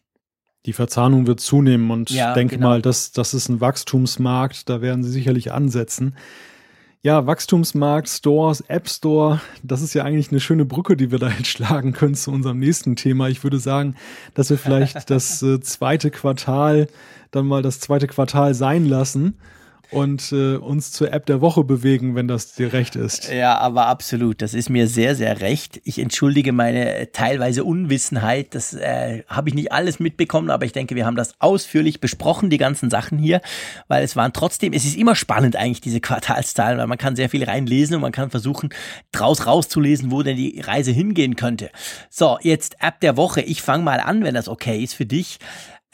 [0.67, 2.71] Die Verzahnung wird zunehmen und ja, ich denke genau.
[2.71, 6.17] mal, das, das ist ein Wachstumsmarkt, da werden sie sicherlich ansetzen.
[7.05, 11.29] Ja, Wachstumsmarkt, Stores, App Store, das ist ja eigentlich eine schöne Brücke, die wir da
[11.29, 13.29] jetzt schlagen können zu unserem nächsten Thema.
[13.29, 13.95] Ich würde sagen,
[14.33, 16.89] dass wir vielleicht das äh, zweite Quartal
[17.31, 19.37] dann mal das zweite Quartal sein lassen
[19.91, 23.31] und äh, uns zur App der Woche bewegen, wenn das dir recht ist.
[23.33, 24.43] Ja, aber absolut.
[24.43, 25.81] Das ist mir sehr, sehr recht.
[25.85, 28.55] Ich entschuldige meine äh, teilweise Unwissenheit.
[28.55, 32.51] Das äh, habe ich nicht alles mitbekommen, aber ich denke, wir haben das ausführlich besprochen,
[32.51, 33.41] die ganzen Sachen hier,
[33.89, 37.29] weil es waren trotzdem, es ist immer spannend eigentlich, diese Quartalszahlen, weil man kann sehr
[37.29, 38.71] viel reinlesen und man kann versuchen,
[39.13, 41.71] draus rauszulesen, wo denn die Reise hingehen könnte.
[42.11, 43.41] So, jetzt App der Woche.
[43.43, 45.39] Ich fange mal an, wenn das okay ist für dich.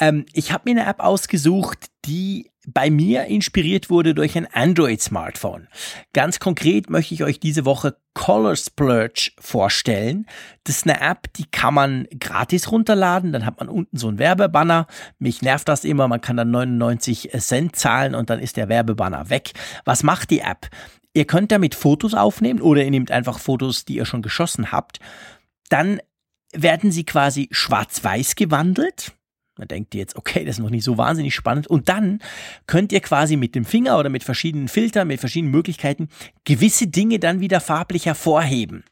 [0.01, 5.69] Ähm, ich habe mir eine App ausgesucht, die bei mir inspiriert wurde durch ein Android-Smartphone.
[6.13, 10.27] Ganz konkret möchte ich euch diese Woche Color Splurge vorstellen.
[10.65, 13.33] Das ist eine App, die kann man gratis runterladen.
[13.33, 14.87] Dann hat man unten so einen Werbebanner.
[15.19, 16.07] Mich nervt das immer.
[16.07, 19.53] Man kann dann 99 Cent zahlen und dann ist der Werbebanner weg.
[19.85, 20.69] Was macht die App?
[21.15, 25.01] Ihr könnt damit Fotos aufnehmen oder ihr nehmt einfach Fotos, die ihr schon geschossen habt.
[25.71, 26.01] Dann
[26.53, 29.13] werden sie quasi schwarz-weiß gewandelt
[29.61, 31.69] man denkt jetzt, okay, das ist noch nicht so wahnsinnig spannend.
[31.69, 32.21] Und dann
[32.67, 36.09] könnt ihr quasi mit dem Finger oder mit verschiedenen Filtern, mit verschiedenen Möglichkeiten
[36.45, 38.85] gewisse Dinge dann wieder farblich hervorheben.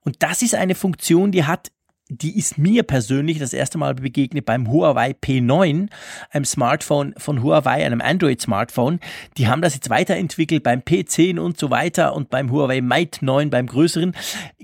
[0.00, 1.72] Und das ist eine Funktion, die hat
[2.10, 5.88] die ist mir persönlich das erste Mal begegnet beim Huawei P9,
[6.30, 8.98] einem Smartphone von Huawei, einem Android-Smartphone.
[9.36, 13.50] Die haben das jetzt weiterentwickelt beim P10 und so weiter und beim Huawei Mate 9,
[13.50, 14.14] beim größeren,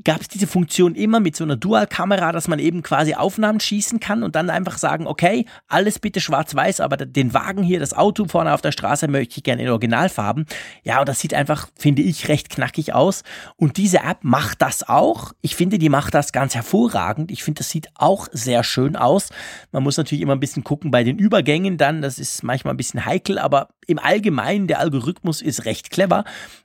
[0.04, 4.00] gab es diese Funktion immer mit so einer Dual-Kamera, dass man eben quasi Aufnahmen schießen
[4.00, 8.26] kann und dann einfach sagen, okay, alles bitte schwarz-weiß, aber den Wagen hier, das Auto
[8.26, 10.46] vorne auf der Straße möchte ich gerne in Originalfarben.
[10.82, 13.22] Ja, und das sieht einfach, finde ich, recht knackig aus.
[13.56, 15.32] Und diese App macht das auch.
[15.42, 17.30] Ich finde, die macht das ganz hervorragend.
[17.36, 19.28] Ich finde, das sieht auch sehr schön aus.
[19.70, 22.00] Man muss natürlich immer ein bisschen gucken bei den Übergängen dann.
[22.00, 26.24] Das ist manchmal ein bisschen heikel, aber im Allgemeinen, der Algorithmus ist recht clever.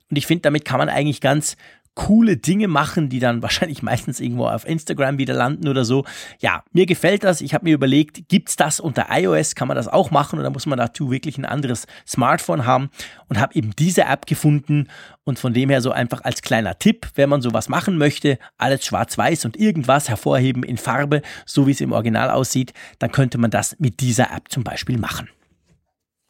[0.10, 1.58] Und ich finde, damit kann man eigentlich ganz
[1.96, 6.06] coole Dinge machen, die dann wahrscheinlich meistens irgendwo auf Instagram wieder landen oder so.
[6.40, 7.42] Ja, mir gefällt das.
[7.42, 9.56] Ich habe mir überlegt, gibt's das unter iOS?
[9.56, 12.90] Kann man das auch machen oder muss man dazu wirklich ein anderes Smartphone haben?
[13.28, 14.88] Und habe eben diese App gefunden
[15.24, 18.86] und von dem her so einfach als kleiner Tipp, wenn man sowas machen möchte, alles
[18.86, 23.52] schwarz-weiß und irgendwas hervorheben in Farbe, so wie es im Original aussieht, dann könnte man
[23.52, 25.30] das mit dieser App zum Beispiel machen.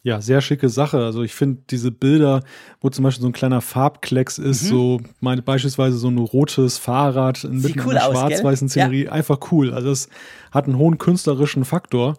[0.04, 0.98] Ja, sehr schicke Sache.
[0.98, 2.44] Also ich finde diese Bilder,
[2.80, 4.68] wo zum Beispiel so ein kleiner Farbklecks ist, mhm.
[4.68, 9.12] so meine, beispielsweise so ein rotes Fahrrad mit cool einer schwarz-weißen Szenerie, ja.
[9.12, 9.74] einfach cool.
[9.74, 10.10] Also es
[10.52, 12.16] hat einen hohen künstlerischen Faktor.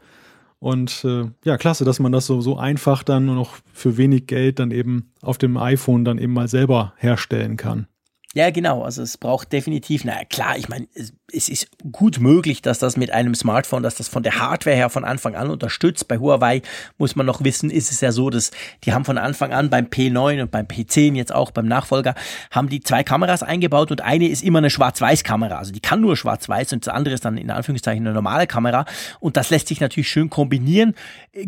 [0.60, 4.28] Und äh, ja, klasse, dass man das so, so einfach dann nur noch für wenig
[4.28, 7.88] Geld dann eben auf dem iPhone dann eben mal selber herstellen kann.
[8.34, 8.82] Ja, genau.
[8.82, 13.10] Also es braucht definitiv, na klar, ich meine, es, ist gut möglich, dass das mit
[13.10, 16.08] einem Smartphone, dass das von der Hardware her von Anfang an unterstützt.
[16.08, 16.62] Bei Huawei
[16.98, 18.50] muss man noch wissen, ist es ja so, dass
[18.84, 22.14] die haben von Anfang an beim P9 und beim P10 jetzt auch beim Nachfolger,
[22.50, 25.58] haben die zwei Kameras eingebaut und eine ist immer eine Schwarz-Weiß-Kamera.
[25.58, 28.86] Also die kann nur Schwarz-Weiß und das andere ist dann in Anführungszeichen eine normale Kamera.
[29.20, 30.94] Und das lässt sich natürlich schön kombinieren.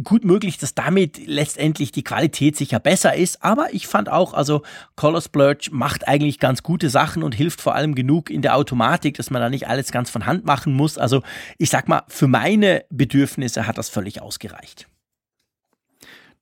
[0.03, 3.43] Gut möglich, dass damit letztendlich die Qualität sicher besser ist.
[3.43, 4.63] Aber ich fand auch, also
[4.97, 8.57] Color Splurge macht eigentlich ganz gut gute Sachen und hilft vor allem genug in der
[8.57, 10.99] Automatik, dass man da nicht alles ganz von Hand machen muss.
[10.99, 11.23] Also
[11.57, 14.89] ich sag mal, für meine Bedürfnisse hat das völlig ausgereicht.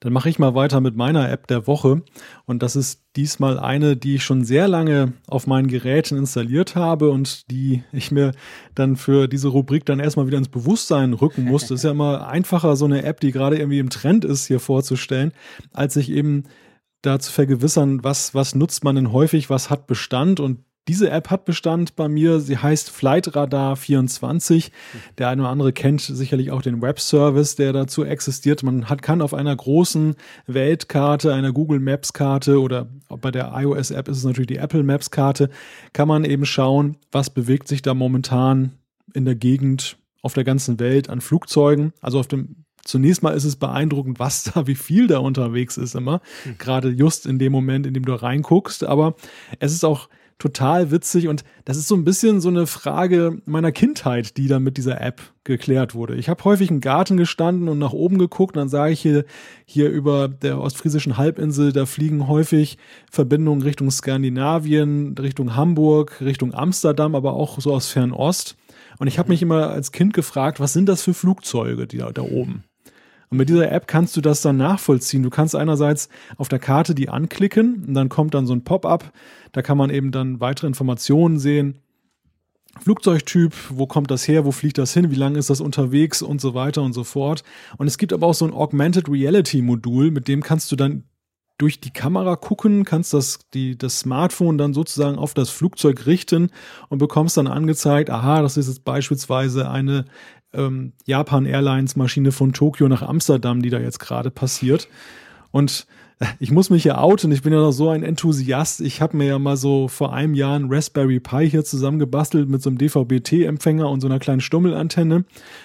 [0.00, 2.00] Dann mache ich mal weiter mit meiner App der Woche.
[2.46, 7.10] Und das ist diesmal eine, die ich schon sehr lange auf meinen Geräten installiert habe
[7.10, 8.32] und die ich mir
[8.74, 11.74] dann für diese Rubrik dann erstmal wieder ins Bewusstsein rücken musste.
[11.74, 15.32] Ist ja immer einfacher, so eine App, die gerade irgendwie im Trend ist, hier vorzustellen,
[15.74, 16.44] als sich eben
[17.02, 21.30] da zu vergewissern, was, was nutzt man denn häufig, was hat Bestand und diese App
[21.30, 22.40] hat Bestand bei mir.
[22.40, 24.72] Sie heißt Flight Radar 24.
[25.16, 28.64] Der eine oder andere kennt sicherlich auch den Webservice, der dazu existiert.
[28.64, 30.16] Man hat, kann auf einer großen
[30.46, 34.82] Weltkarte, einer Google Maps Karte oder bei der iOS App ist es natürlich die Apple
[34.82, 35.50] Maps Karte,
[35.92, 38.72] kann man eben schauen, was bewegt sich da momentan
[39.14, 41.92] in der Gegend auf der ganzen Welt an Flugzeugen.
[42.00, 45.94] Also auf dem zunächst mal ist es beeindruckend, was da, wie viel da unterwegs ist
[45.94, 46.20] immer.
[46.44, 46.58] Mhm.
[46.58, 48.84] Gerade just in dem Moment, in dem du reinguckst.
[48.84, 49.14] Aber
[49.58, 50.08] es ist auch
[50.42, 54.64] total witzig und das ist so ein bisschen so eine Frage meiner Kindheit, die dann
[54.64, 56.16] mit dieser App geklärt wurde.
[56.16, 59.24] Ich habe häufig im Garten gestanden und nach oben geguckt und dann sage ich hier,
[59.66, 62.76] hier über der ostfriesischen Halbinsel, da fliegen häufig
[63.08, 68.56] Verbindungen Richtung Skandinavien, Richtung Hamburg, Richtung Amsterdam, aber auch so aus Fernost.
[68.98, 72.10] Und ich habe mich immer als Kind gefragt, was sind das für Flugzeuge, die da,
[72.10, 72.64] da oben?
[73.32, 75.22] Und mit dieser App kannst du das dann nachvollziehen.
[75.22, 79.10] Du kannst einerseits auf der Karte die anklicken und dann kommt dann so ein Pop-up.
[79.52, 81.78] Da kann man eben dann weitere Informationen sehen.
[82.82, 86.42] Flugzeugtyp, wo kommt das her, wo fliegt das hin, wie lange ist das unterwegs und
[86.42, 87.42] so weiter und so fort.
[87.78, 91.04] Und es gibt aber auch so ein Augmented Reality Modul, mit dem kannst du dann
[91.56, 96.50] durch die Kamera gucken, kannst das, die, das Smartphone dann sozusagen auf das Flugzeug richten
[96.90, 100.04] und bekommst dann angezeigt, aha, das ist jetzt beispielsweise eine
[100.54, 104.88] ähm, Japan Airlines Maschine von Tokio nach Amsterdam, die da jetzt gerade passiert.
[105.50, 105.86] Und
[106.38, 108.80] ich muss mich ja outen, ich bin ja noch so ein Enthusiast.
[108.80, 112.62] Ich habe mir ja mal so vor einem Jahr ein Raspberry Pi hier zusammengebastelt mit
[112.62, 115.24] so einem DVB-T-Empfänger und so einer kleinen Stummelantenne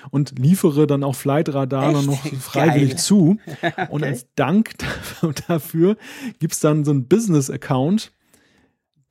[0.10, 2.08] und liefere dann auch Flightradar Echt?
[2.08, 3.00] noch freiwillig Geil.
[3.00, 3.38] zu.
[3.46, 3.88] okay.
[3.90, 4.74] Und als Dank
[5.48, 5.98] dafür
[6.40, 8.12] gibt's dann so einen Business-Account,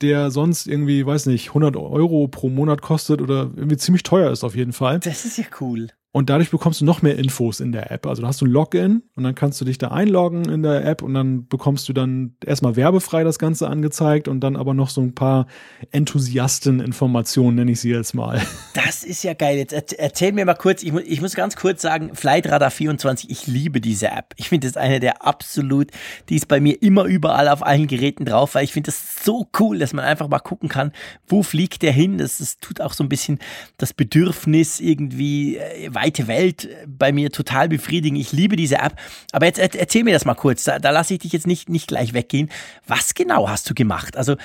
[0.02, 4.44] der sonst irgendwie, weiß nicht, 100 Euro pro Monat kostet oder irgendwie ziemlich teuer ist
[4.44, 5.00] auf jeden Fall.
[5.00, 5.88] Das ist ja cool.
[6.16, 8.06] Und dadurch bekommst du noch mehr Infos in der App.
[8.06, 10.82] Also da hast du ein Login und dann kannst du dich da einloggen in der
[10.82, 14.88] App und dann bekommst du dann erstmal werbefrei das Ganze angezeigt und dann aber noch
[14.88, 15.46] so ein paar
[15.90, 18.40] Enthusiasten-Informationen, nenne ich sie jetzt mal.
[18.72, 19.56] Das ist ja geil.
[19.56, 23.46] Jetzt erzähl mir mal kurz, ich, mu ich muss ganz kurz sagen, Flightradar 24, ich
[23.46, 24.34] liebe diese App.
[24.36, 25.90] Ich finde das eine der absolut,
[26.28, 29.48] die ist bei mir immer überall auf allen Geräten drauf, weil ich finde das so
[29.58, 30.92] cool, dass man einfach mal gucken kann,
[31.26, 32.18] wo fliegt der hin.
[32.18, 33.38] Das, das tut auch so ein bisschen
[33.78, 38.16] das Bedürfnis irgendwie äh, weite Welt bei mir total befriedigen.
[38.16, 38.96] Ich liebe diese App.
[39.32, 40.64] Aber jetzt erzähl mir das mal kurz.
[40.64, 42.50] Da, da lasse ich dich jetzt nicht, nicht gleich weggehen.
[42.86, 44.16] Was genau hast du gemacht?
[44.16, 44.36] Also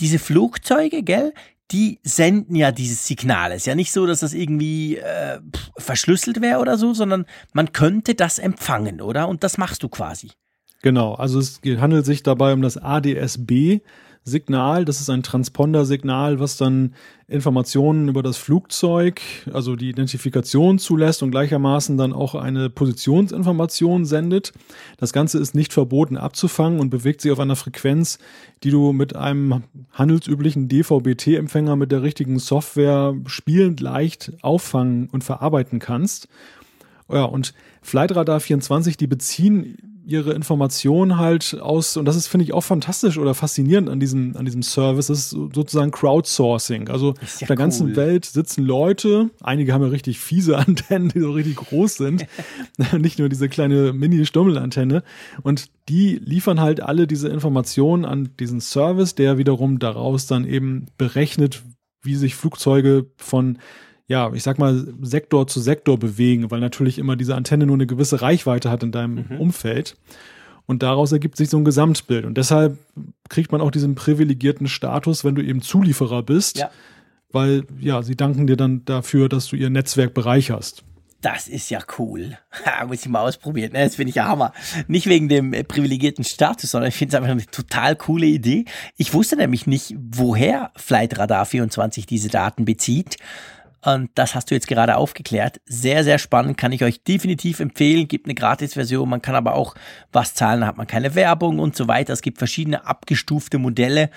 [0.00, 1.32] diese Flugzeuge, gell?
[1.72, 3.50] die senden ja dieses Signal.
[3.50, 5.40] Es ist ja nicht so, dass das irgendwie äh,
[5.76, 9.26] verschlüsselt wäre oder so, sondern man könnte das empfangen, oder?
[9.26, 10.30] Und das machst du quasi.
[10.82, 13.80] Genau, also es handelt sich dabei um das ADS-B.
[14.28, 16.94] Signal, das ist ein Transponder-Signal, was dann
[17.28, 19.20] Informationen über das Flugzeug,
[19.52, 24.52] also die Identifikation zulässt und gleichermaßen dann auch eine Positionsinformation sendet.
[24.98, 28.18] Das Ganze ist nicht verboten abzufangen und bewegt sich auf einer Frequenz,
[28.64, 29.62] die du mit einem
[29.92, 36.26] handelsüblichen DVB-T-Empfänger mit der richtigen Software spielend leicht auffangen und verarbeiten kannst.
[37.08, 42.52] Ja, und Flightradar 24, die beziehen ihre Informationen halt aus, und das ist, finde ich,
[42.52, 46.88] auch fantastisch oder faszinierend an diesem, an diesem Service, das ist sozusagen Crowdsourcing.
[46.88, 47.56] Also ja auf der cool.
[47.56, 52.26] ganzen Welt sitzen Leute, einige haben ja richtig fiese Antennen, die so richtig groß sind,
[52.98, 55.02] nicht nur diese kleine Mini-Stummelantenne,
[55.42, 60.86] und die liefern halt alle diese Informationen an diesen Service, der wiederum daraus dann eben
[60.98, 61.62] berechnet,
[62.02, 63.58] wie sich Flugzeuge von
[64.08, 67.86] ja, ich sag mal, Sektor zu Sektor bewegen, weil natürlich immer diese Antenne nur eine
[67.86, 69.40] gewisse Reichweite hat in deinem mhm.
[69.40, 69.96] Umfeld.
[70.66, 72.24] Und daraus ergibt sich so ein Gesamtbild.
[72.24, 72.78] Und deshalb
[73.28, 76.70] kriegt man auch diesen privilegierten Status, wenn du eben Zulieferer bist, ja.
[77.30, 80.84] weil ja, sie danken dir dann dafür, dass du ihr Netzwerk bereicherst.
[81.20, 82.38] Das ist ja cool.
[82.86, 83.72] muss ich mal ausprobieren.
[83.72, 83.84] Ne?
[83.84, 84.52] Das finde ich ja Hammer.
[84.86, 88.64] Nicht wegen dem äh, privilegierten Status, sondern ich finde es einfach eine total coole Idee.
[88.96, 93.16] Ich wusste nämlich nicht, woher Flight Radar 24 diese Daten bezieht.
[93.86, 95.60] Und das hast du jetzt gerade aufgeklärt.
[95.64, 98.08] Sehr, sehr spannend, kann ich euch definitiv empfehlen.
[98.08, 99.76] Gibt eine Gratis-Version, man kann aber auch
[100.10, 102.12] was zahlen, da hat man keine Werbung und so weiter.
[102.12, 104.10] Es gibt verschiedene abgestufte Modelle.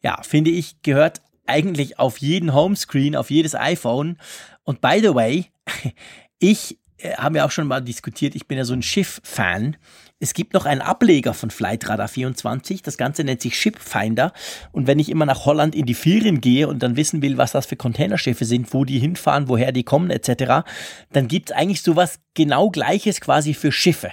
[0.00, 4.16] Ja, finde ich, gehört eigentlich auf jeden Homescreen, auf jedes iPhone.
[4.62, 5.46] Und by the way,
[6.38, 9.76] ich äh, haben wir auch schon mal diskutiert, ich bin ja so ein Schiff-Fan.
[10.18, 12.82] Es gibt noch einen Ableger von Flightradar 24.
[12.82, 14.32] Das Ganze nennt sich Shipfinder.
[14.72, 17.52] Und wenn ich immer nach Holland in die Ferien gehe und dann wissen will, was
[17.52, 20.66] das für Containerschiffe sind, wo die hinfahren, woher die kommen etc.,
[21.12, 24.12] dann gibt es eigentlich sowas genau gleiches quasi für Schiffe.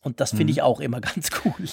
[0.00, 0.50] Und das finde mhm.
[0.50, 1.68] ich auch immer ganz cool.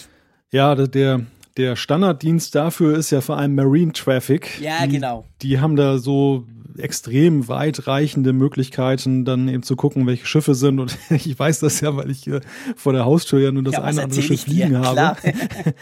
[0.51, 1.21] Ja, der,
[1.57, 4.61] der Standarddienst dafür ist ja vor allem Marine Traffic.
[4.61, 5.25] Ja, die, genau.
[5.41, 6.45] Die haben da so
[6.77, 10.79] extrem weitreichende Möglichkeiten, dann eben zu gucken, welche Schiffe sind.
[10.79, 12.41] Und ich weiß das ja, weil ich hier
[12.75, 15.17] vor der Haustür ja nur das ja, eine oder andere Schiff liegen habe.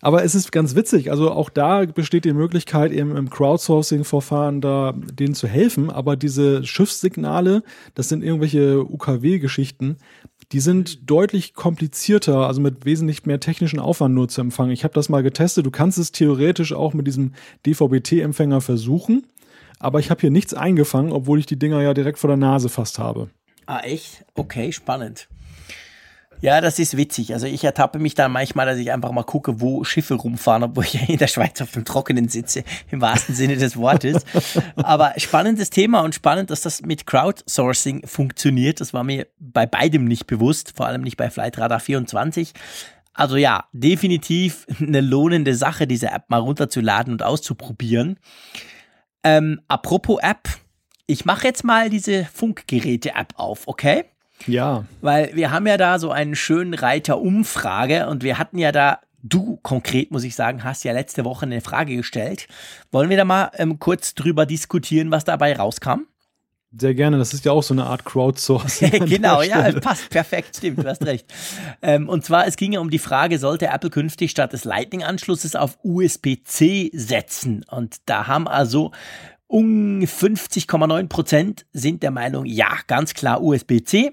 [0.00, 1.10] Aber es ist ganz witzig.
[1.10, 5.90] Also auch da besteht die Möglichkeit, eben im Crowdsourcing-Verfahren da denen zu helfen.
[5.90, 7.64] Aber diese Schiffssignale,
[7.94, 9.96] das sind irgendwelche UKW-Geschichten,
[10.52, 14.72] die sind deutlich komplizierter, also mit wesentlich mehr technischen Aufwand nur zu empfangen.
[14.72, 15.66] Ich habe das mal getestet.
[15.66, 17.34] Du kannst es theoretisch auch mit diesem
[17.66, 19.24] DVB-T-Empfänger versuchen
[19.78, 22.68] aber ich habe hier nichts eingefangen, obwohl ich die Dinger ja direkt vor der Nase
[22.68, 23.28] fast habe.
[23.66, 24.24] Ah, echt?
[24.34, 25.28] Okay, spannend.
[26.40, 27.32] Ja, das ist witzig.
[27.34, 30.84] Also ich ertappe mich da manchmal, dass ich einfach mal gucke, wo Schiffe rumfahren, obwohl
[30.84, 34.24] ich ja in der Schweiz auf dem Trockenen sitze, im wahrsten Sinne des Wortes.
[34.76, 38.80] Aber spannendes Thema und spannend, dass das mit Crowdsourcing funktioniert.
[38.80, 42.52] Das war mir bei beidem nicht bewusst, vor allem nicht bei Flightradar 24.
[43.14, 48.20] Also ja, definitiv eine lohnende Sache, diese App mal runterzuladen und auszuprobieren.
[49.24, 50.48] Ähm, apropos App,
[51.06, 54.04] ich mache jetzt mal diese Funkgeräte-App auf, okay?
[54.46, 54.84] Ja.
[55.00, 59.00] Weil wir haben ja da so einen schönen Reiter Umfrage und wir hatten ja da,
[59.22, 62.46] du konkret muss ich sagen, hast ja letzte Woche eine Frage gestellt.
[62.90, 66.06] Wollen wir da mal ähm, kurz drüber diskutieren, was dabei rauskam?
[66.76, 69.06] Sehr gerne, das ist ja auch so eine Art Crowdsourcing.
[69.06, 71.26] genau, ja, passt perfekt, stimmt, du hast recht.
[71.80, 75.56] Ähm, und zwar, es ging ja um die Frage, sollte Apple künftig statt des Lightning-Anschlusses
[75.56, 77.64] auf USB-C setzen?
[77.70, 78.92] Und da haben also
[79.46, 84.12] um 50,9 Prozent sind der Meinung, ja, ganz klar USB-C.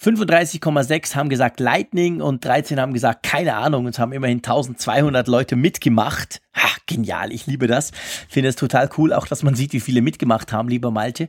[0.00, 5.56] 35,6 haben gesagt Lightning und 13 haben gesagt keine Ahnung und haben immerhin 1200 Leute
[5.56, 6.40] mitgemacht.
[6.54, 7.90] Ha, genial, ich liebe das.
[8.28, 11.28] Finde es total cool, auch dass man sieht, wie viele mitgemacht haben, lieber Malte.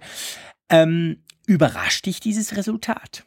[0.70, 1.18] Ähm,
[1.48, 3.24] überrascht dich dieses Resultat?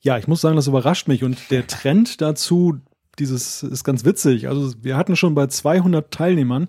[0.00, 2.78] Ja, ich muss sagen, das überrascht mich und der Trend dazu,
[3.18, 4.46] dieses ist ganz witzig.
[4.46, 6.68] Also wir hatten schon bei 200 Teilnehmern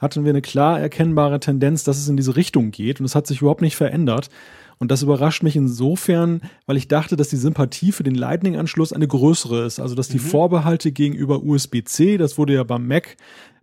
[0.00, 3.26] hatten wir eine klar erkennbare Tendenz, dass es in diese Richtung geht und es hat
[3.26, 4.30] sich überhaupt nicht verändert.
[4.78, 9.08] Und das überrascht mich insofern, weil ich dachte, dass die Sympathie für den Lightning-Anschluss eine
[9.08, 9.80] größere ist.
[9.80, 10.22] Also, dass die mhm.
[10.22, 13.16] Vorbehalte gegenüber USB-C, das wurde ja beim Mac,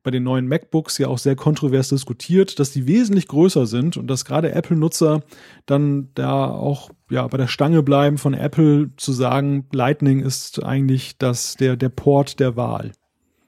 [0.06, 4.08] bei den neuen MacBooks ja auch sehr kontrovers diskutiert, dass die wesentlich größer sind und
[4.08, 5.24] dass gerade Apple-Nutzer
[5.66, 11.18] dann da auch ja bei der Stange bleiben von Apple zu sagen, Lightning ist eigentlich
[11.18, 12.92] das, der, der Port der Wahl.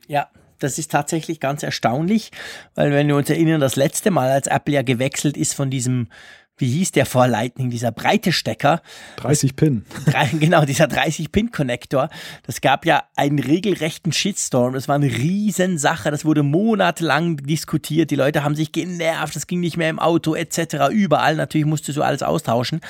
[0.07, 2.31] Ja, das ist tatsächlich ganz erstaunlich,
[2.73, 6.07] weil wenn wir uns erinnern, das letzte Mal, als Apple ja gewechselt ist von diesem
[6.57, 8.81] wie hieß der vor Lightning, dieser breite Stecker.
[9.17, 9.85] 30 Pin.
[10.39, 12.09] Genau, dieser 30 Pin Connector.
[12.43, 14.73] Das gab ja einen regelrechten Shitstorm.
[14.73, 16.09] Das war eine Riesensache.
[16.11, 18.11] Das wurde monatelang diskutiert.
[18.11, 19.35] Die Leute haben sich genervt.
[19.35, 20.89] Das ging nicht mehr im Auto etc.
[20.91, 21.35] Überall.
[21.35, 22.81] Natürlich musste so alles austauschen.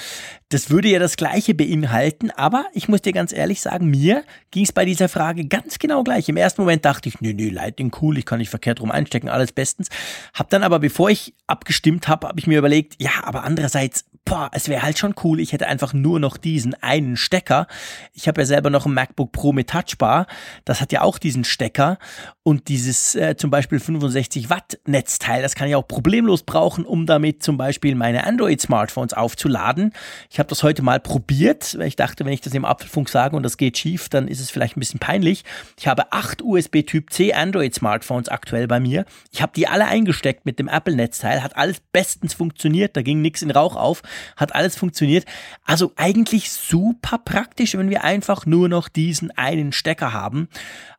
[0.49, 2.31] Das würde ja das Gleiche beinhalten.
[2.31, 6.03] Aber ich muss dir ganz ehrlich sagen, mir ging es bei dieser Frage ganz genau
[6.03, 6.29] gleich.
[6.29, 8.17] Im ersten Moment dachte ich, nee, nee, Lightning cool.
[8.17, 9.27] Ich kann nicht verkehrt rum einstecken.
[9.27, 9.89] Alles bestens.
[10.33, 14.49] Hab dann aber, bevor ich abgestimmt habe, habe ich mir überlegt, ja, aber andererseits, boah,
[14.53, 17.67] es wäre halt schon cool, ich hätte einfach nur noch diesen einen Stecker.
[18.13, 20.27] Ich habe ja selber noch ein MacBook Pro mit Touchbar,
[20.65, 21.97] das hat ja auch diesen Stecker
[22.43, 27.05] und dieses äh, zum Beispiel 65 Watt Netzteil, das kann ich auch problemlos brauchen, um
[27.05, 29.93] damit zum Beispiel meine Android-Smartphones aufzuladen.
[30.29, 33.35] Ich habe das heute mal probiert, weil ich dachte, wenn ich das im Apfelfunk sage
[33.35, 35.45] und das geht schief, dann ist es vielleicht ein bisschen peinlich.
[35.79, 39.05] Ich habe acht USB Typ C Android-Smartphones aktuell bei mir.
[39.31, 43.41] Ich habe die alle eingesteckt mit dem Apple-Netzteil, hat alles bestens funktioniert, da ging nichts
[43.49, 44.01] in Rauch auf,
[44.35, 45.25] hat alles funktioniert.
[45.63, 50.47] Also eigentlich super praktisch, wenn wir einfach nur noch diesen einen Stecker haben.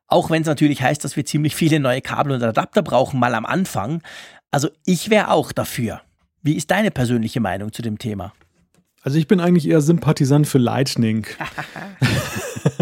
[0.07, 3.35] Auch wenn es natürlich heißt, dass wir ziemlich viele neue Kabel und Adapter brauchen, mal
[3.35, 4.03] am Anfang.
[4.51, 6.01] Also ich wäre auch dafür.
[6.43, 8.33] Wie ist deine persönliche Meinung zu dem Thema?
[9.03, 11.27] Also ich bin eigentlich eher Sympathisant für Lightning.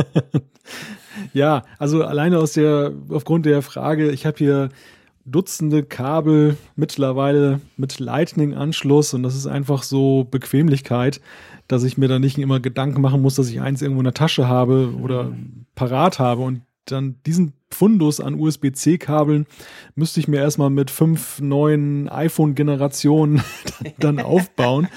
[1.33, 4.69] ja, also alleine aus der, aufgrund der Frage, ich habe hier
[5.27, 11.21] Dutzende Kabel mittlerweile mit Lightning-Anschluss und das ist einfach so Bequemlichkeit,
[11.67, 14.15] dass ich mir da nicht immer Gedanken machen muss, dass ich eins irgendwo in der
[14.15, 15.33] Tasche habe oder
[15.75, 19.47] parat habe und dann diesen Fundus an USB-C-Kabeln
[19.97, 23.43] müsste ich mir erstmal mit fünf neuen iPhone-Generationen
[23.99, 24.89] dann aufbauen.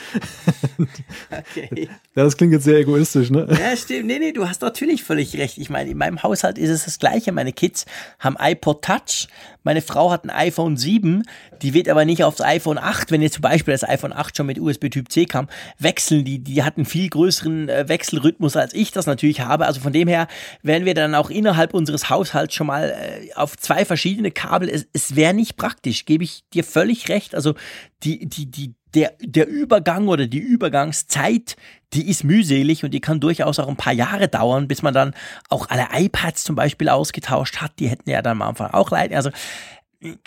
[1.32, 1.90] okay.
[2.14, 3.48] Das klingt jetzt sehr egoistisch, ne?
[3.50, 4.06] Ja, stimmt.
[4.06, 5.58] Nee, nee, du hast natürlich völlig recht.
[5.58, 7.32] Ich meine, in meinem Haushalt ist es das Gleiche.
[7.32, 7.86] Meine Kids
[8.20, 9.28] haben iPod Touch.
[9.64, 11.24] Meine Frau hat ein iPhone 7.
[11.62, 14.46] Die wird aber nicht aufs iPhone 8, wenn jetzt zum Beispiel das iPhone 8 schon
[14.46, 15.48] mit USB Typ C kam,
[15.78, 16.24] wechseln.
[16.24, 19.66] Die, die hat einen viel größeren äh, Wechselrhythmus, als ich das natürlich habe.
[19.66, 20.28] Also von dem her
[20.62, 24.70] werden wir dann auch innerhalb unseres Haushalts schon mal äh, auf zwei verschiedene Kabel.
[24.70, 27.34] Es, es wäre nicht praktisch, gebe ich dir völlig recht.
[27.34, 27.56] Also
[28.04, 31.56] die, die, die, der, der Übergang oder die Übergangszeit,
[31.94, 35.14] die ist mühselig und die kann durchaus auch ein paar Jahre dauern, bis man dann
[35.48, 37.80] auch alle iPads zum Beispiel ausgetauscht hat.
[37.80, 39.16] Die hätten ja dann am Anfang auch leiden.
[39.16, 39.32] Also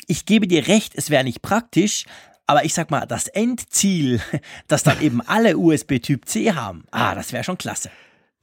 [0.07, 2.07] ich gebe dir recht, es wäre nicht praktisch,
[2.47, 4.23] aber ich sag mal, das Endziel,
[4.69, 7.91] dass dann eben alle USB Typ C haben, ah, das wäre schon klasse.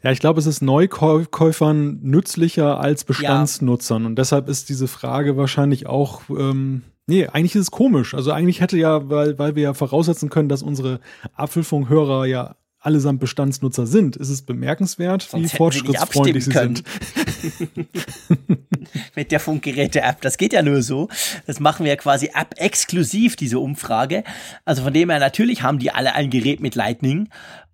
[0.02, 4.04] Ja, ich glaube, es ist Neukäufern nützlicher als Bestandsnutzern.
[4.04, 4.08] Ja.
[4.08, 8.14] Und deshalb ist diese Frage wahrscheinlich auch, ähm, nee, eigentlich ist es komisch.
[8.14, 11.02] Also eigentlich hätte ja, weil, weil wir ja voraussetzen können, dass unsere
[11.36, 16.84] Apfelfunkhörer ja allesamt Bestandsnutzer sind, ist es bemerkenswert, Sonst wie fortschrittsfreundlich sie sind.
[19.16, 20.22] Mit der Funkgeräte-App.
[20.22, 21.10] Das geht ja nur so.
[21.46, 24.24] Das machen wir ja quasi App-exklusiv, diese Umfrage.
[24.64, 27.28] Also von dem her, natürlich haben die alle ein Gerät mit Lightning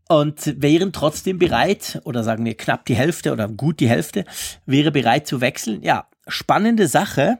[0.07, 4.25] und wären trotzdem bereit, oder sagen wir knapp die Hälfte oder gut die Hälfte,
[4.65, 5.81] wäre bereit zu wechseln.
[5.81, 7.39] Ja, spannende Sache.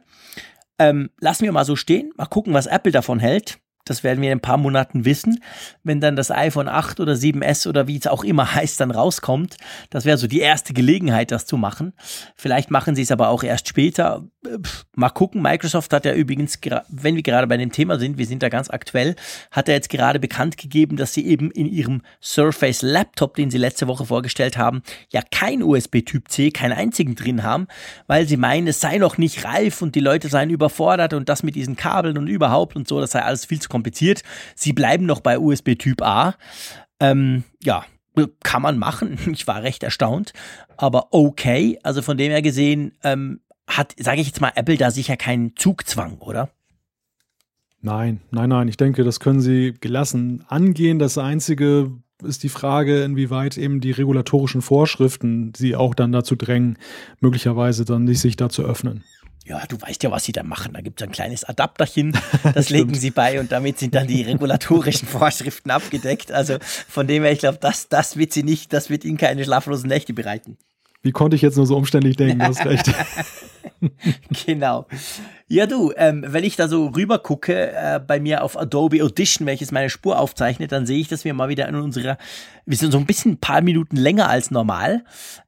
[0.77, 3.59] Ähm, lassen wir mal so stehen, mal gucken, was Apple davon hält.
[3.85, 5.41] Das werden wir in ein paar Monaten wissen,
[5.83, 9.57] wenn dann das iPhone 8 oder 7S oder wie es auch immer heißt, dann rauskommt.
[9.91, 11.93] Das wäre so die erste Gelegenheit, das zu machen.
[12.35, 14.23] Vielleicht machen sie es aber auch erst später.
[14.95, 15.41] Mal gucken.
[15.41, 16.59] Microsoft hat ja übrigens,
[16.89, 19.15] wenn wir gerade bei dem Thema sind, wir sind da ganz aktuell,
[19.51, 23.57] hat er jetzt gerade bekannt gegeben, dass sie eben in ihrem Surface Laptop, den sie
[23.57, 24.81] letzte Woche vorgestellt haben,
[25.11, 27.67] ja kein USB-Typ C, keinen einzigen drin haben,
[28.07, 31.43] weil sie meinen, es sei noch nicht reif und die Leute seien überfordert und das
[31.43, 34.23] mit diesen Kabeln und überhaupt und so, das sei alles viel zu kompliziert.
[34.55, 36.35] Sie bleiben noch bei USB Typ A.
[37.01, 37.83] Ähm, ja,
[38.41, 39.17] kann man machen.
[39.33, 40.31] Ich war recht erstaunt,
[40.77, 41.77] aber okay.
[41.83, 45.57] Also von dem her gesehen ähm, hat, sage ich jetzt mal, Apple da sicher keinen
[45.57, 46.49] Zugzwang, oder?
[47.81, 48.69] Nein, nein, nein.
[48.69, 50.97] Ich denke, das können sie gelassen angehen.
[50.97, 51.91] Das Einzige
[52.23, 56.77] ist die Frage, inwieweit eben die regulatorischen Vorschriften sie auch dann dazu drängen,
[57.19, 59.03] möglicherweise dann nicht sich da zu öffnen
[59.45, 60.73] ja, du weißt ja, was sie da machen.
[60.73, 62.17] Da gibt es ein kleines Adapterchen,
[62.53, 66.31] das legen sie bei und damit sind dann die regulatorischen Vorschriften abgedeckt.
[66.31, 69.43] Also von dem her, ich glaube, das, das wird sie nicht, das wird ihnen keine
[69.43, 70.57] schlaflosen Nächte bereiten.
[71.05, 72.91] Wie konnte ich jetzt nur so umständlich denken, du hast recht.
[74.47, 74.87] genau.
[75.47, 79.45] Ja, du, ähm, wenn ich da so rüber gucke, äh, bei mir auf Adobe Audition,
[79.45, 82.17] welches meine Spur aufzeichnet, dann sehe ich, dass wir mal wieder in unserer,
[82.65, 85.03] wir sind so ein bisschen ein paar Minuten länger als normal.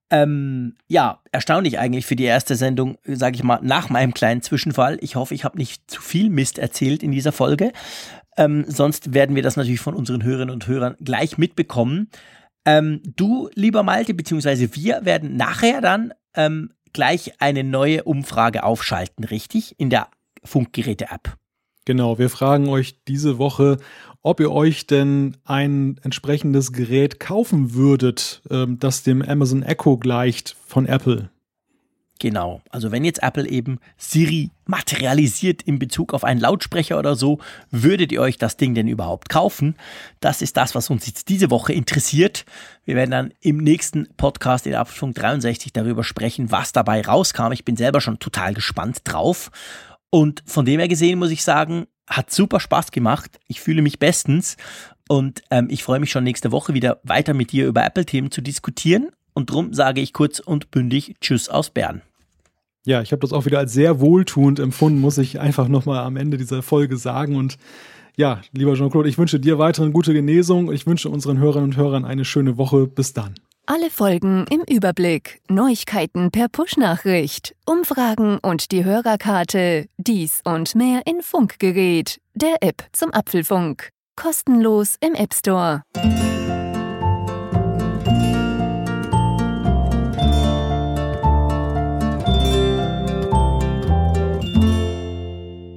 [0.10, 4.98] Ähm, ja, erstaunlich eigentlich für die erste Sendung, sage ich mal, nach meinem kleinen Zwischenfall.
[5.02, 7.74] Ich hoffe, ich habe nicht zu viel Mist erzählt in dieser Folge.
[8.38, 12.10] Ähm, sonst werden wir das natürlich von unseren Hörerinnen und Hörern gleich mitbekommen.
[12.66, 19.26] Ähm, du, lieber Malte, beziehungsweise wir werden nachher dann ähm, gleich eine neue Umfrage aufschalten,
[19.26, 19.80] richtig?
[19.80, 20.08] In der
[20.44, 21.38] Funkgeräte-App.
[21.88, 23.78] Genau, wir fragen euch diese Woche,
[24.22, 30.58] ob ihr euch denn ein entsprechendes Gerät kaufen würdet, ähm, das dem Amazon Echo gleicht
[30.66, 31.30] von Apple.
[32.20, 37.40] Genau, also wenn jetzt Apple eben Siri materialisiert in Bezug auf einen Lautsprecher oder so,
[37.72, 39.78] würdet ihr euch das Ding denn überhaupt kaufen?
[40.20, 42.44] Das ist das, was uns jetzt diese Woche interessiert.
[42.84, 47.54] Wir werden dann im nächsten Podcast in Abschwung 63 darüber sprechen, was dabei rauskam.
[47.54, 49.52] Ich bin selber schon total gespannt drauf.
[50.10, 53.40] Und von dem her gesehen muss ich sagen, hat super Spaß gemacht.
[53.48, 54.58] Ich fühle mich bestens
[55.10, 58.42] und ähm, ich freue mich schon nächste Woche wieder weiter mit dir über Apple-Themen zu
[58.42, 59.10] diskutieren.
[59.34, 62.02] Und drum sage ich kurz und bündig Tschüss aus Bern.
[62.86, 66.16] Ja, ich habe das auch wieder als sehr wohltuend empfunden, muss ich einfach nochmal am
[66.16, 67.36] Ende dieser Folge sagen.
[67.36, 67.58] Und
[68.16, 70.72] ja, lieber Jean-Claude, ich wünsche dir weiterhin gute Genesung.
[70.72, 72.88] Ich wünsche unseren Hörerinnen und Hörern eine schöne Woche.
[72.88, 73.36] Bis dann.
[73.70, 81.22] Alle Folgen im Überblick, Neuigkeiten per Push-Nachricht, Umfragen und die Hörerkarte, dies und mehr in
[81.22, 83.90] Funkgerät, der App zum Apfelfunk.
[84.16, 85.84] Kostenlos im App Store.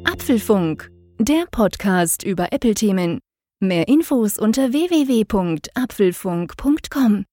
[0.05, 3.19] Apfelfunk, der Podcast über Apple-Themen.
[3.59, 7.25] Mehr Infos unter www.apfelfunk.com.